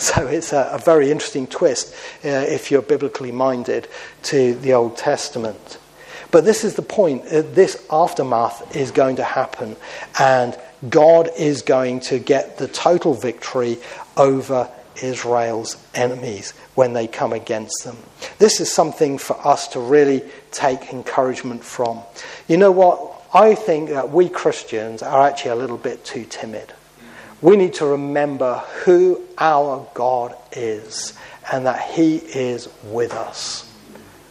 So 0.00 0.26
it's 0.26 0.54
a, 0.54 0.70
a 0.72 0.78
very 0.78 1.10
interesting 1.10 1.46
twist 1.46 1.94
uh, 2.24 2.28
if 2.28 2.70
you're 2.70 2.80
biblically 2.80 3.32
minded 3.32 3.86
to 4.22 4.54
the 4.54 4.72
Old 4.72 4.96
Testament. 4.96 5.76
But 6.30 6.46
this 6.46 6.64
is 6.64 6.74
the 6.74 6.82
point. 6.82 7.26
Uh, 7.26 7.42
this 7.42 7.86
aftermath 7.90 8.74
is 8.74 8.92
going 8.92 9.16
to 9.16 9.24
happen, 9.24 9.76
and 10.18 10.58
God 10.88 11.28
is 11.36 11.60
going 11.60 12.00
to 12.00 12.18
get 12.18 12.56
the 12.56 12.68
total 12.68 13.12
victory 13.12 13.76
over 14.20 14.70
Israel's 15.02 15.76
enemies 15.94 16.52
when 16.74 16.92
they 16.92 17.06
come 17.06 17.32
against 17.32 17.84
them. 17.84 17.96
This 18.38 18.60
is 18.60 18.72
something 18.72 19.18
for 19.18 19.36
us 19.46 19.68
to 19.68 19.80
really 19.80 20.22
take 20.52 20.92
encouragement 20.92 21.64
from. 21.64 22.00
You 22.46 22.56
know 22.56 22.70
what? 22.70 23.16
I 23.32 23.54
think 23.54 23.90
that 23.90 24.10
we 24.10 24.28
Christians 24.28 25.02
are 25.02 25.26
actually 25.26 25.52
a 25.52 25.56
little 25.56 25.78
bit 25.78 26.04
too 26.04 26.24
timid 26.24 26.72
we 27.42 27.56
need 27.56 27.74
to 27.74 27.86
remember 27.86 28.58
who 28.84 29.22
our 29.38 29.86
God 29.94 30.34
is 30.52 31.14
and 31.50 31.66
that 31.66 31.90
He 31.90 32.16
is 32.16 32.68
with 32.84 33.12
us. 33.12 33.69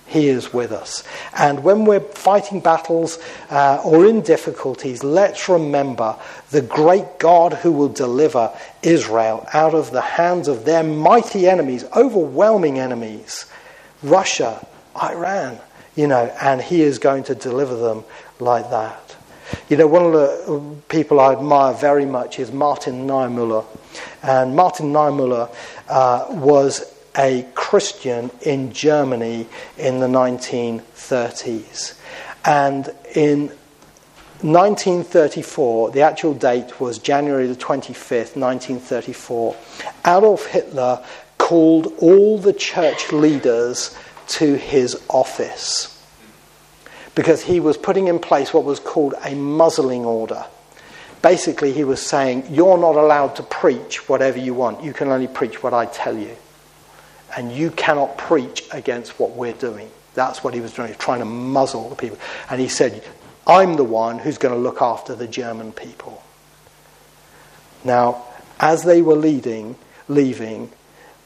He 0.10 0.28
is 0.28 0.52
with 0.52 0.72
us. 0.72 1.04
And 1.38 1.64
when 1.64 1.86
we're 1.86 2.00
fighting 2.00 2.62
battles 2.62 3.20
uh, 3.52 3.82
or 3.86 4.08
in 4.08 4.22
difficulties, 4.22 5.04
let's 5.04 5.48
remember 5.48 6.16
the 6.50 6.64
great 6.64 7.20
God 7.20 7.54
who 7.54 7.72
will 7.72 7.90
deliver 7.90 8.52
Israel 8.82 9.48
out 9.54 9.76
of 9.76 9.92
the 9.92 10.02
hands 10.02 10.48
of 10.48 10.66
their 10.66 10.84
mighty 10.84 11.48
enemies, 11.48 11.86
overwhelming 11.96 12.80
enemies 12.80 13.46
Russia, 14.02 14.66
Iran, 14.96 15.60
you 15.96 16.08
know, 16.08 16.34
and 16.42 16.62
He 16.62 16.82
is 16.82 17.00
going 17.00 17.24
to 17.26 17.36
deliver 17.36 17.76
them 17.76 18.04
like 18.40 18.70
that. 18.72 19.16
You 19.68 19.78
know, 19.78 19.88
one 19.88 20.06
of 20.06 20.14
the 20.14 20.76
people 20.90 21.20
I 21.20 21.34
admire 21.34 21.74
very 21.74 22.06
much 22.06 22.40
is 22.40 22.52
Martin 22.52 23.08
Niemöller. 23.08 23.66
And 24.24 24.56
Martin 24.56 24.92
Niemöller 24.92 25.54
uh, 25.88 26.26
was 26.30 26.94
a 27.20 27.46
Christian 27.54 28.32
in 28.42 28.72
Germany 28.72 29.46
in 29.78 30.00
the 30.00 30.08
1930s. 30.08 32.00
And 32.46 32.90
in 33.14 33.50
1934, 34.42 35.92
the 35.92 36.02
actual 36.02 36.34
date 36.34 36.80
was 36.80 36.98
January 36.98 37.46
the 37.48 37.56
25th, 37.56 38.38
1934, 38.38 39.56
Adolf 40.08 40.46
Hitler 40.46 41.06
called 41.38 41.94
all 42.00 42.38
the 42.38 42.54
church 42.54 43.12
leaders 43.12 43.98
to 44.28 44.56
his 44.56 45.02
office 45.10 45.96
because 47.16 47.44
he 47.44 47.60
was 47.60 47.76
putting 47.76 48.08
in 48.08 48.20
place 48.20 48.54
what 48.54 48.64
was 48.64 48.80
called 48.80 49.14
a 49.26 49.36
muzzling 49.36 50.06
order. 50.06 50.46
Basically, 51.22 51.74
he 51.74 51.84
was 51.84 52.02
saying, 52.02 52.46
You're 52.50 52.78
not 52.78 52.96
allowed 52.96 53.36
to 53.36 53.44
preach 53.44 54.08
whatever 54.08 54.38
you 54.38 54.54
want. 54.54 54.82
You 54.82 54.94
can 54.94 55.10
only 55.10 55.28
preach 55.28 55.62
what 55.62 55.74
I 55.74 55.86
tell 55.86 56.18
you. 56.18 56.38
And 57.36 57.52
you 57.52 57.72
cannot 57.72 58.18
preach 58.18 58.64
against 58.72 59.20
what 59.20 59.32
we're 59.32 59.54
doing. 59.54 59.90
That's 60.14 60.44
what 60.44 60.54
he 60.54 60.62
was 60.62 60.74
doing, 60.74 60.94
trying 60.96 61.20
to 61.20 61.26
muzzle 61.26 61.90
the 61.90 61.96
people. 61.96 62.18
And 62.50 62.60
he 62.60 62.68
said, 62.68 63.04
I'm 63.46 63.76
the 63.76 63.84
one 63.84 64.20
who's 64.20 64.38
going 64.38 64.54
to 64.54 64.60
look 64.60 64.82
after 64.82 65.16
the 65.16 65.28
German 65.28 65.72
people. 65.72 66.24
Now, 67.84 68.26
as 68.60 68.84
they 68.84 69.02
were 69.02 69.16
leading, 69.16 69.76
leaving, 70.08 70.72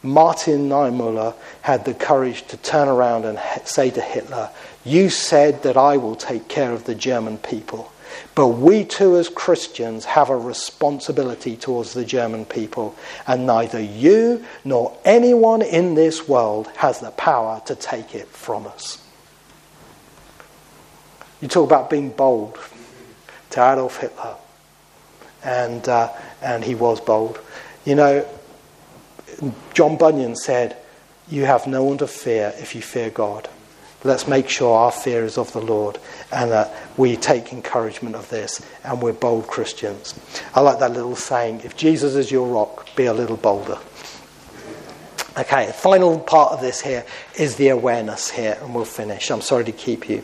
Martin 0.03 0.67
Niemöller 0.67 1.33
had 1.61 1.85
the 1.85 1.93
courage 1.93 2.45
to 2.47 2.57
turn 2.57 2.89
around 2.89 3.23
and 3.23 3.39
say 3.65 3.89
to 3.89 4.01
Hitler, 4.01 4.49
You 4.83 5.09
said 5.09 5.63
that 5.63 5.77
I 5.77 5.95
will 5.95 6.15
take 6.15 6.49
care 6.49 6.73
of 6.73 6.83
the 6.83 6.93
German 6.93 7.37
people. 7.37 7.91
But 8.35 8.47
we 8.47 8.83
too, 8.83 9.17
as 9.17 9.29
Christians, 9.29 10.05
have 10.05 10.29
a 10.29 10.37
responsibility 10.37 11.55
towards 11.55 11.93
the 11.93 12.05
German 12.05 12.45
people, 12.45 12.95
and 13.27 13.45
neither 13.45 13.79
you 13.79 14.43
nor 14.63 14.97
anyone 15.05 15.61
in 15.61 15.95
this 15.95 16.27
world 16.27 16.67
has 16.77 16.99
the 16.99 17.11
power 17.11 17.61
to 17.65 17.75
take 17.75 18.15
it 18.15 18.27
from 18.27 18.67
us. 18.67 19.03
You 21.41 21.47
talk 21.47 21.69
about 21.69 21.89
being 21.89 22.09
bold 22.09 22.57
to 23.51 23.59
Adolf 23.59 23.97
Hitler, 23.97 24.35
and, 25.43 25.87
uh, 25.87 26.11
and 26.41 26.63
he 26.63 26.73
was 26.73 27.01
bold. 27.01 27.39
You 27.85 27.95
know, 27.95 28.25
John 29.73 29.97
Bunyan 29.97 30.35
said, 30.35 30.77
You 31.29 31.45
have 31.45 31.67
no 31.67 31.83
one 31.83 31.97
to 31.97 32.07
fear 32.07 32.53
if 32.57 32.75
you 32.75 32.81
fear 32.81 33.09
God. 33.09 33.49
Let's 34.05 34.27
make 34.27 34.49
sure 34.49 34.75
our 34.75 34.91
fear 34.91 35.23
is 35.23 35.37
of 35.37 35.53
the 35.53 35.61
Lord 35.61 35.97
and 36.31 36.51
that 36.51 36.73
we 36.97 37.15
take 37.15 37.53
encouragement 37.53 38.15
of 38.15 38.29
this 38.29 38.61
and 38.83 39.01
we're 39.01 39.13
bold 39.13 39.47
Christians. 39.47 40.19
I 40.53 40.59
like 40.59 40.79
that 40.79 40.91
little 40.91 41.15
saying 41.15 41.61
if 41.63 41.77
Jesus 41.77 42.15
is 42.15 42.31
your 42.31 42.47
rock, 42.47 42.87
be 42.95 43.05
a 43.05 43.13
little 43.13 43.37
bolder. 43.37 43.79
Okay, 45.35 45.65
the 45.65 45.73
final 45.73 46.19
part 46.19 46.51
of 46.51 46.61
this 46.61 46.79
here 46.79 47.03
is 47.39 47.55
the 47.55 47.69
awareness 47.69 48.29
here, 48.29 48.55
and 48.61 48.75
we'll 48.75 48.85
finish. 48.85 49.31
I'm 49.31 49.41
sorry 49.41 49.65
to 49.65 49.71
keep 49.71 50.07
you. 50.07 50.23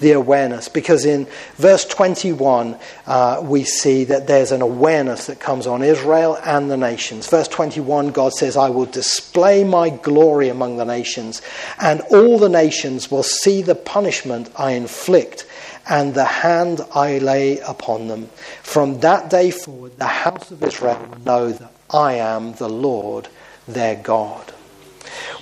The 0.00 0.12
awareness, 0.12 0.68
because 0.68 1.04
in 1.04 1.28
verse 1.54 1.84
21, 1.84 2.76
uh, 3.06 3.40
we 3.44 3.62
see 3.62 4.02
that 4.04 4.26
there's 4.26 4.50
an 4.50 4.60
awareness 4.60 5.26
that 5.28 5.38
comes 5.38 5.68
on 5.68 5.84
Israel 5.84 6.36
and 6.44 6.68
the 6.68 6.76
nations. 6.76 7.30
Verse 7.30 7.46
21, 7.46 8.08
God 8.08 8.32
says, 8.32 8.56
I 8.56 8.68
will 8.68 8.86
display 8.86 9.62
my 9.62 9.90
glory 9.90 10.48
among 10.48 10.76
the 10.76 10.84
nations, 10.84 11.40
and 11.80 12.00
all 12.10 12.36
the 12.36 12.48
nations 12.48 13.12
will 13.12 13.22
see 13.22 13.62
the 13.62 13.76
punishment 13.76 14.50
I 14.56 14.72
inflict 14.72 15.46
and 15.88 16.14
the 16.14 16.24
hand 16.24 16.80
I 16.96 17.18
lay 17.18 17.60
upon 17.60 18.08
them. 18.08 18.26
From 18.64 18.98
that 19.00 19.30
day 19.30 19.52
forward, 19.52 19.96
the 19.98 20.06
house 20.06 20.50
of 20.50 20.64
Israel 20.64 20.98
will 21.08 21.20
know 21.20 21.52
that 21.52 21.70
I 21.90 22.14
am 22.14 22.54
the 22.54 22.68
Lord 22.68 23.28
their 23.68 23.94
God. 23.94 24.52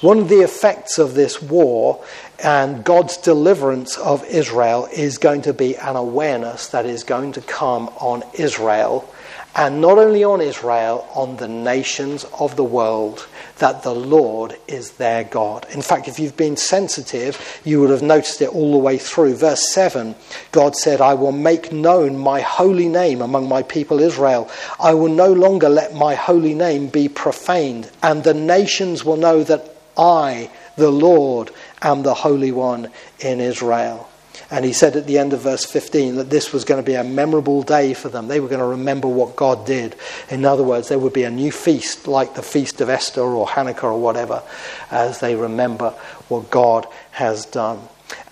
One 0.01 0.18
of 0.18 0.29
the 0.29 0.43
effects 0.43 0.99
of 0.99 1.14
this 1.14 1.41
war 1.41 2.05
and 2.43 2.85
God's 2.85 3.16
deliverance 3.16 3.97
of 3.97 4.24
Israel 4.27 4.89
is 4.93 5.16
going 5.16 5.43
to 5.43 5.55
be 5.55 5.77
an 5.77 5.97
awareness 5.97 6.68
that 6.68 6.85
is 6.85 7.03
going 7.03 7.33
to 7.33 7.41
come 7.41 7.89
on 7.99 8.22
Israel, 8.35 9.11
and 9.55 9.81
not 9.81 9.97
only 9.97 10.22
on 10.22 10.43
Israel, 10.43 11.09
on 11.14 11.39
the 11.39 11.49
nations 11.49 12.24
of 12.39 12.57
the 12.57 12.64
world, 12.64 13.27
that 13.59 13.83
the 13.83 13.95
Lord 13.95 14.57
is 14.69 14.93
their 14.93 15.25
God. 15.25 15.67
In 15.71 15.83
fact, 15.83 16.09
if 16.09 16.19
you've 16.19 16.37
been 16.37 16.57
sensitive, 16.57 17.61
you 17.65 17.81
would 17.81 17.91
have 17.91 18.03
noticed 18.03 18.43
it 18.43 18.51
all 18.51 18.73
the 18.73 18.79
way 18.79 18.99
through. 18.99 19.37
Verse 19.37 19.73
7 19.73 20.15
God 20.53 20.77
said, 20.77 21.01
I 21.01 21.15
will 21.15 21.33
make 21.33 21.73
known 21.73 22.19
my 22.19 22.41
holy 22.41 22.89
name 22.89 23.23
among 23.23 23.49
my 23.49 23.63
people 23.63 24.01
Israel. 24.01 24.51
I 24.79 24.95
will 24.95 25.09
no 25.09 25.33
longer 25.33 25.69
let 25.69 25.95
my 25.95 26.15
holy 26.15 26.55
name 26.55 26.89
be 26.89 27.09
profaned, 27.09 27.91
and 28.03 28.23
the 28.23 28.35
nations 28.35 29.05
will 29.05 29.17
know 29.17 29.43
that 29.45 29.75
I, 29.97 30.51
the 30.77 30.91
Lord, 30.91 31.51
am 31.81 32.03
the 32.03 32.15
Holy 32.15 32.53
One 32.53 32.91
in 33.21 33.41
Israel. 33.41 34.11
And 34.51 34.64
he 34.64 34.72
said 34.72 34.97
at 34.97 35.07
the 35.07 35.18
end 35.18 35.32
of 35.32 35.41
verse 35.41 35.64
15 35.64 36.16
that 36.16 36.30
this 36.30 36.53
was 36.53 36.64
going 36.64 36.82
to 36.82 36.87
be 36.87 36.95
a 36.95 37.05
memorable 37.05 37.62
day 37.62 37.95
for 37.95 38.09
them. 38.09 38.28
They 38.28 38.41
were 38.41 38.49
going 38.49 38.61
to 38.61 38.66
remember 38.66 39.09
what 39.09 39.37
God 39.37 39.66
did. 39.66 39.97
In 40.30 40.45
other 40.45 40.62
words, 40.62 40.89
there 40.89 40.99
would 40.99 41.12
be 41.12 41.24
a 41.24 41.30
new 41.30 41.53
feast 41.53 42.07
like 42.07 42.34
the 42.34 42.43
feast 42.43 42.80
of 42.80 42.89
Esther 42.89 43.22
or 43.22 43.47
Hanukkah 43.47 43.84
or 43.84 44.01
whatever 44.01 44.43
as 44.91 45.20
they 45.20 45.34
remember 45.34 45.91
what 46.28 46.51
God 46.51 46.87
has 47.12 47.47
done. 47.47 47.80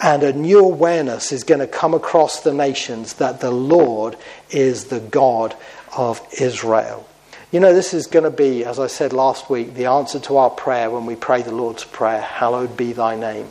And 0.01 0.23
a 0.23 0.33
new 0.33 0.61
awareness 0.61 1.33
is 1.33 1.45
going 1.45 1.61
to 1.61 1.67
come 1.67 1.95
across 1.95 2.41
the 2.41 2.55
nations 2.55 3.15
that 3.15 3.41
the 3.41 3.51
Lord 3.51 4.17
is 4.51 4.85
the 4.87 5.01
God 5.01 5.57
of 5.97 6.21
Israel. 6.41 7.09
You 7.51 7.61
know, 7.61 7.73
this 7.73 7.95
is 7.95 8.07
going 8.07 8.25
to 8.25 8.31
be, 8.31 8.65
as 8.65 8.79
I 8.79 8.89
said 8.89 9.13
last 9.13 9.49
week, 9.49 9.75
the 9.75 9.87
answer 9.87 10.19
to 10.21 10.39
our 10.39 10.51
prayer 10.51 10.91
when 10.91 11.07
we 11.07 11.15
pray 11.15 11.43
the 11.43 11.55
Lord's 11.55 11.85
Prayer 11.85 12.21
Hallowed 12.21 12.77
be 12.77 12.93
thy 12.93 13.17
name. 13.17 13.49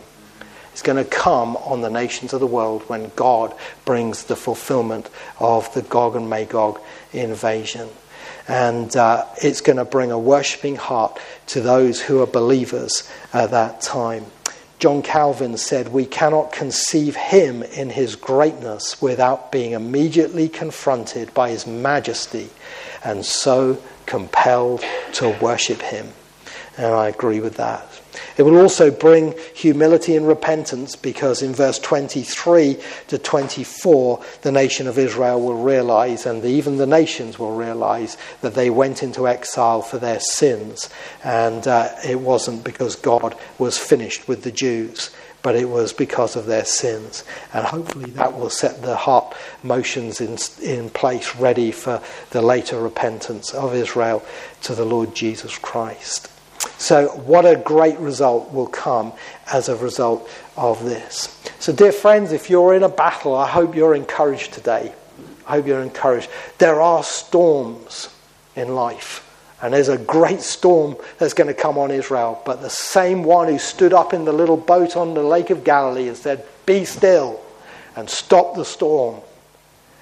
It's 0.74 0.82
going 0.82 0.98
to 0.98 1.10
come 1.10 1.56
on 1.58 1.82
the 1.82 1.90
nations 1.92 2.34
of 2.34 2.40
the 2.40 2.48
world 2.48 2.82
when 2.88 3.12
God 3.16 3.56
brings 3.86 4.24
the 4.24 4.36
fulfillment 4.36 5.08
of 5.40 5.72
the 5.76 5.84
Gog 5.84 6.16
and 6.16 6.28
Magog 6.28 6.82
invasion. 7.14 7.90
And 8.48 8.94
uh, 8.96 9.26
it's 9.38 9.62
going 9.62 9.78
to 9.78 9.86
bring 9.86 10.12
a 10.12 10.18
worshipping 10.18 10.76
heart 10.76 11.20
to 11.48 11.62
those 11.62 12.02
who 12.02 12.24
are 12.24 12.28
believers 12.28 13.08
at 13.34 13.52
that 13.52 13.82
time. 13.82 14.26
John 14.80 15.04
Calvin 15.04 15.58
said, 15.58 15.90
We 15.90 16.08
cannot 16.08 16.52
conceive 16.52 17.16
him 17.16 17.62
in 17.62 17.92
his 17.92 18.16
greatness 18.16 19.00
without 19.00 19.52
being 19.52 19.74
immediately 19.74 20.50
confronted 20.50 21.36
by 21.36 21.52
his 21.52 21.68
majesty 21.68 22.50
and 23.04 23.24
so 23.24 23.80
compelled 24.08 24.84
to 25.14 25.30
worship 25.40 25.84
him. 25.84 26.10
And 26.78 26.88
I 26.88 27.10
agree 27.10 27.40
with 27.40 27.58
that. 27.58 27.93
It 28.38 28.44
will 28.44 28.58
also 28.58 28.92
bring 28.92 29.36
humility 29.54 30.16
and 30.16 30.28
repentance 30.28 30.96
because 30.96 31.42
in 31.42 31.54
verse 31.54 31.80
23 31.80 32.78
to 33.08 33.18
24, 33.18 34.24
the 34.42 34.52
nation 34.52 34.88
of 34.88 34.98
Israel 34.98 35.42
will 35.42 35.62
realize, 35.62 36.26
and 36.26 36.44
even 36.44 36.78
the 36.78 36.88
nations 36.88 37.40
will 37.40 37.56
realize, 37.56 38.18
that 38.42 38.56
they 38.56 38.70
went 38.70 39.04
into 39.04 39.28
exile 39.28 39.82
for 39.82 39.98
their 39.98 40.20
sins. 40.20 40.90
And 41.24 41.68
uh, 41.68 41.90
it 42.06 42.20
wasn't 42.20 42.64
because 42.64 42.96
God 42.96 43.36
was 43.58 43.78
finished 43.78 44.28
with 44.28 44.44
the 44.44 44.52
Jews 44.52 45.12
but 45.44 45.58
it 45.58 45.70
was 45.70 45.92
because 45.92 46.38
of 46.38 46.46
their 46.46 46.64
sins. 46.64 47.24
And 47.54 47.66
hopefully 47.66 48.10
that 48.12 48.34
will 48.34 48.50
set 48.50 48.82
the 48.82 48.96
heart 48.96 49.36
motions 49.62 50.22
in, 50.22 50.38
in 50.66 50.90
place 50.90 51.36
ready 51.36 51.72
for 51.72 52.02
the 52.32 52.42
later 52.42 52.80
repentance 52.80 53.54
of 53.54 53.76
Israel 53.76 54.26
to 54.62 54.74
the 54.74 54.86
Lord 54.86 55.14
Jesus 55.14 55.58
Christ. 55.58 56.30
So, 56.78 57.08
what 57.10 57.46
a 57.46 57.56
great 57.56 57.98
result 58.00 58.52
will 58.52 58.68
come 58.68 59.14
as 59.52 59.70
a 59.70 59.76
result 59.76 60.30
of 60.58 60.84
this. 60.84 61.40
So, 61.60 61.72
dear 61.72 61.92
friends, 61.92 62.32
if 62.32 62.50
you're 62.50 62.74
in 62.74 62.84
a 62.84 62.90
battle, 62.90 63.36
I 63.36 63.48
hope 63.48 63.76
you're 63.76 63.96
encouraged 63.96 64.54
today. 64.54 64.94
I 65.48 65.52
hope 65.52 65.68
you're 65.68 65.82
encouraged. 65.82 66.30
There 66.58 66.82
are 66.82 67.04
storms 67.04 68.10
in 68.56 68.76
life. 68.76 69.30
And 69.62 69.74
there's 69.74 69.88
a 69.88 69.98
great 69.98 70.42
storm 70.42 70.98
that's 71.20 71.34
going 71.34 71.48
to 71.48 71.54
come 71.54 71.78
on 71.78 71.90
Israel. 71.90 72.42
But 72.46 72.62
the 72.62 72.70
same 72.70 73.24
one 73.24 73.48
who 73.48 73.58
stood 73.58 73.94
up 73.94 74.14
in 74.14 74.26
the 74.26 74.34
little 74.34 74.58
boat 74.58 74.98
on 74.98 75.14
the 75.14 75.24
Lake 75.24 75.52
of 75.52 75.64
Galilee 75.64 76.10
and 76.10 76.18
said, 76.18 76.46
Be 76.66 76.84
still 76.84 77.40
and 77.96 78.10
stop 78.10 78.56
the 78.56 78.66
storm, 78.66 79.22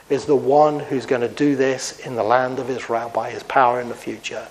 is 0.10 0.26
the 0.26 0.36
one 0.36 0.80
who's 0.80 1.06
going 1.06 1.22
to 1.22 1.28
do 1.30 1.56
this 1.56 2.00
in 2.00 2.16
the 2.16 2.24
land 2.24 2.58
of 2.58 2.72
Israel 2.72 3.12
by 3.14 3.30
his 3.30 3.44
power 3.44 3.80
in 3.80 3.88
the 3.88 3.96
future. 3.96 4.48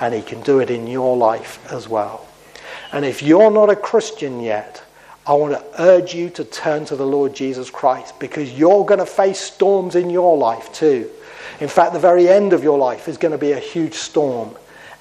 And 0.00 0.14
he 0.14 0.22
can 0.22 0.40
do 0.42 0.60
it 0.60 0.70
in 0.70 0.86
your 0.86 1.16
life 1.16 1.60
as 1.72 1.88
well. 1.88 2.26
And 2.92 3.04
if 3.04 3.22
you're 3.22 3.50
not 3.50 3.70
a 3.70 3.76
Christian 3.76 4.40
yet, 4.40 4.82
I 5.26 5.34
want 5.34 5.52
to 5.52 5.82
urge 5.82 6.14
you 6.14 6.30
to 6.30 6.44
turn 6.44 6.86
to 6.86 6.96
the 6.96 7.06
Lord 7.06 7.34
Jesus 7.34 7.68
Christ 7.68 8.18
because 8.18 8.50
you're 8.52 8.86
going 8.86 9.00
to 9.00 9.06
face 9.06 9.40
storms 9.40 9.94
in 9.94 10.08
your 10.08 10.38
life 10.38 10.72
too. 10.72 11.10
In 11.60 11.68
fact, 11.68 11.92
the 11.92 11.98
very 11.98 12.28
end 12.28 12.54
of 12.54 12.62
your 12.62 12.78
life 12.78 13.08
is 13.08 13.18
going 13.18 13.32
to 13.32 13.38
be 13.38 13.52
a 13.52 13.58
huge 13.58 13.94
storm, 13.94 14.56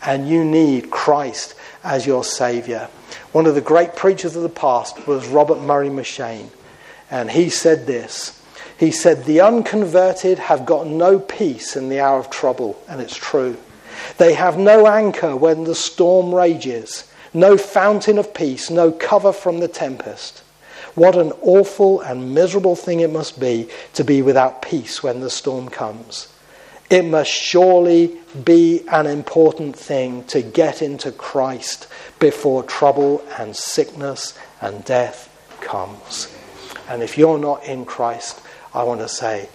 and 0.05 0.27
you 0.27 0.43
need 0.43 0.89
Christ 0.89 1.55
as 1.83 2.05
your 2.05 2.23
Savior. 2.23 2.89
One 3.31 3.45
of 3.45 3.55
the 3.55 3.61
great 3.61 3.95
preachers 3.95 4.35
of 4.35 4.43
the 4.43 4.49
past 4.49 5.07
was 5.07 5.27
Robert 5.27 5.61
Murray 5.61 5.89
M'Cheyne, 5.89 6.49
and 7.09 7.31
he 7.31 7.49
said 7.49 7.87
this. 7.87 8.43
He 8.77 8.91
said, 8.91 9.23
The 9.23 9.41
unconverted 9.41 10.39
have 10.39 10.65
got 10.65 10.87
no 10.87 11.19
peace 11.19 11.75
in 11.75 11.89
the 11.89 12.01
hour 12.01 12.19
of 12.19 12.29
trouble, 12.29 12.81
and 12.89 12.99
it's 12.99 13.15
true. 13.15 13.55
They 14.17 14.33
have 14.33 14.57
no 14.57 14.87
anchor 14.87 15.35
when 15.35 15.63
the 15.63 15.75
storm 15.75 16.33
rages, 16.33 17.03
no 17.33 17.57
fountain 17.57 18.17
of 18.17 18.33
peace, 18.33 18.69
no 18.69 18.91
cover 18.91 19.33
from 19.33 19.59
the 19.59 19.67
tempest. 19.67 20.43
What 20.95 21.15
an 21.15 21.31
awful 21.41 22.01
and 22.01 22.33
miserable 22.33 22.75
thing 22.75 23.01
it 23.01 23.11
must 23.11 23.39
be 23.39 23.69
to 23.93 24.03
be 24.03 24.21
without 24.21 24.61
peace 24.61 25.03
when 25.03 25.19
the 25.19 25.29
storm 25.29 25.69
comes. 25.69 26.27
It 26.89 27.03
must 27.03 27.29
surely 27.29 28.17
be 28.45 28.83
an 28.87 29.05
important 29.05 29.75
thing 29.75 30.23
to 30.25 30.41
get 30.41 30.81
into 30.81 31.11
Christ 31.11 31.87
before 32.17 32.63
trouble 32.63 33.23
and 33.37 33.55
sickness 33.55 34.37
and 34.61 34.83
death 34.85 35.29
comes. 35.61 36.33
And 36.87 37.03
if 37.03 37.17
you're 37.17 37.37
not 37.37 37.65
in 37.65 37.85
Christ, 37.85 38.41
I 38.73 38.83
want 38.83 39.01
to 39.01 39.09
say, 39.09 39.49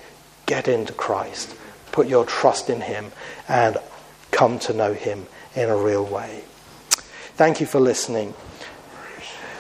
get 0.46 0.68
into 0.68 0.92
Christ. 0.92 1.56
Put 1.90 2.06
your 2.06 2.26
trust 2.26 2.68
in 2.68 2.82
Him 2.82 3.12
and 3.48 3.78
come 4.32 4.58
to 4.58 4.72
know 4.72 4.92
Him 4.92 5.28
in 5.54 5.68
a 5.68 5.76
real 5.76 6.04
way. 6.04 6.42
Thank 7.36 7.60
you 7.60 7.66
for 7.66 7.78
listening. 7.78 8.34